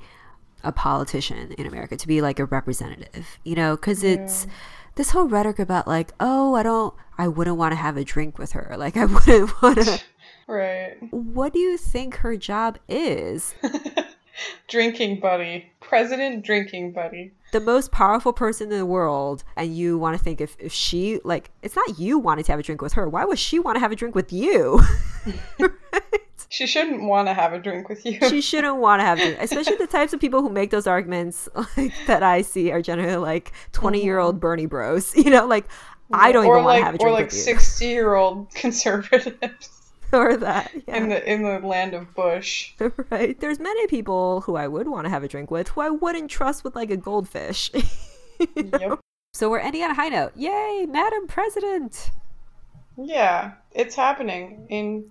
a 0.63 0.71
politician 0.71 1.51
in 1.51 1.67
America, 1.67 1.97
to 1.97 2.07
be 2.07 2.23
like 2.23 2.39
a 2.39 2.45
representative, 2.45 3.27
you 3.43 3.53
know, 3.53 3.75
because 3.75 4.03
it's 4.03 4.47
this 4.95 5.11
whole 5.11 5.27
rhetoric 5.27 5.59
about 5.59 5.87
like, 5.87 6.13
oh, 6.19 6.55
I 6.55 6.63
don't, 6.63 6.93
I 7.17 7.27
wouldn't 7.27 7.57
want 7.57 7.71
to 7.73 7.75
have 7.77 7.97
a 7.97 8.03
drink 8.03 8.37
with 8.37 8.53
her. 8.53 8.75
Like, 8.77 8.97
I 8.97 9.05
wouldn't 9.05 9.61
want 9.61 9.79
to. 9.83 10.01
Right. 10.47 10.97
What 11.09 11.53
do 11.53 11.59
you 11.59 11.75
think 11.75 12.17
her 12.17 12.37
job 12.37 12.77
is? 12.87 13.55
drinking 14.67 15.19
buddy. 15.19 15.71
President 15.79 16.45
drinking 16.45 16.91
buddy. 16.93 17.31
the 17.51 17.59
most 17.59 17.91
powerful 17.91 18.31
person 18.33 18.71
in 18.71 18.77
the 18.77 18.85
world 18.85 19.43
and 19.55 19.75
you 19.75 19.97
want 19.97 20.15
to 20.15 20.23
think 20.23 20.39
if, 20.41 20.55
if 20.59 20.71
she 20.73 21.19
like 21.23 21.49
it's 21.63 21.75
not 21.75 21.97
you 21.97 22.19
wanting 22.19 22.43
to 22.43 22.51
have 22.51 22.59
a 22.59 22.63
drink 22.63 22.81
with 22.81 22.93
her 22.93 23.07
why 23.09 23.23
would 23.25 23.39
she 23.39 23.57
want 23.59 23.75
to 23.75 23.79
have 23.79 23.91
a 23.91 23.95
drink 23.95 24.13
with 24.13 24.31
you 24.33 24.79
She 26.49 26.67
shouldn't 26.67 27.03
want 27.03 27.27
to 27.27 27.33
have 27.33 27.53
a 27.53 27.59
drink 27.59 27.89
with 27.89 28.05
you. 28.05 28.19
she 28.29 28.41
shouldn't 28.41 28.77
want 28.77 28.99
to 29.01 29.05
have 29.05 29.19
a 29.19 29.35
especially 29.43 29.75
the 29.77 29.87
types 29.87 30.13
of 30.13 30.19
people 30.19 30.41
who 30.41 30.49
make 30.49 30.71
those 30.71 30.87
arguments 30.87 31.49
like 31.77 31.93
that 32.07 32.23
i 32.23 32.41
see 32.41 32.71
are 32.71 32.81
generally 32.81 33.17
like 33.17 33.51
20 33.73 34.03
year 34.03 34.19
old 34.19 34.35
mm-hmm. 34.35 34.41
bernie 34.41 34.65
bros 34.65 35.15
you 35.23 35.29
know 35.29 35.45
like 35.45 35.65
i 36.13 36.31
don't 36.31 36.45
or 36.45 36.55
even 36.55 36.65
want 36.65 36.65
like, 36.65 36.79
to 36.81 36.85
have 36.85 36.95
a 36.95 36.97
or 36.97 37.07
drink 37.07 37.13
like 37.15 37.25
with 37.25 37.33
you 37.33 37.39
sixty 37.39 37.87
year 37.87 38.13
old 38.15 38.49
conservatives 38.53 39.91
or 40.13 40.37
that 40.37 40.71
yeah. 40.87 40.97
in 40.97 41.09
the 41.09 41.31
in 41.31 41.41
the 41.41 41.59
land 41.59 41.93
of 41.93 42.13
Bush. 42.13 42.73
right 43.09 43.39
there's 43.39 43.59
many 43.59 43.87
people 43.87 44.41
who 44.41 44.55
i 44.55 44.67
would 44.67 44.87
want 44.87 45.05
to 45.05 45.09
have 45.09 45.23
a 45.23 45.27
drink 45.27 45.49
with 45.49 45.69
who 45.69 45.81
i 45.81 45.89
wouldn't 45.89 46.29
trust 46.29 46.63
with 46.63 46.75
like 46.75 46.91
a 46.91 46.97
goldfish 46.97 47.71
Yep. 48.55 48.99
so 49.33 49.49
we're 49.49 49.59
ending 49.59 49.81
on 49.83 49.91
a 49.91 49.95
high 49.95 50.09
note 50.09 50.33
yay 50.35 50.85
madam 50.87 51.25
president 51.27 52.11
Yeah, 52.97 53.53
it's 53.71 53.95
happening 53.95 54.67
in 54.69 55.09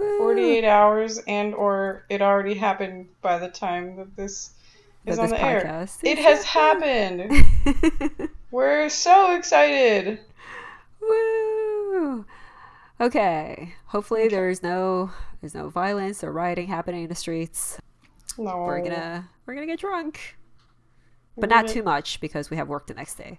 Woo. 0.00 0.18
48 0.18 0.64
hours 0.64 1.18
and 1.26 1.54
or 1.54 2.04
it 2.08 2.22
already 2.22 2.54
happened 2.54 3.08
by 3.20 3.38
the 3.38 3.48
time 3.48 3.96
that 3.96 4.16
this 4.16 4.54
is 5.06 5.16
That 5.16 5.22
on 5.22 5.30
this 5.30 5.38
the 5.38 5.44
air. 5.44 5.88
It 6.02 6.18
has 6.18 6.44
happened. 6.44 8.30
We're 8.50 8.88
so 8.88 9.34
excited. 9.36 10.20
Woo! 11.00 12.24
Okay. 13.00 13.74
Hopefully 13.86 14.28
there's 14.28 14.62
no 14.62 15.10
there's 15.40 15.54
no 15.54 15.68
violence 15.70 16.22
or 16.22 16.32
rioting 16.32 16.68
happening 16.68 17.04
in 17.04 17.08
the 17.08 17.14
streets. 17.14 17.78
No. 18.38 18.58
We're 18.58 18.82
gonna 18.82 19.28
we're 19.46 19.54
gonna 19.54 19.66
get 19.66 19.80
drunk. 19.80 20.36
But 21.36 21.48
We're 21.50 21.56
not 21.56 21.62
gonna- 21.64 21.74
too 21.74 21.82
much 21.82 22.20
because 22.20 22.50
we 22.50 22.56
have 22.56 22.68
work 22.68 22.86
the 22.86 22.94
next 22.94 23.14
day. 23.14 23.38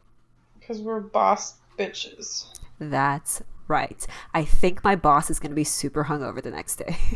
Because 0.59 0.81
we're 0.81 0.99
boss 0.99 1.55
bitches. 1.77 2.45
That's 2.81 3.43
right. 3.67 4.05
I 4.33 4.43
think 4.43 4.83
my 4.83 4.95
boss 4.95 5.29
is 5.29 5.39
gonna 5.39 5.53
be 5.53 5.63
super 5.63 6.05
hungover 6.05 6.41
the 6.41 6.49
next 6.49 6.77
day. 6.77 6.97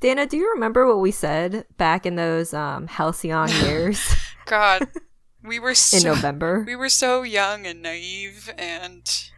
Dana, 0.00 0.26
do 0.26 0.36
you 0.36 0.50
remember 0.52 0.86
what 0.86 1.00
we 1.00 1.10
said 1.10 1.64
back 1.76 2.06
in 2.06 2.14
those 2.14 2.54
um, 2.54 2.86
halcyon 2.86 3.48
years 3.64 4.14
God, 4.46 4.86
we 5.42 5.58
were 5.58 5.74
in 5.92 6.02
November? 6.04 6.62
we 6.66 6.76
were 6.76 6.88
so 6.88 7.22
young 7.22 7.66
and 7.66 7.82
naive 7.82 8.50
and 8.56 9.30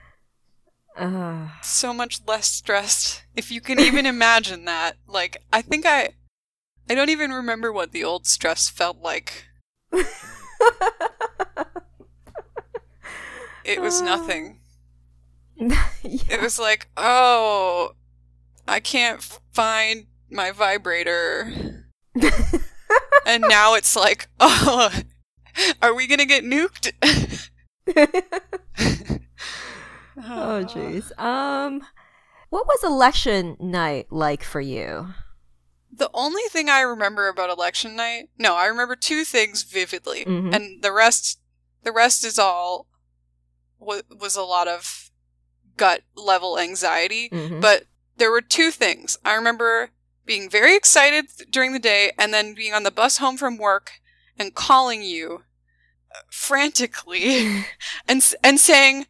Uh, 0.97 1.49
so 1.63 1.95
much 1.95 2.21
less 2.27 2.47
stressed. 2.47 3.23
If 3.35 3.51
you 3.51 3.61
can 3.63 3.81
even 3.81 4.05
imagine 4.05 4.67
that. 4.67 4.97
Like 5.07 5.39
I 5.53 5.63
think 5.63 5.87
I 5.87 6.11
I 6.91 6.95
don't 6.97 7.09
even 7.09 7.31
remember 7.31 7.73
what 7.73 7.93
the 7.93 8.03
old 8.03 8.27
stress 8.27 8.69
felt 8.69 8.99
like. 8.99 9.47
It 13.65 13.81
was 13.81 14.01
Uh. 14.01 14.05
nothing. 14.05 14.59
yeah. 15.57 15.87
It 16.29 16.41
was 16.43 16.59
like, 16.59 16.89
"Oh, 16.97 17.93
I 18.67 18.81
can't 18.81 19.23
find 19.53 20.07
my 20.31 20.51
vibrator." 20.51 21.85
and 23.27 23.45
now 23.49 23.75
it's 23.75 23.95
like, 23.95 24.29
"Oh, 24.41 24.91
are 25.81 25.95
we 25.95 26.09
going 26.09 26.19
to 26.19 26.25
get 26.27 26.43
nuked?" 26.43 26.91
oh 30.17 30.65
jeez. 30.67 31.17
Um 31.19 31.85
what 32.49 32.67
was 32.67 32.83
election 32.83 33.57
night 33.61 34.07
like 34.11 34.43
for 34.43 34.61
you? 34.61 35.15
The 36.01 36.11
only 36.15 36.43
thing 36.51 36.71
I 36.71 36.81
remember 36.81 37.29
about 37.29 37.51
election 37.51 37.95
night, 37.95 38.31
no, 38.39 38.55
I 38.57 38.65
remember 38.67 38.97
two 38.97 39.23
things 39.23 39.65
vividly, 39.65 40.25
Mhm. 40.25 40.55
and 40.55 40.83
the 40.83 40.93
rest, 40.93 41.39
the 41.83 41.93
rest 41.93 42.25
is 42.25 42.39
all 42.39 42.87
wa- 43.79 44.01
was 44.09 44.35
a 44.35 44.43
lot 44.43 44.67
of 44.67 45.11
gut 45.77 46.03
level 46.15 46.59
anxiety. 46.59 47.29
Mhm. 47.29 47.61
But 47.61 47.85
there 48.17 48.31
were 48.31 48.41
two 48.41 48.71
things 48.71 49.19
I 49.27 49.35
remember 49.35 49.91
being 50.25 50.49
very 50.49 50.75
excited 50.75 51.27
th- 51.37 51.51
during 51.51 51.73
the 51.75 51.79
day, 51.79 52.13
and 52.19 52.33
then 52.33 52.55
being 52.55 52.73
on 52.73 52.83
the 52.83 52.91
bus 52.91 53.19
home 53.19 53.37
from 53.37 53.59
work 53.59 54.01
and 54.39 54.55
calling 54.55 55.03
you 55.03 55.45
uh, 56.15 56.21
frantically 56.31 57.23
and 58.09 58.23
and 58.43 58.59
saying, 58.59 59.07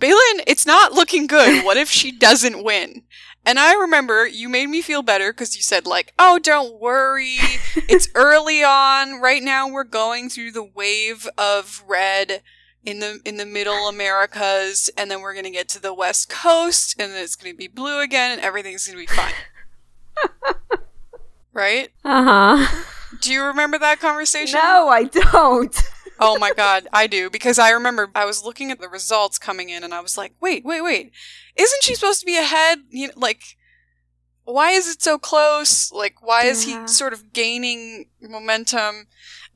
"Beilin, 0.00 0.42
it's 0.46 0.64
not 0.64 0.92
looking 0.94 1.26
good. 1.26 1.64
What 1.66 1.76
if 1.76 1.90
she 1.90 2.10
doesn't 2.10 2.64
win?" 2.64 3.04
And 3.44 3.58
I 3.58 3.74
remember 3.74 4.26
you 4.26 4.48
made 4.48 4.68
me 4.68 4.82
feel 4.82 5.02
better 5.02 5.32
because 5.32 5.56
you 5.56 5.62
said 5.62 5.86
like, 5.86 6.12
"Oh, 6.18 6.38
don't 6.38 6.80
worry. 6.80 7.36
It's 7.88 8.08
early 8.14 8.62
on. 8.62 9.20
Right 9.20 9.42
now 9.42 9.68
we're 9.68 9.84
going 9.84 10.28
through 10.28 10.52
the 10.52 10.64
wave 10.64 11.28
of 11.38 11.82
red 11.86 12.42
in 12.84 12.98
the 13.00 13.20
in 13.24 13.36
the 13.36 13.46
middle 13.46 13.88
Americas 13.88 14.90
and 14.96 15.10
then 15.10 15.20
we're 15.20 15.34
going 15.34 15.44
to 15.44 15.50
get 15.50 15.68
to 15.70 15.80
the 15.82 15.94
west 15.94 16.28
coast 16.28 16.96
and 16.98 17.12
then 17.12 17.22
it's 17.22 17.36
going 17.36 17.52
to 17.52 17.56
be 17.56 17.68
blue 17.68 18.00
again 18.00 18.32
and 18.32 18.40
everything's 18.40 18.86
going 18.86 19.06
to 19.06 19.12
be 19.12 19.16
fine." 19.16 19.34
right? 21.52 21.90
Uh-huh. 22.04 22.84
Do 23.20 23.32
you 23.32 23.44
remember 23.44 23.78
that 23.78 24.00
conversation? 24.00 24.58
No, 24.62 24.88
I 24.88 25.04
don't. 25.04 25.76
Oh 26.20 26.38
my 26.38 26.52
god, 26.52 26.86
I 26.92 27.06
do 27.06 27.30
because 27.30 27.58
I 27.58 27.70
remember 27.70 28.10
I 28.14 28.24
was 28.26 28.44
looking 28.44 28.70
at 28.70 28.78
the 28.80 28.88
results 28.88 29.38
coming 29.38 29.70
in 29.70 29.82
and 29.82 29.94
I 29.94 30.00
was 30.00 30.18
like, 30.18 30.34
"Wait, 30.40 30.64
wait, 30.64 30.82
wait. 30.82 31.12
Isn't 31.56 31.82
she 31.82 31.94
supposed 31.94 32.20
to 32.20 32.26
be 32.26 32.36
ahead? 32.36 32.80
You 32.90 33.08
know, 33.08 33.14
like 33.16 33.42
why 34.44 34.70
is 34.72 34.88
it 34.88 35.00
so 35.02 35.18
close? 35.18 35.90
Like 35.92 36.22
why 36.22 36.44
is 36.44 36.66
Yeah. 36.68 36.82
he 36.82 36.88
sort 36.88 37.12
of 37.12 37.32
gaining 37.32 38.06
momentum?" 38.20 39.06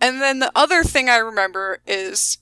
And 0.00 0.20
then 0.20 0.38
the 0.40 0.50
other 0.54 0.82
thing 0.84 1.08
I 1.08 1.16
remember 1.18 1.80
is 1.86 2.38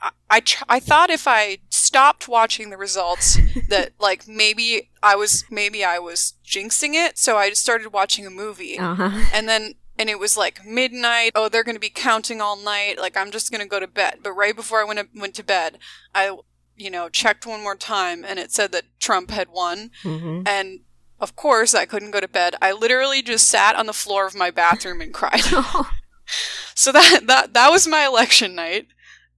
I 0.00 0.10
I, 0.30 0.40
tr- 0.40 0.64
I 0.68 0.78
thought 0.80 1.10
if 1.10 1.26
I 1.26 1.58
stopped 1.70 2.28
watching 2.28 2.70
the 2.70 2.76
results 2.76 3.38
that 3.68 3.92
like 3.98 4.28
maybe 4.28 4.90
I 5.02 5.16
was 5.16 5.44
maybe 5.50 5.84
I 5.84 5.98
was 5.98 6.34
jinxing 6.44 6.94
it, 6.94 7.18
so 7.18 7.36
I 7.36 7.48
just 7.50 7.62
started 7.62 7.92
watching 7.92 8.26
a 8.26 8.30
movie. 8.30 8.78
Uh-huh. 8.78 9.10
And 9.32 9.48
then, 9.48 9.74
and 9.98 10.08
it 10.08 10.18
was 10.18 10.36
like 10.36 10.64
midnight. 10.64 11.32
Oh, 11.34 11.48
they're 11.48 11.64
going 11.64 11.76
to 11.76 11.80
be 11.80 11.90
counting 11.90 12.40
all 12.40 12.56
night. 12.56 12.98
Like, 12.98 13.16
I'm 13.16 13.30
just 13.30 13.50
going 13.50 13.60
to 13.60 13.68
go 13.68 13.80
to 13.80 13.86
bed. 13.86 14.18
But 14.22 14.32
right 14.32 14.54
before 14.54 14.80
I 14.80 14.84
went, 14.84 14.98
to, 14.98 15.08
went 15.18 15.34
to 15.36 15.44
bed, 15.44 15.78
I, 16.14 16.36
you 16.76 16.90
know, 16.90 17.08
checked 17.08 17.46
one 17.46 17.62
more 17.62 17.76
time 17.76 18.24
and 18.24 18.38
it 18.38 18.52
said 18.52 18.72
that 18.72 18.84
Trump 18.98 19.30
had 19.30 19.48
won. 19.48 19.90
hmm 20.02 20.42
And 20.46 20.80
of 21.18 21.34
course, 21.34 21.74
I 21.74 21.86
couldn't 21.86 22.10
go 22.10 22.20
to 22.20 22.28
bed. 22.28 22.56
I 22.60 22.72
literally 22.72 23.22
just 23.22 23.48
sat 23.48 23.74
on 23.74 23.86
the 23.86 23.92
floor 23.94 24.26
of 24.26 24.34
my 24.34 24.50
bathroom 24.50 25.00
and 25.00 25.14
cried. 25.14 25.40
so 26.74 26.92
that, 26.92 27.20
that, 27.26 27.54
that 27.54 27.70
was 27.70 27.86
my 27.86 28.04
election 28.04 28.54
night. 28.54 28.88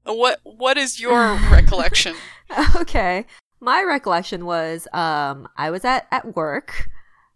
What, 0.04 0.40
what 0.42 0.76
is 0.76 0.98
your 0.98 1.38
recollection? 1.50 2.16
okay. 2.76 3.26
My 3.60 3.82
recollection 3.82 4.46
was 4.46 4.86
um 4.92 5.48
I 5.56 5.70
was 5.70 5.84
at 5.84 6.06
at 6.12 6.36
work, 6.36 6.88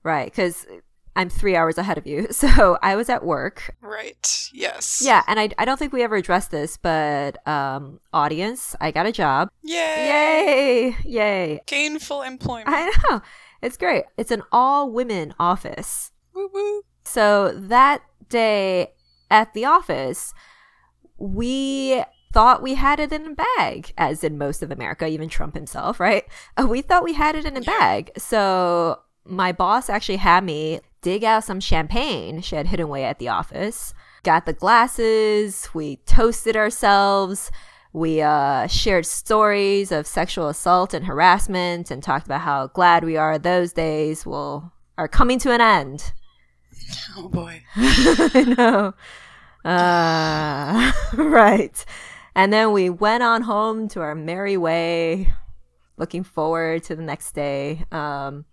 right? 0.05 0.33
Cuz 0.33 0.67
I'm 1.15 1.29
3 1.29 1.55
hours 1.57 1.77
ahead 1.79 1.99
of 1.99 2.07
you. 2.07 2.29
So, 2.33 2.79
I 2.83 2.97
was 2.97 3.09
at 3.09 3.25
work. 3.25 3.77
Right. 3.81 4.49
Yes. 4.53 5.03
Yeah, 5.05 5.23
and 5.27 5.39
I 5.39 5.51
I 5.59 5.65
don't 5.65 5.79
think 5.79 5.93
we 5.93 6.03
ever 6.03 6.17
addressed 6.17 6.51
this, 6.51 6.77
but 6.77 7.47
um 7.47 8.01
audience, 8.13 8.75
I 8.81 8.91
got 8.91 9.07
a 9.07 9.13
job. 9.13 9.51
Yay. 9.63 10.07
Yay! 10.07 10.97
Yay. 11.05 11.61
Gainful 11.67 12.23
employment. 12.23 12.69
I 12.69 12.91
know. 13.11 13.21
It's 13.63 13.77
great. 13.77 14.05
It's 14.17 14.31
an 14.31 14.43
all 14.51 14.91
women 14.91 15.35
office. 15.39 16.13
woo 16.35 16.49
woo. 16.53 16.83
So 17.05 17.53
that 17.55 18.03
day 18.29 18.93
at 19.31 19.53
the 19.55 19.65
office, 19.65 20.33
we 21.19 22.03
thought 22.33 22.63
we 22.63 22.75
had 22.75 22.99
it 22.99 23.13
in 23.13 23.27
a 23.27 23.35
bag, 23.35 23.93
as 23.99 24.25
in 24.25 24.39
most 24.39 24.63
of 24.63 24.71
America, 24.71 25.07
even 25.07 25.29
Trump 25.29 25.55
himself, 25.55 26.01
right? 26.01 26.25
We 26.67 26.81
thought 26.83 27.05
we 27.05 27.13
had 27.15 27.35
it 27.37 27.45
in 27.45 27.57
a 27.57 27.61
Yeah. 27.61 27.79
bag. 27.79 28.11
So 28.17 29.01
my 29.25 29.53
boss 29.53 29.89
actually 29.91 30.17
had 30.17 30.43
me 30.45 30.81
dig 31.03 31.25
out 31.25 31.45
some 31.45 31.61
champagne 31.61 32.41
she 32.41 32.57
had 32.57 32.69
hidden 32.69 32.85
away 32.85 33.05
at 33.05 33.19
the 33.19 33.29
office, 33.29 33.93
got 34.23 34.47
the 34.47 34.53
glasses, 34.53 35.69
we 35.75 35.97
toasted 35.97 36.57
ourselves. 36.57 37.51
We 37.93 38.23
uh, 38.23 38.69
shared 38.69 39.05
stories 39.05 39.93
of 39.93 40.07
sexual 40.07 40.49
assault 40.49 40.95
and 40.95 41.05
harassment 41.05 41.91
and 41.91 42.03
talked 42.03 42.25
about 42.25 42.41
how 42.41 42.69
glad 42.69 43.05
we 43.05 43.19
are 43.19 43.39
those 43.39 43.75
days 43.75 44.25
will 44.25 44.73
are 44.97 45.09
coming 45.09 45.39
to 45.41 45.53
an 45.53 45.61
end. 45.61 46.13
Oh 47.17 47.29
boy. 47.29 47.63
I 47.77 48.55
know. 48.57 48.95
Uh, 49.65 50.93
right. 51.15 51.85
And 52.35 52.53
then 52.53 52.73
we 52.73 52.91
went 52.91 53.23
on 53.23 53.43
home 53.43 53.89
to 53.89 54.01
our 54.01 54.15
merry 54.15 54.57
way, 54.57 55.33
looking 55.97 56.25
forward 56.25 56.83
to 56.85 56.97
the 56.97 57.03
next 57.03 57.33
day. 57.33 57.85
Um, 57.93 58.47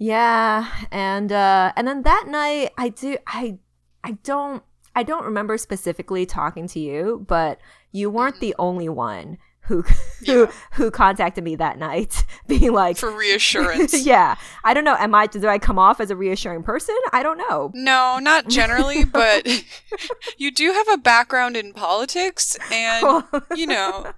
yeah, 0.00 0.66
and 0.90 1.30
uh, 1.30 1.72
and 1.76 1.86
then 1.86 2.02
that 2.02 2.24
night, 2.26 2.70
I 2.78 2.88
do, 2.88 3.18
I, 3.26 3.58
I 4.02 4.12
don't, 4.24 4.62
I 4.96 5.02
don't 5.02 5.24
remember 5.26 5.58
specifically 5.58 6.24
talking 6.26 6.66
to 6.68 6.80
you, 6.80 7.24
but 7.28 7.60
you 7.92 8.08
weren't 8.10 8.40
the 8.40 8.54
only 8.58 8.88
one 8.88 9.36
who 9.64 9.82
who 9.82 9.92
Yeah. 10.22 10.52
who 10.72 10.90
contacted 10.90 11.44
me 11.44 11.54
that 11.56 11.78
night, 11.78 12.24
being 12.48 12.72
like, 12.72 12.96
For 12.96 13.10
reassurance. 13.14 14.04
yeah, 14.06 14.36
I 14.64 14.72
don't 14.74 14.84
know. 14.84 14.96
Am 14.98 15.14
I 15.14 15.26
do 15.26 15.46
I 15.46 15.58
come 15.58 15.78
off 15.78 16.00
as 16.00 16.10
a 16.10 16.16
reassuring 16.16 16.62
person? 16.62 16.96
I 17.12 17.22
don't 17.22 17.36
know. 17.38 17.70
No, 17.74 18.18
not 18.20 18.48
generally, 18.48 19.04
but 19.20 19.46
you 20.38 20.50
do 20.50 20.72
have 20.72 20.88
a 20.88 20.96
background 20.98 21.56
in 21.58 21.72
politics, 21.74 22.56
and 22.72 23.22
you 23.54 23.66
know, 23.66 24.12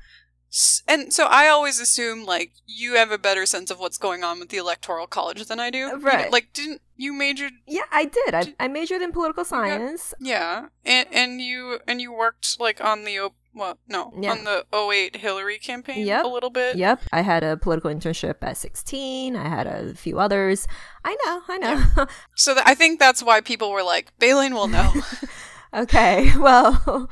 and 0.86 1.12
so 1.12 1.26
I 1.26 1.48
always 1.48 1.80
assume 1.80 2.24
like 2.26 2.52
you 2.66 2.96
have 2.96 3.10
a 3.10 3.18
better 3.18 3.46
sense 3.46 3.70
of 3.70 3.78
what's 3.80 3.96
going 3.98 4.22
on 4.22 4.38
with 4.38 4.50
the 4.50 4.58
electoral 4.58 5.06
college 5.06 5.46
than 5.46 5.58
I 5.58 5.70
do. 5.70 5.86
Uh, 5.86 5.90
you 5.92 5.98
know, 5.98 6.04
Right. 6.04 6.30
like, 6.32 6.52
didn't 6.52 6.82
you 6.96 7.12
majored? 7.14 7.52
yeah, 7.66 7.82
I 7.90 8.04
did. 8.04 8.34
I, 8.34 8.54
I 8.60 8.68
majored 8.68 9.00
in 9.02 9.12
political 9.12 9.44
science. 9.44 10.12
Yeah, 10.20 10.66
and 10.84 11.06
and 11.10 11.40
you 11.40 11.78
and 11.88 12.00
you 12.00 12.12
worked 12.12 12.60
like 12.60 12.82
on 12.84 13.04
the 13.04 13.18
o- 13.20 13.34
well, 13.54 13.78
no, 13.88 14.12
Yeah. 14.18 14.32
on 14.32 14.44
the 14.44 14.64
08 14.72 15.16
Hillary 15.16 15.58
campaign 15.58 16.06
Yep. 16.06 16.24
a 16.24 16.28
little 16.28 16.48
bit. 16.50 16.76
Yep, 16.76 17.00
I 17.12 17.20
had 17.20 17.42
a 17.44 17.56
political 17.58 17.90
internship 17.90 18.36
at 18.42 18.56
16. 18.56 19.36
I 19.36 19.46
had 19.48 19.66
a 19.66 19.94
few 19.94 20.18
others. 20.18 20.66
I 21.04 21.16
know, 21.26 21.42
I 21.48 21.58
know. 21.58 22.06
So 22.36 22.54
th- 22.54 22.64
I 22.66 22.74
think 22.74 22.98
that's 22.98 23.22
why 23.22 23.40
people 23.42 23.70
were 23.70 23.82
like, 23.82 24.12
Beilin 24.18 24.52
will 24.54 24.68
know. 24.68 24.90
okay, 25.74 26.32
well, 26.38 27.10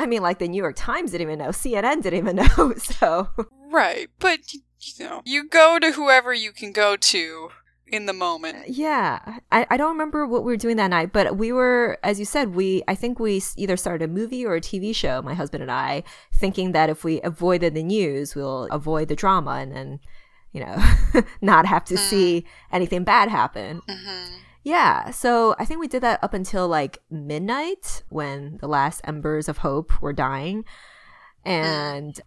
I 0.00 0.06
mean, 0.06 0.22
like 0.22 0.38
the 0.38 0.48
New 0.48 0.62
York 0.62 0.76
Times 0.76 1.10
didn't 1.12 1.26
even 1.28 1.38
know, 1.38 1.50
CNN 1.50 2.02
didn't 2.02 2.18
even 2.18 2.36
know. 2.56 2.74
So, 2.76 3.28
right, 3.70 4.08
but 4.18 4.52
you 4.54 4.60
know, 4.98 5.20
you 5.24 5.46
go 5.48 5.78
to 5.78 5.92
whoever 5.92 6.32
you 6.32 6.52
can 6.52 6.72
go 6.72 6.96
to 6.96 7.50
in 7.86 8.06
the 8.06 8.12
moment. 8.12 8.68
yeah, 8.68 9.38
I, 9.50 9.66
I 9.68 9.76
don't 9.76 9.90
remember 9.90 10.24
what 10.26 10.44
we 10.44 10.52
were 10.52 10.56
doing 10.56 10.76
that 10.76 10.88
night, 10.88 11.12
but 11.12 11.36
we 11.36 11.50
were, 11.52 11.98
as 12.04 12.18
you 12.20 12.24
said, 12.24 12.54
we, 12.54 12.82
I 12.86 12.94
think 12.94 13.18
we 13.18 13.42
either 13.56 13.76
started 13.76 14.04
a 14.04 14.12
movie 14.12 14.46
or 14.46 14.54
a 14.54 14.60
TV 14.60 14.94
show, 14.94 15.20
my 15.22 15.34
husband 15.34 15.62
and 15.62 15.72
I, 15.72 16.04
thinking 16.32 16.70
that 16.72 16.88
if 16.88 17.02
we 17.02 17.20
avoided 17.22 17.74
the 17.74 17.82
news, 17.82 18.36
we'll 18.36 18.68
avoid 18.70 19.08
the 19.08 19.16
drama 19.16 19.52
and 19.52 19.72
then, 19.72 20.00
you 20.52 20.64
know, 20.64 20.76
not 21.40 21.66
have 21.66 21.84
to 21.86 21.96
see 21.96 22.46
anything 22.72 23.02
bad 23.02 23.28
happen. 23.28 23.82
hmm 23.88 24.36
Yeah, 24.62 25.10
so 25.10 25.54
I 25.58 25.64
think 25.64 25.80
we 25.80 25.88
did 25.88 26.02
that 26.02 26.22
up 26.22 26.34
until 26.34 26.68
like 26.68 26.98
midnight 27.10 28.02
when 28.10 28.58
the 28.60 28.68
last 28.68 29.00
embers 29.04 29.48
of 29.48 29.58
hope 29.58 30.00
were 30.02 30.12
dying, 30.12 30.64
and 31.44 32.20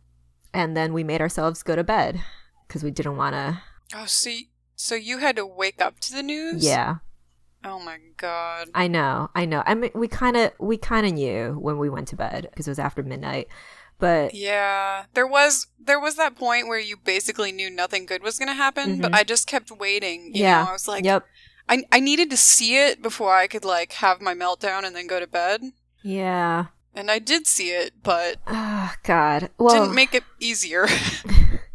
and 0.54 0.76
then 0.76 0.94
we 0.94 1.04
made 1.04 1.22
ourselves 1.22 1.64
go 1.64 1.76
to 1.76 1.84
bed 1.84 2.22
because 2.68 2.84
we 2.84 2.92
didn't 2.92 3.18
want 3.18 3.34
to. 3.36 3.62
Oh, 3.96 4.06
see, 4.06 4.50
so 4.76 4.96
you 4.96 5.20
had 5.20 5.36
to 5.36 5.46
wake 5.46 5.82
up 5.82 6.00
to 6.02 6.14
the 6.14 6.24
news? 6.24 6.64
Yeah, 6.66 6.96
Oh 7.66 7.80
my 7.80 7.98
god. 8.18 8.70
I 8.74 8.88
know, 8.88 9.30
I 9.36 9.46
know. 9.46 9.64
I 9.66 9.76
mean, 9.76 9.92
we 9.94 10.08
kind 10.08 10.36
of 10.36 10.52
we 10.60 10.78
kind 10.78 11.06
of 11.06 11.14
knew 11.14 11.54
when 11.60 11.78
we 11.78 11.90
went 11.90 12.08
to 12.10 12.16
bed 12.16 12.48
because 12.50 12.68
it 12.68 12.72
was 12.72 12.80
after 12.80 13.04
midnight, 13.04 13.48
but 14.00 14.34
Yeah, 14.34 15.06
there 15.14 15.28
was 15.28 15.68
there 15.80 16.00
was 16.00 16.16
that 16.16 16.36
point 16.36 16.68
where 16.68 16.80
you 16.80 16.98
basically 16.98 17.52
knew 17.52 17.70
nothing 17.70 18.06
good 18.06 18.22
was 18.24 18.38
going 18.40 18.50
to 18.50 18.54
happen, 18.56 19.00
but 19.00 19.12
Mhm. 19.12 19.16
I 19.16 19.24
just 19.24 19.48
kept 19.48 19.72
waiting. 19.72 20.32
You 20.34 20.42
yeah, 20.44 20.64
know, 20.64 20.70
I 20.70 20.74
was 20.74 20.88
like, 20.88 21.06
yep, 21.06 21.26
I 21.70 21.84
I 21.92 22.00
needed 22.00 22.30
to 22.32 22.38
see 22.38 22.78
it 22.78 23.02
before 23.02 23.34
I 23.34 23.48
could 23.48 23.66
like 23.66 23.94
have 23.94 24.22
my 24.22 24.34
meltdown 24.34 24.84
and 24.86 24.96
then 24.96 25.08
go 25.08 25.20
to 25.20 25.28
bed. 25.28 25.62
yeah. 26.02 26.66
And 26.96 27.10
I 27.10 27.18
did 27.18 27.48
see 27.48 27.70
it, 27.72 27.94
but 28.04 28.38
Oh 28.46 28.94
God, 29.04 29.50
well, 29.58 29.82
didn't 29.82 29.96
make 29.96 30.14
it 30.14 30.24
easier. 30.40 30.86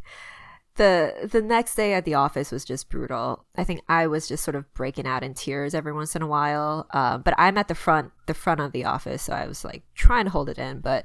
the 0.76 1.28
the 1.30 1.42
next 1.42 1.74
day 1.74 1.92
at 1.92 2.04
the 2.04 2.14
office 2.14 2.52
was 2.52 2.64
just 2.64 2.88
brutal. 2.88 3.44
I 3.56 3.64
think 3.64 3.80
I 3.88 4.06
was 4.06 4.28
just 4.28 4.44
sort 4.44 4.54
of 4.54 4.72
breaking 4.74 5.06
out 5.06 5.24
in 5.24 5.34
tears 5.34 5.74
every 5.74 5.92
once 5.92 6.14
in 6.14 6.22
a 6.22 6.26
while. 6.26 6.86
Uh, 6.92 7.18
but 7.18 7.34
I'm 7.36 7.58
at 7.58 7.66
the 7.68 7.74
front 7.74 8.12
the 8.26 8.34
front 8.34 8.60
of 8.60 8.72
the 8.72 8.84
office, 8.84 9.22
so 9.22 9.32
I 9.32 9.46
was 9.46 9.64
like 9.64 9.82
trying 9.94 10.24
to 10.24 10.30
hold 10.30 10.48
it 10.48 10.58
in. 10.58 10.78
But 10.80 11.04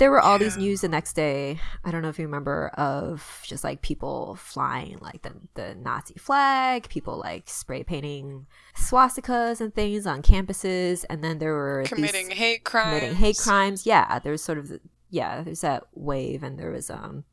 there 0.00 0.10
were 0.10 0.20
all 0.20 0.38
these 0.38 0.56
news 0.56 0.80
the 0.80 0.88
next 0.88 1.12
day. 1.12 1.60
I 1.84 1.90
don't 1.90 2.00
know 2.00 2.08
if 2.08 2.18
you 2.18 2.24
remember 2.24 2.68
of 2.70 3.42
just 3.46 3.62
like 3.62 3.82
people 3.82 4.34
flying 4.40 4.96
like 5.00 5.20
the 5.22 5.34
the 5.54 5.74
Nazi 5.74 6.14
flag, 6.14 6.88
people 6.88 7.18
like 7.18 7.48
spray 7.50 7.84
painting 7.84 8.46
swastikas 8.74 9.60
and 9.60 9.74
things 9.74 10.06
on 10.06 10.22
campuses, 10.22 11.04
and 11.10 11.22
then 11.22 11.38
there 11.38 11.52
were 11.52 11.82
these- 11.84 11.92
committing 11.92 12.30
hate 12.30 12.64
crimes. 12.64 12.98
committing 12.98 13.14
hate 13.14 13.36
crimes. 13.36 13.84
Yeah, 13.84 14.18
there's 14.18 14.42
sort 14.42 14.56
of 14.56 14.72
yeah, 15.10 15.42
there's 15.42 15.60
that 15.60 15.84
wave, 15.92 16.42
and 16.42 16.58
there 16.58 16.70
was 16.70 16.88
um, 16.88 17.24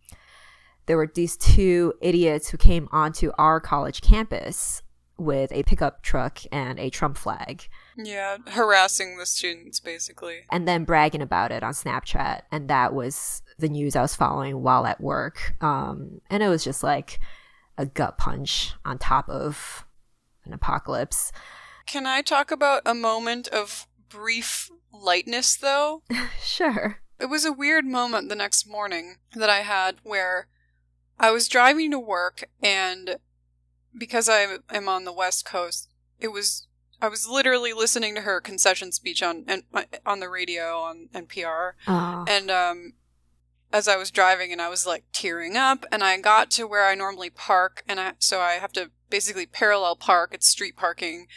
there 0.88 0.98
were 0.98 1.10
these 1.14 1.38
two 1.38 1.94
idiots 2.02 2.50
who 2.50 2.58
came 2.58 2.90
onto 2.92 3.32
our 3.38 3.62
college 3.62 4.02
campus 4.02 4.82
with 5.18 5.54
a 5.54 5.64
pickup 5.64 6.04
truck 6.04 6.40
and 6.52 6.80
a 6.80 6.90
Trump 6.90 7.18
flag, 7.18 7.70
Yeah, 7.98 8.38
harassing 8.48 9.18
the 9.18 9.26
students 9.26 9.80
basically. 9.80 10.42
and 10.52 10.68
then 10.68 10.84
bragging 10.84 11.22
about 11.22 11.52
it 11.52 11.64
on 11.64 11.74
Snapchat, 11.74 12.42
and 12.52 12.70
that 12.70 12.94
was 12.94 13.42
the 13.58 13.70
news 13.70 13.96
I 13.96 14.02
was 14.02 14.16
following 14.16 14.62
while 14.62 14.86
at 14.86 15.02
work. 15.02 15.56
Um, 15.62 16.22
and 16.30 16.44
it 16.44 16.48
was 16.48 16.64
just 16.64 16.84
like 16.84 17.20
a 17.78 17.86
gut 17.86 18.18
punch 18.18 18.74
on 18.86 18.98
top 18.98 19.28
of 19.30 19.86
an 20.46 20.54
apocalypse. 20.54 21.32
Can 21.86 22.06
I 22.06 22.22
talk 22.22 22.52
about 22.52 22.82
a 22.86 22.94
moment 22.94 23.48
of 23.48 23.88
brief 24.10 24.70
lightness 24.92 25.56
though? 25.56 26.04
sure. 26.42 27.00
It 27.20 27.28
was 27.28 27.46
a 27.46 27.52
weird 27.52 27.86
moment 27.86 28.30
the 28.30 28.36
next 28.36 28.68
morning 28.68 29.16
that 29.34 29.50
I 29.50 29.62
had 29.62 29.98
where 30.04 30.48
I 31.20 31.32
was 31.32 31.48
driving 31.48 31.92
to 31.92 32.00
work 32.00 32.48
and 32.62 33.18
because 33.98 34.30
I 34.30 34.58
am 34.70 34.88
on 34.88 35.06
the 35.06 35.14
West 35.14 35.46
Coast, 35.46 35.90
it 36.20 36.28
was 36.28 36.67
I 37.02 37.08
was 37.10 37.28
literally 37.28 37.74
listening 37.74 38.16
to 38.16 38.22
her 38.22 38.42
concession 38.42 38.92
speech 38.92 39.22
on 39.22 39.44
and 39.48 39.64
on 40.06 40.20
the 40.20 40.30
radio 40.30 40.80
on 40.80 41.10
NPR, 41.14 41.74
Oh. 41.88 42.26
and 42.28 42.50
um, 42.50 42.94
as 43.72 43.88
I 43.88 43.98
was 43.98 44.10
driving, 44.12 44.52
and 44.52 44.62
I 44.62 44.70
was 44.70 44.88
like 44.88 45.04
tearing 45.14 45.56
up, 45.58 45.86
and 45.92 46.04
I 46.04 46.20
got 46.20 46.50
to 46.52 46.66
where 46.68 46.86
I 46.86 46.96
normally 46.96 47.30
park, 47.30 47.84
and 47.88 48.00
I 48.00 48.14
so 48.20 48.40
I 48.40 48.54
have 48.54 48.72
to 48.74 48.92
basically 49.10 49.46
parallel 49.46 49.96
park. 49.96 50.32
It's 50.34 50.48
street 50.48 50.76
parking, 50.76 51.28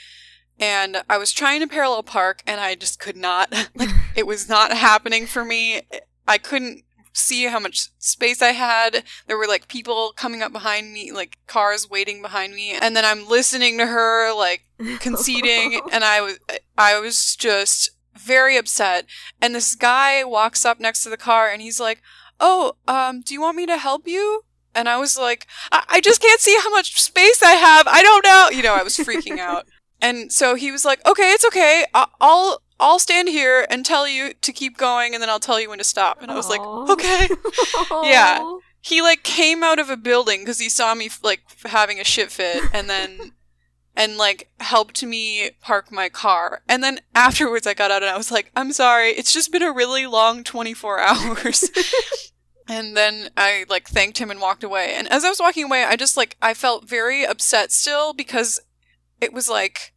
and 0.59 1.03
I 1.11 1.19
was 1.19 1.33
trying 1.33 1.61
to 1.61 1.67
parallel 1.67 2.03
park, 2.05 2.43
and 2.47 2.61
I 2.61 2.75
just 2.75 2.99
could 2.99 3.17
not. 3.17 3.53
Like 3.75 3.91
it 4.17 4.27
was 4.27 4.49
not 4.49 4.73
happening 4.73 5.27
for 5.27 5.45
me. 5.45 5.83
I 6.27 6.39
couldn't 6.39 6.85
see 7.13 7.45
how 7.47 7.59
much 7.61 7.89
space 7.99 8.41
I 8.43 8.53
had. 8.53 9.05
There 9.27 9.37
were 9.39 9.47
like 9.47 9.69
people 9.69 10.13
coming 10.17 10.43
up 10.43 10.53
behind 10.53 10.93
me, 10.93 11.13
like 11.13 11.39
cars 11.47 11.89
waiting 11.89 12.23
behind 12.23 12.55
me, 12.55 12.73
and 12.73 12.97
then 12.97 13.05
I'm 13.05 13.29
listening 13.29 13.79
to 13.79 13.87
her 13.87 14.33
like 14.35 14.63
conceding 15.01 15.81
and 15.93 16.05
I 16.05 16.21
was 16.21 16.39
I 16.79 16.99
was 16.99 17.37
just 17.37 17.91
very 18.19 18.57
upset. 18.57 19.07
And 19.41 19.55
this 19.55 19.75
guy 19.75 20.25
walks 20.25 20.65
up 20.65 20.81
next 20.81 21.03
to 21.05 21.11
the 21.11 21.17
car 21.17 21.49
and 21.49 21.63
he's 21.63 21.81
like, 21.81 22.03
"Oh, 22.39 22.75
um, 22.87 23.21
do 23.23 23.35
you 23.35 23.41
want 23.41 23.57
me 23.57 23.67
to 23.67 23.77
help 23.79 24.07
you?" 24.07 24.45
And 24.75 24.89
I 24.89 24.99
was 24.99 25.19
like, 25.19 25.47
I, 25.73 25.85
I 25.89 26.01
just 26.01 26.23
can't 26.23 26.41
see 26.41 26.57
how 26.63 26.71
much 26.71 27.01
space 27.01 27.43
I 27.43 27.53
have. 27.53 27.89
I 27.89 28.03
don't 28.03 28.25
know. 28.25 28.49
You 28.57 28.63
know, 28.63 28.75
I 28.75 28.83
was 28.83 28.97
freaking 28.97 29.39
out. 29.39 29.67
And 30.03 30.33
so 30.33 30.55
he 30.55 30.71
was 30.73 30.83
like, 30.87 31.07
"Okay, 31.07 31.31
it's 31.33 31.45
okay. 31.45 31.85
I- 31.93 32.07
I'll 32.23 32.63
I'll 32.81 32.99
stand 32.99 33.29
here 33.29 33.67
and 33.71 33.85
tell 33.87 34.09
you 34.09 34.33
to 34.35 34.53
keep 34.53 34.77
going, 34.77 35.15
and 35.15 35.23
then 35.23 35.31
I'll 35.31 35.39
tell 35.39 35.61
you 35.61 35.69
when 35.69 35.79
to 35.79 35.85
stop." 35.85 36.23
And 36.23 36.31
I 36.31 36.35
was 36.35 36.49
like, 36.49 36.61
"Okay." 36.61 37.29
Yeah. 38.03 38.43
he 38.81 39.03
like 39.03 39.23
came 39.23 39.63
out 39.63 39.79
of 39.79 39.91
a 39.91 39.97
building 39.97 40.41
because 40.41 40.59
he 40.59 40.69
saw 40.69 40.95
me 40.95 41.11
like 41.23 41.43
having 41.67 42.01
a 42.01 42.05
shit 42.05 42.31
fit 42.33 42.63
and 42.73 42.89
then 42.89 43.33
and 43.95 44.17
like 44.17 44.49
helped 44.61 45.03
me 45.03 45.51
park 45.61 45.93
my 45.93 46.09
car 46.09 46.63
and 46.69 46.83
then 46.83 47.01
afterwards 47.15 47.67
i 47.67 47.75
got 47.75 47.91
out 47.91 48.03
and 48.03 48.11
i 48.11 48.17
was 48.17 48.31
like 48.31 48.51
i'm 48.57 48.73
sorry 48.73 49.11
it's 49.11 49.35
just 49.35 49.53
been 49.53 49.63
a 49.63 49.73
really 49.73 50.07
long 50.07 50.43
24 50.45 50.99
hours 51.11 51.69
and 52.69 52.97
then 52.97 53.29
i 53.37 53.67
like 53.69 53.87
thanked 53.89 54.19
him 54.19 54.31
and 54.31 54.41
walked 54.41 54.65
away 54.65 54.95
and 54.95 55.09
as 55.13 55.25
i 55.25 55.29
was 55.29 55.41
walking 55.41 55.65
away 55.65 55.85
i 55.85 55.97
just 55.97 56.17
like 56.17 56.37
i 56.41 56.55
felt 56.55 56.89
very 56.89 57.27
upset 57.27 57.71
still 57.73 58.13
because 58.15 58.61
it 59.21 59.33
was 59.33 59.49
like 59.51 59.93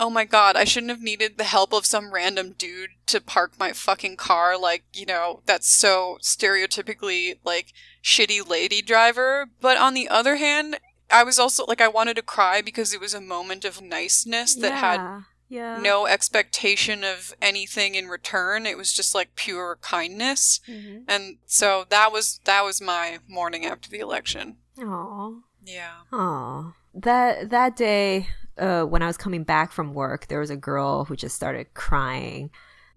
oh 0.00 0.10
my 0.10 0.24
god 0.24 0.56
i 0.56 0.64
shouldn't 0.64 0.90
have 0.90 1.02
needed 1.02 1.38
the 1.38 1.44
help 1.44 1.72
of 1.72 1.86
some 1.86 2.12
random 2.12 2.54
dude 2.56 2.90
to 3.06 3.20
park 3.20 3.52
my 3.58 3.72
fucking 3.72 4.16
car 4.16 4.58
like 4.58 4.84
you 4.92 5.06
know 5.06 5.40
that's 5.46 5.68
so 5.68 6.18
stereotypically 6.22 7.38
like 7.44 7.72
shitty 8.04 8.46
lady 8.48 8.82
driver. 8.82 9.46
But 9.60 9.78
on 9.78 9.94
the 9.94 10.08
other 10.08 10.36
hand, 10.36 10.78
I 11.10 11.24
was 11.24 11.38
also 11.38 11.64
like, 11.66 11.80
I 11.80 11.88
wanted 11.88 12.16
to 12.16 12.22
cry 12.22 12.60
because 12.60 12.92
it 12.92 13.00
was 13.00 13.14
a 13.14 13.20
moment 13.20 13.64
of 13.64 13.80
niceness 13.80 14.54
that 14.56 14.74
had 14.74 14.96
yeah. 14.96 15.20
yeah. 15.48 15.78
no 15.80 16.06
expectation 16.06 17.02
of 17.02 17.34
anything 17.40 17.94
in 17.94 18.08
return. 18.08 18.66
It 18.66 18.76
was 18.76 18.92
just 18.92 19.14
like 19.14 19.34
pure 19.34 19.78
kindness. 19.80 20.60
Mhm. 20.68 21.04
And 21.08 21.38
so 21.46 21.86
that 21.88 22.12
was 22.12 22.40
that 22.44 22.64
was 22.64 22.80
my 22.80 23.18
morning 23.26 23.64
after 23.64 23.88
the 23.88 24.00
election. 24.00 24.58
Aw. 24.78 25.32
Yeah. 25.64 25.94
Aw. 26.12 26.74
That 26.94 27.50
that 27.50 27.76
day, 27.76 28.28
uh, 28.58 28.84
when 28.84 29.02
I 29.02 29.06
was 29.06 29.16
coming 29.16 29.44
back 29.44 29.72
from 29.72 29.94
work, 29.94 30.28
there 30.28 30.40
was 30.40 30.50
a 30.50 30.56
girl 30.56 31.04
who 31.04 31.16
just 31.16 31.36
started 31.36 31.74
crying. 31.74 32.50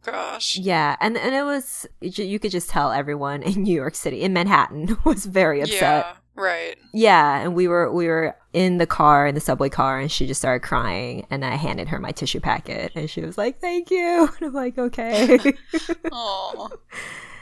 Gosh. 0.03 0.58
Yeah, 0.58 0.95
and 1.01 1.18
and 1.18 1.36
it 1.36 1.43
was 1.43 1.86
you 1.99 2.39
could 2.39 2.51
just 2.51 2.70
tell 2.70 2.91
everyone 2.91 3.43
in 3.43 3.53
New 3.64 3.76
York 3.76 3.95
City, 3.95 4.22
in 4.22 4.34
Manhattan, 4.34 4.97
was 5.05 5.26
very 5.26 5.62
upset. 5.62 6.05
Yeah. 6.05 6.14
Right. 6.36 6.76
Yeah, 6.93 7.39
and 7.39 7.55
we 7.55 7.68
were 7.68 7.91
we 7.91 8.08
were 8.08 8.36
in 8.53 8.78
the 8.78 8.86
car 8.86 9.26
in 9.26 9.34
the 9.34 9.41
subway 9.41 9.70
car, 9.70 9.99
and 9.99 10.12
she 10.12 10.28
just 10.28 10.39
started 10.39 10.62
crying, 10.66 11.26
and 11.32 11.43
I 11.43 11.55
handed 11.55 11.88
her 11.88 11.99
my 11.99 12.12
tissue 12.12 12.39
packet, 12.39 12.91
and 12.93 13.10
she 13.10 13.22
was 13.22 13.39
like, 13.39 13.60
"Thank 13.60 13.89
you," 13.89 14.30
and 14.38 14.47
I'm 14.47 14.53
like, 14.53 14.78
"Okay." 14.78 15.39
Oh. 16.12 16.70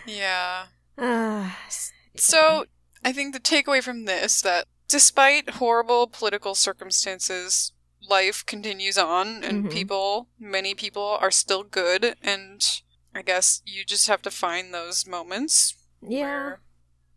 Yeah. 0.05 0.66
Ah, 0.97 1.57
So, 2.18 2.63
I 3.03 3.11
think 3.11 3.34
the 3.34 3.41
takeaway 3.41 3.84
from 3.84 4.05
this 4.05 4.41
that 4.41 4.66
despite 4.88 5.49
horrible 5.51 6.07
political 6.07 6.55
circumstances, 6.55 7.74
life 8.10 8.45
continues 8.45 8.97
on 8.97 9.43
and 9.43 9.66
Mhm. 9.66 9.72
people, 9.72 10.28
many 10.39 10.74
people 10.76 11.18
are 11.22 11.32
still 11.32 11.64
good 11.64 12.16
and 12.22 12.82
I 13.14 13.22
guess 13.22 13.62
you 13.66 13.86
just 13.86 14.08
have 14.08 14.22
to 14.24 14.32
find 14.32 14.74
those 14.74 15.08
moments 15.08 15.76
yeah, 16.01 16.22
where 16.22 16.60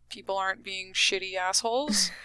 people 0.09 0.37
aren't 0.37 0.63
being 0.63 0.93
shitty 0.93 1.35
assholes. 1.35 2.11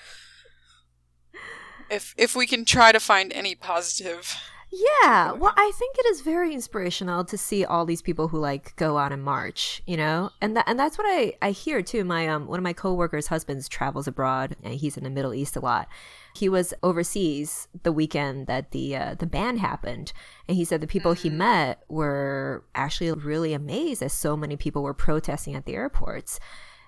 if 1.90 2.14
if 2.16 2.34
we 2.36 2.46
can 2.46 2.64
try 2.64 2.92
to 2.92 3.00
find 3.00 3.32
any 3.32 3.54
positive. 3.54 4.34
Yeah, 4.72 5.30
well, 5.32 5.52
I 5.56 5.70
think 5.76 5.96
it 5.98 6.06
is 6.06 6.20
very 6.22 6.52
inspirational 6.52 7.24
to 7.26 7.38
see 7.38 7.64
all 7.64 7.84
these 7.84 8.02
people 8.02 8.28
who 8.28 8.38
like 8.38 8.74
go 8.74 8.98
out 8.98 9.12
and 9.12 9.22
march, 9.22 9.82
you 9.86 9.96
know, 9.96 10.30
and 10.40 10.56
that 10.56 10.64
and 10.66 10.78
that's 10.78 10.98
what 10.98 11.06
I 11.08 11.34
I 11.40 11.50
hear 11.52 11.80
too. 11.82 12.04
My 12.04 12.26
um 12.28 12.46
one 12.46 12.58
of 12.58 12.64
my 12.64 12.72
coworkers' 12.72 13.28
husbands 13.28 13.68
travels 13.68 14.08
abroad, 14.08 14.56
and 14.64 14.74
he's 14.74 14.96
in 14.96 15.04
the 15.04 15.10
Middle 15.10 15.34
East 15.34 15.56
a 15.56 15.60
lot. 15.60 15.88
He 16.34 16.48
was 16.48 16.74
overseas 16.82 17.68
the 17.84 17.92
weekend 17.92 18.46
that 18.48 18.72
the 18.72 18.96
uh, 18.96 19.14
the 19.14 19.26
ban 19.26 19.58
happened, 19.58 20.12
and 20.48 20.56
he 20.56 20.64
said 20.64 20.80
the 20.80 20.86
people 20.86 21.12
he 21.12 21.30
met 21.30 21.82
were 21.88 22.64
actually 22.74 23.12
really 23.12 23.52
amazed 23.54 24.02
as 24.02 24.12
so 24.12 24.36
many 24.36 24.56
people 24.56 24.82
were 24.82 24.94
protesting 24.94 25.54
at 25.54 25.64
the 25.64 25.74
airports. 25.74 26.40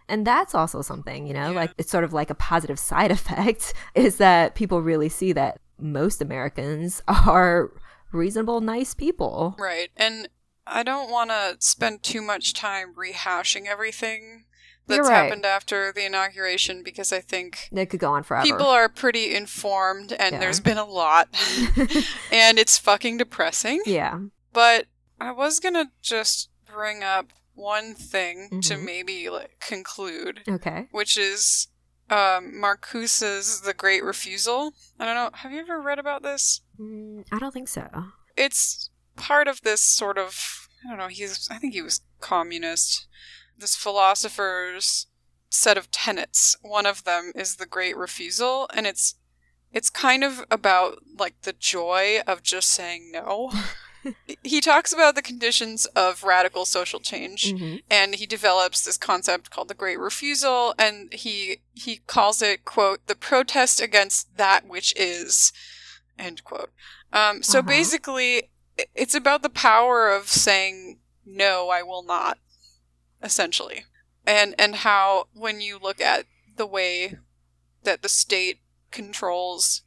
And 0.08 0.24
that's 0.26 0.54
also 0.54 0.82
something, 0.82 1.26
you 1.26 1.34
know, 1.34 1.50
Yeah. 1.50 1.56
like 1.56 1.70
it's 1.78 1.90
sort 1.90 2.04
of 2.04 2.12
like 2.12 2.30
a 2.30 2.34
positive 2.34 2.78
side 2.90 3.10
effect 3.10 3.72
is 3.94 4.16
that 4.18 4.54
people 4.54 4.82
really 4.82 5.08
see 5.08 5.32
that 5.32 5.58
most 5.78 6.20
Americans 6.22 7.02
are 7.08 7.72
reasonable, 8.12 8.60
nice 8.60 8.94
people. 8.94 9.56
Right. 9.58 9.90
And 9.96 10.28
I 10.66 10.82
don't 10.82 11.10
want 11.10 11.30
to 11.30 11.56
spend 11.60 12.02
too 12.02 12.20
much 12.22 12.52
time 12.54 12.94
rehashing 12.94 13.66
everying 13.66 14.44
that's 14.86 15.08
right. 15.08 15.24
happened 15.24 15.44
after 15.44 15.92
the 15.92 16.04
inauguration 16.06 16.82
because 16.82 17.12
I 17.12 17.20
think 17.20 17.68
It 17.72 17.86
could 17.86 18.00
go 18.00 18.12
on 18.12 18.22
forever. 18.22 18.44
people 18.44 18.66
are 18.66 18.88
pretty 18.88 19.34
informed 19.34 20.12
and 20.12 20.34
Yeah. 20.34 20.38
there's 20.40 20.60
been 20.60 20.78
a 20.78 20.84
lot 20.84 21.28
and 22.32 22.58
it's 22.58 22.78
fucking 22.78 23.16
depressing. 23.18 23.82
yeah. 23.86 24.18
But 24.52 24.86
I 25.20 25.32
was 25.32 25.60
going 25.60 25.74
to 25.74 25.86
just 26.02 26.50
bring 26.72 27.02
up 27.02 27.32
one 27.54 27.94
thing 27.94 28.60
to 28.62 28.74
Mhm. 28.74 28.84
maybe 28.84 29.30
like 29.30 29.58
conclude, 29.60 30.42
Okay. 30.48 30.88
which 30.90 31.16
is 31.18 31.68
um 32.10 32.60
Marcuse's 32.60 33.62
The 33.62 33.74
Great 33.74 34.04
Refusal. 34.04 34.74
I 34.98 35.04
don't 35.06 35.14
know, 35.16 35.30
have 35.38 35.52
you 35.52 35.60
ever 35.60 35.80
read 35.80 35.98
about 35.98 36.22
this? 36.22 36.60
Mm, 36.78 37.24
I 37.32 37.38
don't 37.38 37.52
think 37.52 37.68
so. 37.68 37.88
it's 38.36 38.90
part 39.16 39.48
of 39.48 39.62
this 39.62 39.80
sort 39.80 40.18
of 40.18 40.68
I 40.84 40.90
don't 40.90 40.98
know, 40.98 41.08
he's 41.08 41.48
I 41.50 41.56
think 41.58 41.72
he 41.72 41.82
was 41.82 42.02
communist. 42.20 43.06
This 43.58 43.76
philosopher's 43.76 45.06
set 45.50 45.78
of 45.78 45.90
tenets. 45.90 46.56
One 46.62 46.86
of 46.86 47.04
them 47.04 47.32
is 47.34 47.56
the 47.56 47.66
great 47.66 47.96
refusal 47.96 48.68
and 48.74 48.86
it's 48.86 49.14
it's 49.72 49.90
kind 49.90 50.24
of 50.24 50.44
about 50.50 50.98
like 51.18 51.42
the 51.42 51.52
joy 51.52 52.20
of 52.26 52.42
just 52.42 52.68
saying 52.70 53.10
no. 53.12 53.52
he 54.44 54.60
talks 54.60 54.92
about 54.92 55.14
the 55.16 55.22
conditions 55.22 55.86
of 55.86 56.22
radical 56.22 56.64
social 56.64 57.00
change 57.00 57.52
Mhm. 57.52 57.82
and 57.90 58.14
he 58.14 58.26
develops 58.26 58.84
this 58.84 58.96
concept 58.96 59.50
called 59.50 59.68
the 59.68 59.74
great 59.74 59.98
refusal 59.98 60.74
and 60.78 61.12
he 61.12 61.58
he 61.74 61.96
calls 62.06 62.40
it 62.42 62.64
quote 62.64 63.04
the 63.06 63.16
protest 63.16 63.80
against 63.80 64.36
that 64.36 64.66
which 64.68 64.94
is 64.96 65.52
end 66.18 66.44
quote 66.44 66.70
um 67.12 67.42
so 67.42 67.58
Uh-huh. 67.58 67.68
basically 67.68 68.50
it's 68.94 69.14
about 69.14 69.42
the 69.42 69.50
power 69.50 70.08
of 70.08 70.28
saying 70.28 71.00
no 71.24 71.68
i 71.70 71.82
will 71.82 72.04
not 72.04 72.38
essentially. 73.22 73.84
And 74.26 74.54
and 74.58 74.76
how 74.76 75.28
when 75.34 75.60
you 75.60 75.78
look 75.78 76.00
at 76.00 76.26
the 76.56 76.66
way 76.66 77.18
that 77.84 78.02
the 78.02 78.08
state 78.08 78.60
controls 78.90 79.82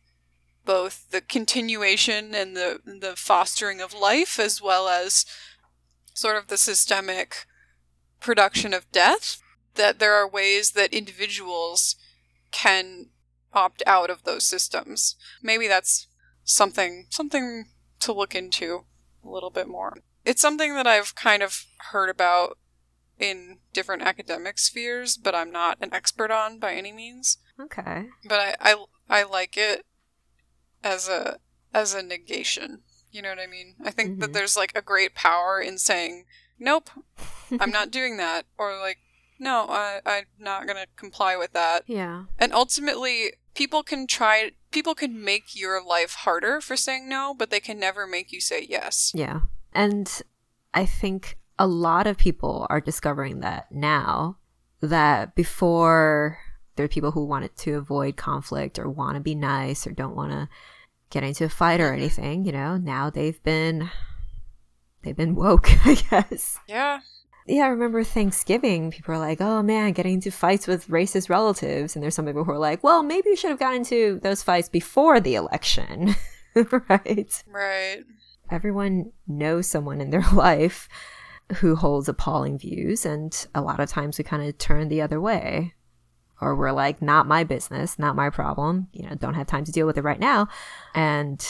both 0.65 1.09
the 1.09 1.21
continuation 1.21 2.35
and 2.35 2.55
the 2.55 2.79
the 2.85 3.15
fostering 3.15 3.81
of 3.81 3.93
life 3.93 4.39
as 4.39 4.61
well 4.61 4.87
as 4.87 5.25
sort 6.13 6.37
of 6.37 6.47
the 6.47 6.57
systemic 6.57 7.45
production 8.19 8.73
of 8.73 8.91
death 8.91 9.41
that 9.75 9.99
there 9.99 10.13
are 10.13 10.29
ways 10.29 10.71
that 10.71 10.93
individuals 10.93 11.95
can 12.51 13.07
opt 13.53 13.81
out 13.87 14.09
of 14.09 14.23
those 14.23 14.43
systems. 14.43 15.15
Maybe 15.41 15.67
that's 15.67 16.07
something 16.43 17.05
something 17.09 17.65
to 18.01 18.13
look 18.13 18.35
into 18.35 18.85
a 19.23 19.29
little 19.29 19.49
bit 19.49 19.67
more. 19.67 19.97
It's 20.25 20.41
something 20.41 20.75
that 20.75 20.87
i've 20.87 21.15
kind 21.15 21.41
of 21.41 21.65
heard 21.91 22.09
about 22.09 22.57
in 23.19 23.59
different 23.73 24.01
academic 24.01 24.57
spheres 24.57 25.17
but 25.17 25.35
i'm 25.35 25.51
not 25.51 25.77
an 25.81 25.93
expert 25.93 26.31
on 26.31 26.57
by 26.59 26.73
any 26.73 26.91
means 26.91 27.37
Okay. 27.59 28.07
but 28.25 28.39
I, 28.39 28.55
I 28.71 28.85
I 29.09 29.23
like 29.23 29.57
it 29.57 29.85
as 30.83 31.09
a 31.09 31.39
as 31.73 31.93
a 31.93 32.01
negation. 32.01 32.81
You 33.11 33.21
know 33.21 33.29
what 33.29 33.39
I 33.39 33.47
mean? 33.47 33.75
I 33.83 33.91
think 33.91 34.19
that 34.19 34.29
Mhm. 34.29 34.33
there's 34.33 34.55
like 34.55 34.71
a 34.75 34.81
great 34.81 35.13
power 35.15 35.59
in 35.59 35.77
saying, 35.77 36.25
"Nope, 36.57 36.89
I'm 37.59 37.71
not 37.71 37.91
doing 37.91 38.17
that," 38.17 38.45
or 38.57 38.79
like, 38.79 38.99
"No, 39.39 39.65
I 39.69 39.99
I'm 40.05 40.25
not 40.37 40.67
gonna 40.67 40.85
comply 40.95 41.35
with 41.35 41.51
that." 41.53 41.83
Yeah. 41.87 42.25
And 42.37 42.53
ultimately, 42.53 43.33
people 43.55 43.83
can 43.83 44.07
try 44.07 44.51
people 44.71 44.95
can 44.95 45.21
make 45.23 45.55
your 45.55 45.83
life 45.83 46.13
harder 46.23 46.61
for 46.61 46.77
saying 46.77 47.09
no, 47.09 47.33
but 47.33 47.49
they 47.49 47.59
can 47.59 47.79
never 47.79 48.05
make 48.07 48.31
you 48.31 48.39
say 48.39 48.61
yes. 48.69 49.11
Yeah. 49.15 49.41
And 49.73 50.21
I 50.73 50.85
think 50.85 51.35
a 51.59 51.67
lot 51.67 52.07
of 52.07 52.17
people 52.17 52.65
are 52.69 52.81
discovering 52.81 53.41
that 53.41 53.71
now 53.71 54.37
that 54.81 55.35
before 55.35 56.39
there 56.75 56.85
are 56.85 56.89
people 56.89 57.11
who 57.11 57.25
wanted 57.25 57.55
to 57.57 57.73
avoid 57.73 58.15
conflict 58.15 58.79
or 58.79 58.89
want 58.89 59.15
to 59.15 59.19
be 59.21 59.35
nice 59.35 59.85
or 59.85 59.91
don't 59.91 60.15
want 60.15 60.31
to 60.31 60.47
get 61.09 61.23
into 61.23 61.43
a 61.45 61.49
fight 61.49 61.79
or 61.81 61.85
Mm-hmm. 61.91 61.99
anything, 62.01 62.45
you 62.45 62.51
know, 62.53 62.77
now 62.77 63.09
they've 63.09 63.41
been 63.43 63.89
they've 65.03 65.15
been 65.17 65.35
woke, 65.35 65.67
I 65.85 65.95
guess. 66.09 66.57
Yeah. 66.67 67.01
Yeah, 67.47 67.63
I 67.63 67.67
remember 67.69 68.03
Thanksgiving, 68.03 68.91
people 68.91 69.15
are 69.15 69.19
like, 69.19 69.41
oh 69.41 69.63
man, 69.63 69.91
getting 69.93 70.13
into 70.15 70.29
fights 70.31 70.67
with 70.67 70.87
racist 70.87 71.29
relatives. 71.29 71.95
And 71.95 72.03
there's 72.03 72.13
some 72.15 72.25
people 72.27 72.43
who 72.43 72.51
are 72.51 72.59
like, 72.59 72.83
well, 72.83 73.01
maybe 73.01 73.29
you 73.31 73.35
should 73.35 73.49
have 73.49 73.59
gotten 73.59 73.77
into 73.79 74.19
those 74.21 74.43
fights 74.43 74.69
before 74.69 75.19
the 75.19 75.33
election. 75.35 76.15
right? 76.89 77.43
Right. 77.47 78.03
Everyone 78.51 79.11
knows 79.27 79.67
someone 79.67 79.99
in 79.99 80.11
their 80.11 80.25
life 80.33 80.87
who 81.57 81.75
holds 81.75 82.07
appalling 82.07 82.57
views. 82.57 83.05
And 83.05 83.47
a 83.55 83.61
lot 83.61 83.79
of 83.79 83.89
times 83.89 84.17
we 84.17 84.23
kind 84.23 84.47
of 84.47 84.57
turn 84.57 84.89
the 84.89 85.01
other 85.01 85.19
way. 85.19 85.73
Or 86.41 86.55
we're 86.55 86.71
like, 86.71 87.01
not 87.01 87.27
my 87.27 87.43
business, 87.43 87.99
not 87.99 88.15
my 88.15 88.29
problem. 88.29 88.87
You 88.93 89.09
know, 89.09 89.15
don't 89.15 89.33
have 89.33 89.47
time 89.47 89.65
to 89.65 89.71
deal 89.71 89.85
with 89.85 89.97
it 89.97 90.03
right 90.03 90.19
now. 90.19 90.47
And 90.95 91.45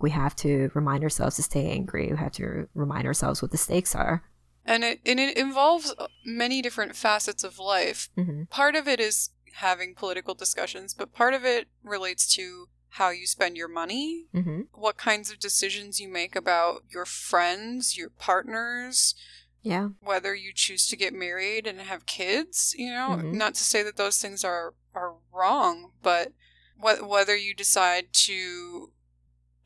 we 0.00 0.10
have 0.10 0.36
to 0.36 0.70
remind 0.74 1.02
ourselves 1.02 1.36
to 1.36 1.42
stay 1.42 1.70
angry. 1.70 2.08
We 2.10 2.18
have 2.18 2.32
to 2.32 2.68
remind 2.74 3.06
ourselves 3.06 3.40
what 3.40 3.52
the 3.52 3.56
stakes 3.56 3.94
are. 3.94 4.22
And 4.64 4.84
it 4.84 5.00
and 5.06 5.18
it 5.18 5.36
involves 5.38 5.94
many 6.26 6.60
different 6.60 6.94
facets 6.94 7.42
of 7.42 7.58
life. 7.58 8.10
hmm 8.16 8.44
Part 8.50 8.76
of 8.76 8.86
it 8.86 9.00
is 9.00 9.30
having 9.54 9.94
political 9.94 10.34
discussions, 10.34 10.92
but 10.94 11.12
part 11.12 11.32
of 11.32 11.44
it 11.44 11.68
relates 11.82 12.32
to 12.34 12.68
how 12.90 13.10
you 13.10 13.26
spend 13.26 13.56
your 13.56 13.68
money, 13.68 14.26
hmm 14.32 14.62
what 14.72 14.96
kinds 14.96 15.30
of 15.30 15.38
decisions 15.38 15.98
you 16.00 16.08
make 16.08 16.36
about 16.36 16.84
your 16.88 17.04
friends, 17.04 17.96
your 17.96 18.10
partners, 18.10 19.14
Yeah. 19.62 19.88
whether 20.00 20.34
you 20.34 20.52
choose 20.54 20.86
to 20.88 20.96
get 20.96 21.12
married 21.12 21.66
and 21.66 21.80
have 21.80 22.06
kids, 22.06 22.74
you 22.78 22.90
know, 22.90 23.16
Mhm. 23.22 23.32
not 23.32 23.54
to 23.56 23.64
say 23.64 23.82
that 23.82 23.96
those 23.96 24.20
things 24.20 24.44
are 24.44 24.74
are 24.94 25.16
wrong, 25.32 25.92
but 26.02 26.32
wh- 26.80 27.06
whether 27.08 27.36
you 27.36 27.54
decide 27.54 28.12
to 28.12 28.92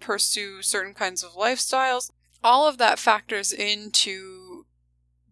pursue 0.00 0.62
certain 0.62 0.94
kinds 0.94 1.22
of 1.22 1.32
lifestyles, 1.32 2.10
all 2.42 2.66
of 2.66 2.76
that 2.78 2.98
factors 2.98 3.52
into 3.52 4.66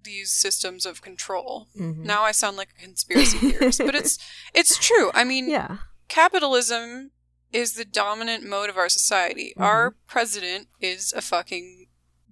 these 0.03 0.31
systems 0.31 0.87
of 0.87 1.03
control. 1.03 1.69
hmm 1.77 2.03
Now 2.05 2.23
I 2.23 2.33
sound 2.33 2.57
like 2.57 2.71
a 2.79 2.83
conspiracy 2.83 3.39
theorist, 3.39 3.79
but 3.85 3.95
it's 3.95 4.19
it's 4.55 4.77
true. 4.79 5.11
I 5.13 5.25
mean, 5.25 5.49
yeah. 5.51 5.79
capitalism 6.09 7.11
is 7.53 7.75
the 7.75 7.85
dominant 7.85 8.45
mode 8.45 8.71
of 8.71 8.77
our 8.77 8.89
society. 8.89 9.53
Mhm. 9.57 9.63
Our 9.65 9.91
president 10.07 10.69
is 10.81 11.13
a 11.13 11.21
fucking 11.21 11.89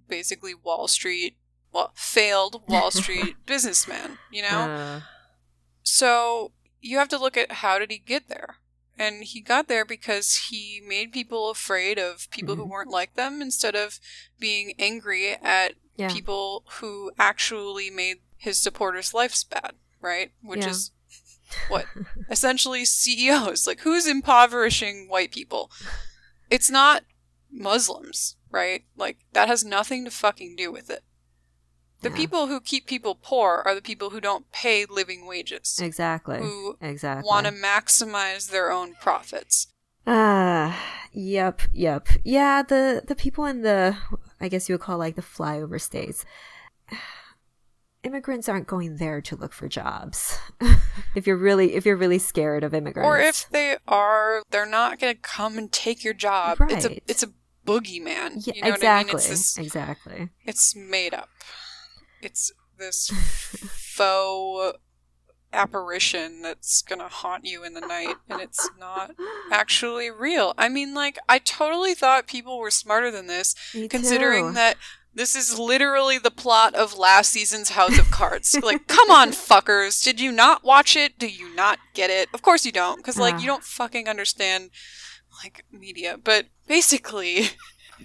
basically 0.08 0.54
Wall 0.54 0.88
Street, 0.88 1.36
well, 1.72 1.92
failed 1.94 2.62
Wall 2.68 2.90
Street 3.02 3.36
businessman, 3.46 4.18
you 4.30 4.42
know? 4.42 4.48
Uh, 4.48 5.00
So 5.82 6.52
you 6.80 6.98
have 6.98 7.08
to 7.08 7.18
look 7.18 7.36
at 7.36 7.50
how 7.52 7.78
did 7.78 7.90
he 7.90 7.98
get 7.98 8.28
there? 8.28 8.56
And 8.98 9.22
he 9.24 9.40
got 9.40 9.68
there 9.68 9.84
because 9.84 10.48
he 10.50 10.82
made 10.86 11.12
people 11.12 11.50
afraid 11.50 11.98
of 11.98 12.28
people 12.30 12.56
who 12.56 12.64
Mhm. 12.66 12.68
weren't 12.70 12.90
like 12.90 13.14
them 13.14 13.40
instead 13.40 13.74
of 13.76 14.00
being 14.38 14.74
angry 14.78 15.30
at 15.36 15.74
yeah. 15.96 16.12
people 16.12 16.64
who 16.80 17.12
actually 17.18 17.90
made 17.90 18.18
his 18.36 18.58
supporters' 18.58 19.14
lives 19.14 19.44
bad, 19.44 19.76
right? 20.00 20.32
Which 20.42 20.62
Yeah. 20.64 20.70
is 20.70 20.90
what 21.68 21.86
essentially 22.30 22.84
CEOs. 22.84 23.66
Like, 23.66 23.80
who's 23.80 24.06
impoverishing 24.06 25.08
white 25.08 25.30
people? 25.32 25.70
It's 26.50 26.70
not 26.70 27.04
Muslims, 27.50 28.36
right? 28.50 28.84
Like, 28.96 29.18
that 29.32 29.48
has 29.48 29.64
nothing 29.64 30.04
to 30.04 30.10
fucking 30.10 30.56
do 30.56 30.70
with 30.72 30.90
it. 30.90 31.02
The 32.00 32.10
Yeah. 32.10 32.16
people 32.16 32.46
who 32.46 32.60
keep 32.60 32.86
people 32.86 33.16
poor 33.20 33.62
are 33.66 33.74
the 33.74 33.82
people 33.82 34.10
who 34.10 34.20
don't 34.20 34.50
pay 34.52 34.84
living 34.84 35.26
wages, 35.26 35.78
Exactly. 35.82 36.38
who 36.38 36.76
Exactly. 36.80 37.26
want 37.26 37.46
to 37.46 37.52
maximize 37.52 38.50
their 38.50 38.70
own 38.70 38.94
profits. 39.00 39.66
Ah, 40.06 40.80
yep, 41.12 41.60
yep. 41.72 42.08
Yeah, 42.24 42.62
the 42.62 43.02
the 43.06 43.16
people 43.16 43.44
in 43.44 43.62
the 43.62 43.96
I 44.40 44.48
guess 44.48 44.68
you 44.68 44.74
would 44.74 44.80
call 44.80 44.96
like 44.96 45.16
the 45.16 45.22
flyover 45.22 45.80
states. 45.80 46.24
Immigrants 48.08 48.48
aren't 48.48 48.66
going 48.66 48.96
there 48.96 49.20
to 49.20 49.36
look 49.36 49.52
for 49.52 49.68
jobs. 49.68 50.38
if 51.14 51.26
you're 51.26 51.36
really 51.36 51.74
if 51.74 51.84
you're 51.84 51.94
really 51.94 52.18
scared 52.18 52.64
of 52.64 52.72
immigrants. 52.72 53.06
Or 53.06 53.18
if 53.18 53.46
they 53.50 53.76
are, 53.86 54.42
they're 54.50 54.64
not 54.64 54.98
going 54.98 55.14
to 55.14 55.20
come 55.20 55.58
and 55.58 55.70
take 55.70 56.02
your 56.02 56.14
job. 56.14 56.56
It's 56.70 56.86
a 56.86 56.98
it's 57.06 57.22
a 57.22 57.28
boogeyman. 57.66 58.46
yeah, 58.46 58.54
you 58.54 58.62
know 58.62 58.68
exactly. 58.68 58.86
what 58.86 58.88
I 58.88 59.04
mean? 59.04 59.14
It's 59.16 59.28
this 59.28 59.58
Exactly. 59.58 60.28
It's 60.46 60.74
made 60.74 61.12
up. 61.12 61.28
It's 62.22 62.50
this 62.78 63.08
faux 63.12 64.78
apparition 65.52 66.40
that's 66.42 66.82
gonna 66.82 67.08
haunt 67.08 67.44
you 67.44 67.64
in 67.64 67.74
the 67.74 67.80
night, 67.80 68.16
and 68.28 68.40
it's 68.40 68.68
not 68.78 69.12
actually 69.50 70.10
real. 70.10 70.54
I 70.58 70.68
mean, 70.68 70.94
like, 70.94 71.18
I 71.28 71.38
totally 71.38 71.94
thought 71.94 72.26
people 72.26 72.58
were 72.58 72.70
smarter 72.70 73.10
than 73.10 73.26
this, 73.26 73.54
considering 73.88 74.54
that 74.54 74.76
this 75.18 75.34
is 75.34 75.58
literally 75.58 76.16
the 76.16 76.30
plot 76.30 76.76
of 76.76 76.96
last 76.96 77.32
season's 77.32 77.70
House 77.70 77.98
of 77.98 78.08
Cards. 78.12 78.56
like, 78.62 78.86
come 78.86 79.10
on, 79.10 79.30
fuckers. 79.30 80.02
Did 80.02 80.20
you 80.20 80.30
not 80.30 80.62
watch 80.62 80.94
it? 80.96 81.18
Do 81.18 81.26
you 81.26 81.52
not 81.56 81.80
get 81.92 82.08
it? 82.08 82.28
Of 82.32 82.40
course 82.40 82.64
you 82.64 82.70
don't, 82.70 82.98
because, 82.98 83.18
like, 83.18 83.40
you 83.40 83.46
don't 83.46 83.64
fucking 83.64 84.08
understand, 84.08 84.70
like, 85.42 85.64
media. 85.72 86.18
But 86.22 86.46
basically. 86.66 87.50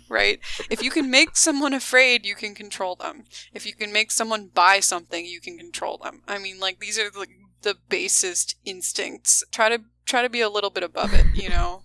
Right? 0.10 0.40
If 0.72 0.82
you 0.82 0.90
can 0.90 1.12
make 1.12 1.38
someone 1.38 1.72
afraid, 1.72 2.26
you 2.26 2.34
can 2.34 2.56
control 2.56 2.96
them. 2.96 3.26
If 3.54 3.68
you 3.68 3.76
can 3.76 3.94
make 3.94 4.10
someone 4.10 4.50
buy 4.52 4.80
something, 4.80 5.24
you 5.24 5.40
can 5.40 5.56
control 5.56 6.00
them. 6.00 6.24
I 6.28 6.40
mean, 6.40 6.60
like 6.60 6.80
these 6.80 6.98
are 6.98 7.12
the 7.12 7.28
the 7.62 7.76
basest 7.90 8.56
instincts. 8.66 9.44
Try 9.52 9.70
to 9.70 9.84
try 10.06 10.24
to 10.24 10.30
be 10.30 10.42
a 10.42 10.50
little 10.50 10.72
bit 10.72 10.82
above 10.82 11.14
it, 11.14 11.28
you 11.36 11.48
know. 11.48 11.84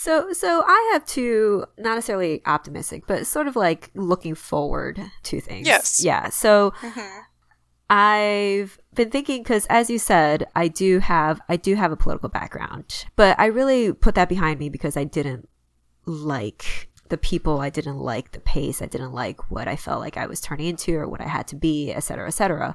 So, 0.00 0.32
so 0.32 0.64
I 0.66 0.90
have 0.94 1.04
two, 1.04 1.66
not 1.76 1.96
necessarily 1.96 2.40
optimistic, 2.46 3.06
but 3.06 3.26
sort 3.26 3.46
of 3.46 3.54
like 3.54 3.90
looking 3.94 4.34
forward 4.34 4.98
to 5.24 5.40
things. 5.42 5.66
Yes. 5.66 6.02
Yeah. 6.02 6.30
So 6.30 6.72
Mhm. 6.80 7.20
I've 7.90 8.78
been 8.94 9.10
thinking 9.10 9.42
because, 9.42 9.66
as 9.68 9.90
you 9.90 9.98
said, 9.98 10.46
I 10.56 10.68
do 10.68 11.00
have 11.00 11.42
I 11.50 11.56
do 11.56 11.74
have 11.74 11.92
a 11.92 11.96
political 11.96 12.30
background, 12.30 13.04
but 13.14 13.38
I 13.38 13.46
really 13.46 13.92
put 13.92 14.14
that 14.14 14.30
behind 14.30 14.58
me 14.58 14.70
because 14.70 14.96
I 14.96 15.04
didn't 15.04 15.48
like 16.06 16.88
the 17.10 17.18
people. 17.18 17.60
I 17.60 17.68
didn't 17.68 17.98
like 17.98 18.32
the 18.32 18.40
pace. 18.40 18.80
I 18.80 18.86
didn't 18.86 19.12
like 19.12 19.50
what 19.50 19.68
I 19.68 19.76
felt 19.76 20.00
like 20.00 20.16
I 20.16 20.24
was 20.26 20.40
turning 20.40 20.68
into 20.68 20.94
or 20.96 21.08
what 21.08 21.20
I 21.20 21.28
had 21.28 21.46
to 21.48 21.56
be, 21.56 21.92
et 21.92 22.00
cetera, 22.00 22.28
et 22.28 22.30
cetera. 22.30 22.74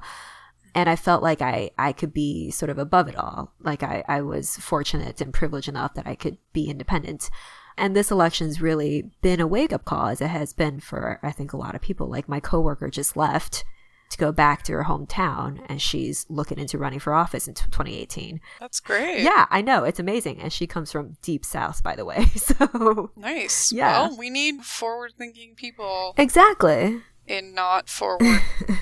And 0.76 0.90
I 0.90 0.94
felt 0.94 1.22
like 1.22 1.40
I, 1.40 1.70
I 1.78 1.92
could 1.92 2.12
be 2.12 2.50
sort 2.50 2.68
of 2.68 2.76
above 2.76 3.08
it 3.08 3.16
all. 3.16 3.54
Like 3.62 3.82
I, 3.82 4.04
I 4.06 4.20
was 4.20 4.58
fortunate 4.58 5.22
and 5.22 5.32
privileged 5.32 5.68
enough 5.68 5.94
that 5.94 6.06
I 6.06 6.14
could 6.14 6.36
be 6.52 6.68
independent. 6.68 7.30
And 7.78 7.96
this 7.96 8.10
election's 8.10 8.60
really 8.60 9.10
been 9.22 9.40
a 9.40 9.46
wake 9.46 9.72
up 9.72 9.86
call 9.86 10.08
as 10.08 10.20
it 10.20 10.28
has 10.28 10.52
been 10.52 10.80
for, 10.80 11.18
I 11.22 11.32
think, 11.32 11.54
a 11.54 11.56
lot 11.56 11.74
of 11.74 11.80
people. 11.80 12.08
Like 12.08 12.28
my 12.28 12.40
coworker 12.40 12.90
just 12.90 13.16
left 13.16 13.64
to 14.10 14.18
go 14.18 14.32
back 14.32 14.64
to 14.64 14.72
her 14.74 14.84
hometown 14.84 15.64
and 15.66 15.80
she's 15.80 16.26
looking 16.28 16.58
into 16.58 16.76
running 16.76 17.00
for 17.00 17.14
office 17.14 17.48
in 17.48 17.54
2018. 17.54 18.40
That's 18.60 18.78
great. 18.78 19.22
Yeah, 19.22 19.46
I 19.48 19.62
know. 19.62 19.84
It's 19.84 19.98
amazing. 19.98 20.40
And 20.40 20.52
she 20.52 20.66
comes 20.66 20.92
from 20.92 21.16
deep 21.22 21.44
south, 21.44 21.82
by 21.82 21.96
the 21.96 22.04
way. 22.04 22.26
So, 22.36 23.10
Nice. 23.16 23.72
Yeah. 23.72 24.08
Well, 24.08 24.18
we 24.18 24.30
need 24.30 24.62
forward 24.62 25.12
thinking 25.16 25.54
people 25.56 26.14
exactly. 26.18 27.00
In 27.26 27.54
not 27.54 27.88
forward 27.88 28.40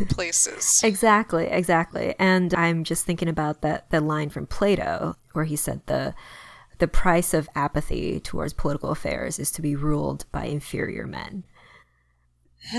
places. 0.09 0.83
Exactly, 0.85 1.47
exactly. 1.47 2.15
And 2.19 2.55
I'm 2.55 2.85
just 2.85 3.05
thinking 3.05 3.29
about 3.29 3.63
that 3.63 3.91
that 3.91 4.03
line 4.03 4.31
from 4.31 4.47
Plato 4.47 5.17
where 5.33 5.45
he 5.45 5.57
said 5.57 5.81
the 5.87 6.15
the 6.79 6.89
price 6.89 7.33
of 7.35 7.49
apathy 7.55 8.21
towards 8.21 8.53
political 8.53 8.91
affairs 8.91 9.39
is 9.39 9.51
to 9.53 9.63
be 9.63 9.77
ruled 9.77 10.27
by 10.33 10.45
inferior 10.45 11.07
men. 11.07 11.45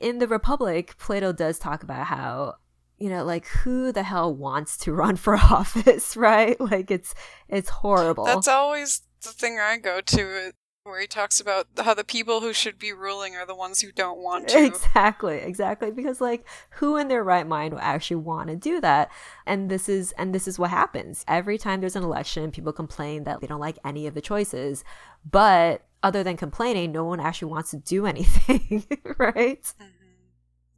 In 0.00 0.18
the 0.18 0.26
Republic, 0.28 0.96
Plato 0.98 1.32
does 1.32 1.58
talk 1.58 1.82
about 1.82 2.06
how 2.06 2.56
you 2.98 3.10
know, 3.10 3.24
like 3.24 3.46
who 3.48 3.90
the 3.90 4.04
hell 4.04 4.32
wants 4.32 4.76
to 4.78 4.92
run 4.92 5.16
for 5.16 5.34
office, 5.50 6.16
right? 6.16 6.60
Like 6.60 6.90
it's 6.90 7.14
it's 7.48 7.68
horrible. 7.68 8.24
That's 8.24 8.46
always 8.46 9.02
the 9.22 9.30
thing 9.30 9.58
I 9.58 9.78
go 9.78 10.00
to 10.00 10.52
where 10.84 11.00
he 11.00 11.06
talks 11.06 11.40
about 11.40 11.68
how 11.78 11.94
the 11.94 12.04
people 12.04 12.40
who 12.40 12.52
should 12.52 12.78
be 12.78 12.92
ruling 12.92 13.36
are 13.36 13.46
the 13.46 13.54
ones 13.54 13.80
who 13.80 13.92
don't 13.92 14.18
want 14.18 14.48
to. 14.48 14.64
Exactly, 14.64 15.38
exactly. 15.38 15.90
Because 15.90 16.20
like 16.20 16.44
who 16.70 16.96
in 16.96 17.08
their 17.08 17.22
right 17.22 17.46
mind 17.46 17.74
will 17.74 17.80
actually 17.80 18.16
want 18.16 18.48
to 18.48 18.56
do 18.56 18.80
that? 18.80 19.10
And 19.46 19.70
this 19.70 19.88
is 19.88 20.12
and 20.12 20.34
this 20.34 20.48
is 20.48 20.58
what 20.58 20.70
happens. 20.70 21.24
Every 21.28 21.56
time 21.56 21.80
there's 21.80 21.96
an 21.96 22.02
election, 22.02 22.50
people 22.50 22.72
complain 22.72 23.24
that 23.24 23.40
they 23.40 23.46
don't 23.46 23.60
like 23.60 23.78
any 23.84 24.06
of 24.06 24.14
the 24.14 24.20
choices. 24.20 24.82
But 25.28 25.84
other 26.02 26.24
than 26.24 26.36
complaining, 26.36 26.90
no 26.90 27.04
one 27.04 27.20
actually 27.20 27.52
wants 27.52 27.70
to 27.70 27.76
do 27.76 28.06
anything, 28.06 28.84
right? 29.18 29.62
Mhm. 29.80 29.88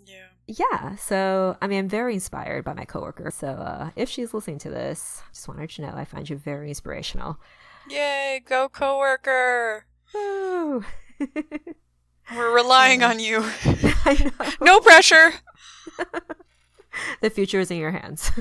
Yeah. 0.07 0.27
yeah, 0.47 0.97
so 0.97 1.57
I 1.63 1.67
mean, 1.67 1.79
I'm 1.79 1.89
very 1.89 2.13
inspired 2.13 2.63
by 2.63 2.75
my 2.75 2.85
coworker. 2.85 3.31
So 3.31 3.49
uh, 3.49 3.91
if 3.97 4.11
she's 4.11 4.35
listening 4.35 4.59
to 4.59 4.71
this, 4.71 5.23
just 5.33 5.49
wanted 5.49 5.71
to 5.71 5.83
know 5.83 5.95
I 5.97 6.05
find 6.05 6.29
you 6.29 6.37
very 6.37 6.69
inspirational. 6.69 7.39
Yay, 7.89 8.43
go 8.47 8.69
coworker! 8.69 9.87
Woo! 10.15 10.85
We're 12.35 12.55
relying 12.55 13.03
on 13.03 13.19
you. 13.21 13.45
No 14.61 14.81
pressure. 14.81 15.33
the 17.21 17.31
future 17.31 17.61
is 17.61 17.71
in 17.71 17.79
your 17.79 17.91
hands. 17.93 18.31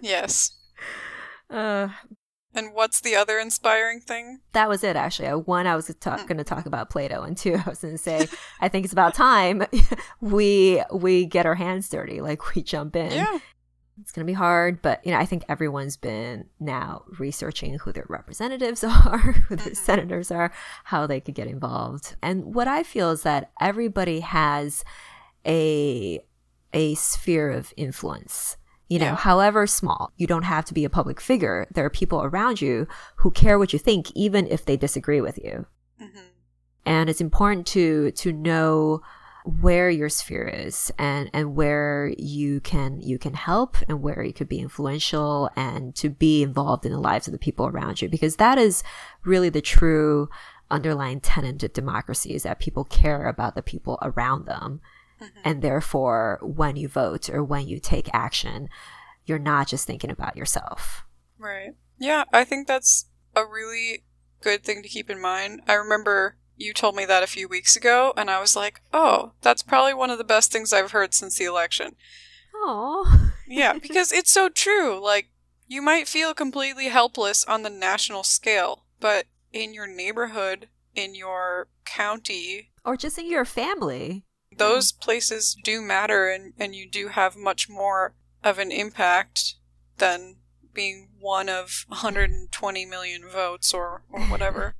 Yes. 0.00 0.50
uh, 1.50 1.88
And 2.54 2.74
what's 2.74 3.00
the 3.00 3.14
other 3.14 3.38
inspiring 3.38 4.00
thing? 4.00 4.40
that 4.52 4.68
was 4.68 4.82
it, 4.82 4.96
actually. 4.96 5.28
One, 5.28 5.66
I 5.66 5.76
was 5.76 5.86
going 6.02 6.38
to 6.38 6.44
talk 6.44 6.66
about 6.66 6.90
Plato, 6.90 7.22
and 7.22 7.36
two, 7.36 7.54
I 7.54 7.68
was 7.70 7.78
going 7.80 7.94
to 7.94 7.98
say 7.98 8.26
I 8.60 8.68
think 8.68 8.84
it's 8.84 8.92
about 8.92 9.14
time 9.14 9.62
we 10.20 10.82
we 10.92 11.24
get 11.26 11.46
our 11.46 11.54
hands 11.54 11.88
dirty, 11.88 12.20
like 12.20 12.54
we 12.54 12.62
jump 12.62 12.96
in. 12.96 13.12
Yeah. 13.12 13.38
It's 14.00 14.10
going 14.10 14.26
to 14.26 14.30
be 14.30 14.34
hard, 14.34 14.80
but 14.82 15.04
you 15.06 15.12
know, 15.12 15.18
I 15.18 15.26
think 15.26 15.44
everyone's 15.48 15.96
been 15.96 16.46
now 16.58 17.04
researching 17.18 17.78
who 17.78 17.92
their 17.92 18.06
representatives 18.08 18.82
are, 18.84 19.18
who 19.18 19.56
their 19.56 19.68
Mhm. 19.72 19.76
senators 19.76 20.30
are, 20.30 20.52
how 20.84 21.06
they 21.06 21.20
could 21.20 21.34
get 21.34 21.46
involved. 21.46 22.16
And 22.22 22.54
what 22.54 22.68
I 22.68 22.82
feel 22.82 23.10
is 23.10 23.22
that 23.22 23.50
everybody 23.60 24.20
has 24.20 24.82
a 25.46 26.20
a 26.74 26.94
sphere 26.94 27.50
of 27.50 27.72
influence. 27.76 28.56
You 28.88 28.98
know, 28.98 29.04
Yeah. 29.06 29.16
however 29.16 29.66
small, 29.66 30.10
you 30.16 30.26
don't 30.26 30.44
have 30.44 30.64
to 30.66 30.74
be 30.74 30.84
a 30.84 30.90
public 30.90 31.20
figure. 31.20 31.66
There 31.74 31.84
are 31.84 31.90
people 31.90 32.22
around 32.22 32.60
you 32.62 32.86
who 33.16 33.30
care 33.30 33.58
what 33.58 33.72
you 33.74 33.78
think, 33.78 34.10
even 34.14 34.46
if 34.46 34.64
they 34.64 34.76
disagree 34.76 35.20
with 35.20 35.38
you 35.38 35.66
hmm 35.98 36.06
and 36.84 37.08
it's 37.08 37.20
important 37.20 37.64
to 37.68 38.10
to 38.12 38.32
know 38.32 39.00
where 39.44 39.90
your 39.90 40.08
sphere 40.08 40.46
is 40.46 40.92
and 40.98 41.28
and 41.32 41.54
where 41.56 42.12
you 42.16 42.60
can 42.60 43.00
you 43.00 43.18
can 43.18 43.34
help 43.34 43.76
and 43.88 44.00
where 44.00 44.22
you 44.22 44.32
could 44.32 44.48
be 44.48 44.60
influential 44.60 45.50
and 45.56 45.94
to 45.96 46.08
be 46.08 46.42
involved 46.42 46.86
in 46.86 46.92
the 46.92 46.98
lives 46.98 47.26
of 47.26 47.32
the 47.32 47.38
people 47.38 47.66
around 47.66 48.00
you 48.00 48.08
because 48.08 48.36
that 48.36 48.56
is 48.56 48.84
really 49.24 49.48
the 49.48 49.60
true 49.60 50.28
underlying 50.70 51.20
tenet 51.20 51.62
of 51.62 51.72
democracy 51.72 52.34
is 52.34 52.44
that 52.44 52.60
people 52.60 52.84
care 52.84 53.26
about 53.26 53.54
the 53.54 53.62
people 53.62 53.98
around 54.02 54.46
them 54.46 54.80
hmm 55.18 55.26
and 55.44 55.62
therefore 55.62 56.40
when 56.42 56.74
you 56.74 56.88
vote 56.88 57.30
or 57.30 57.44
when 57.44 57.68
you 57.68 57.78
take 57.78 58.08
action 58.12 58.68
you're 59.24 59.38
not 59.38 59.68
just 59.68 59.86
thinking 59.86 60.10
about 60.10 60.36
yourself 60.36 61.04
Right. 61.42 61.74
Yeah, 61.98 62.24
I 62.32 62.44
think 62.44 62.68
that's 62.68 63.06
a 63.34 63.44
really 63.44 64.04
good 64.40 64.62
thing 64.62 64.82
to 64.82 64.88
keep 64.88 65.10
in 65.10 65.20
mind. 65.20 65.60
I 65.66 65.74
remember 65.74 66.36
you 66.62 66.72
told 66.72 66.96
me 66.96 67.04
that 67.04 67.22
a 67.22 67.28
few 67.28 67.48
weeks 67.48 67.76
ago, 67.76 68.12
and 68.16 68.30
I 68.30 68.40
was 68.40 68.56
like, 68.56 68.80
oh, 68.92 69.32
that's 69.42 69.62
probably 69.62 69.94
one 69.94 70.10
of 70.10 70.18
the 70.18 70.24
best 70.24 70.52
things 70.52 70.72
I've 70.72 70.92
heard 70.92 71.14
since 71.14 71.38
the 71.38 71.44
election. 71.44 71.96
oh 72.54 73.30
Yeah, 73.46 73.72
because 73.82 74.12
it's 74.12 74.30
so 74.30 74.48
true. 74.48 75.02
Like, 75.02 75.30
you 75.66 75.82
might 75.82 76.08
feel 76.08 76.34
completely 76.34 76.88
helpless 76.88 77.44
on 77.44 77.62
the 77.62 77.70
national 77.70 78.24
scale, 78.24 78.84
but 79.00 79.26
in 79.52 79.74
your 79.74 79.86
neighborhood, 79.86 80.68
in 80.94 81.14
your 81.14 81.68
county, 81.84 82.70
or 82.84 82.96
just 82.96 83.18
in 83.18 83.30
your 83.30 83.44
family 83.44 84.24
those 84.58 84.92
places 84.92 85.56
do 85.62 85.80
matter 85.80 86.28
and, 86.28 86.52
and 86.58 86.74
you 86.74 86.88
do 86.88 87.08
have 87.08 87.36
much 87.36 87.68
more 87.68 88.14
of 88.42 88.58
an 88.58 88.70
impact 88.70 89.54
than 89.98 90.36
being 90.74 91.08
one 91.20 91.48
of 91.48 91.84
120 91.88 92.86
million 92.86 93.28
votes 93.28 93.74
or, 93.74 94.02
or 94.10 94.22
whatever. 94.22 94.74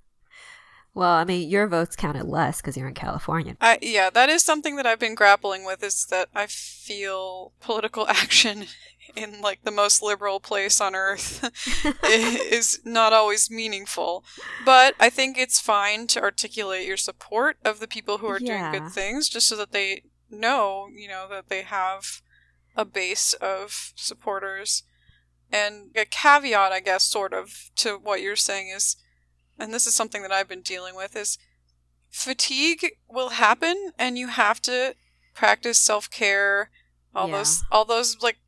Well 0.94 1.12
i 1.12 1.24
mean 1.24 1.48
your 1.48 1.66
votes 1.66 1.96
counted 1.96 2.24
less 2.24 2.60
because 2.60 2.76
you're 2.76 2.88
in 2.88 2.94
california 2.94 3.56
I, 3.60 3.78
yeah, 3.80 4.10
that 4.10 4.28
is 4.28 4.42
something 4.42 4.76
that 4.76 4.86
I've 4.86 4.98
been 4.98 5.14
grappling 5.14 5.64
with 5.64 5.82
is 5.82 6.06
that 6.06 6.28
I 6.34 6.46
feel 6.46 7.52
political 7.60 8.08
action 8.08 8.66
in 9.14 9.40
like 9.40 9.62
the 9.62 9.70
most 9.70 10.02
liberal 10.02 10.40
place 10.40 10.80
on 10.80 10.94
earth 10.94 11.50
is 12.04 12.80
not 12.84 13.12
always 13.12 13.50
meaningful. 13.50 14.24
But 14.64 14.94
I 14.98 15.10
think 15.10 15.38
it's 15.38 15.60
fine 15.60 16.06
to 16.08 16.22
articulate 16.22 16.86
your 16.86 16.96
support 16.96 17.56
of 17.64 17.80
the 17.80 17.88
people 17.88 18.18
who 18.18 18.26
are 18.28 18.38
doing 18.38 18.72
good 18.72 18.90
things 18.90 19.28
just 19.28 19.48
so 19.48 19.56
that 19.56 19.72
they 19.72 20.04
know, 20.30 20.88
you 20.94 21.08
know, 21.08 21.26
that 21.30 21.48
they 21.48 21.62
have 21.62 22.22
a 22.76 22.84
base 22.84 23.34
of 23.34 23.92
supporters. 23.96 24.82
And 25.50 25.90
a 25.94 26.06
caveat, 26.06 26.72
I 26.72 26.80
guess, 26.80 27.04
sort 27.04 27.34
of, 27.34 27.70
to 27.76 27.98
what 27.98 28.22
you're 28.22 28.36
saying 28.36 28.72
is, 28.74 28.96
and 29.58 29.72
this 29.72 29.86
is 29.86 29.94
something 29.94 30.22
that 30.22 30.32
I've 30.32 30.48
been 30.48 30.62
dealing 30.62 30.94
with, 30.96 31.14
is 31.16 31.38
fatigue 32.10 32.92
will 33.08 33.30
happen 33.30 33.92
and 33.98 34.18
you 34.18 34.28
have 34.28 34.60
to 34.62 34.94
practice 35.34 35.78
self-care 35.78 36.70
all 37.14 37.28
Yeah. 37.28 37.38
those 37.38 37.64
all 37.70 37.84
those 37.84 38.20
like 38.20 38.38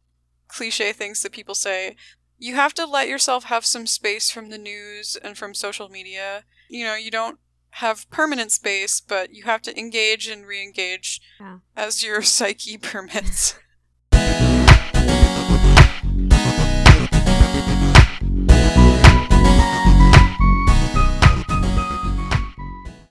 cliche 0.49 0.93
things 0.93 1.23
that 1.23 1.33
people 1.33 1.55
say 1.55 1.97
you 2.39 2.57
have 2.57 2.75
to 2.75 2.85
let 2.85 3.09
yourself 3.09 3.45
have 3.45 3.65
some 3.65 3.87
space 3.87 4.31
from 4.31 4.51
the 4.51 4.59
news 4.59 5.17
and 5.17 5.39
from 5.39 5.55
social 5.55 5.89
media 5.89 6.45
you 6.69 6.85
know 6.85 6.95
you 6.95 7.11
don't 7.11 7.39
have 7.71 8.09
permanent 8.11 8.53
space 8.53 9.01
but 9.01 9.33
you 9.35 9.45
have 9.45 9.63
to 9.63 9.79
engage 9.79 10.29
and 10.29 10.47
re-engage 10.47 11.21
Yeah. 11.41 11.59
as 11.75 12.05
your 12.05 12.21
psyche 12.37 12.77
permits 12.77 13.55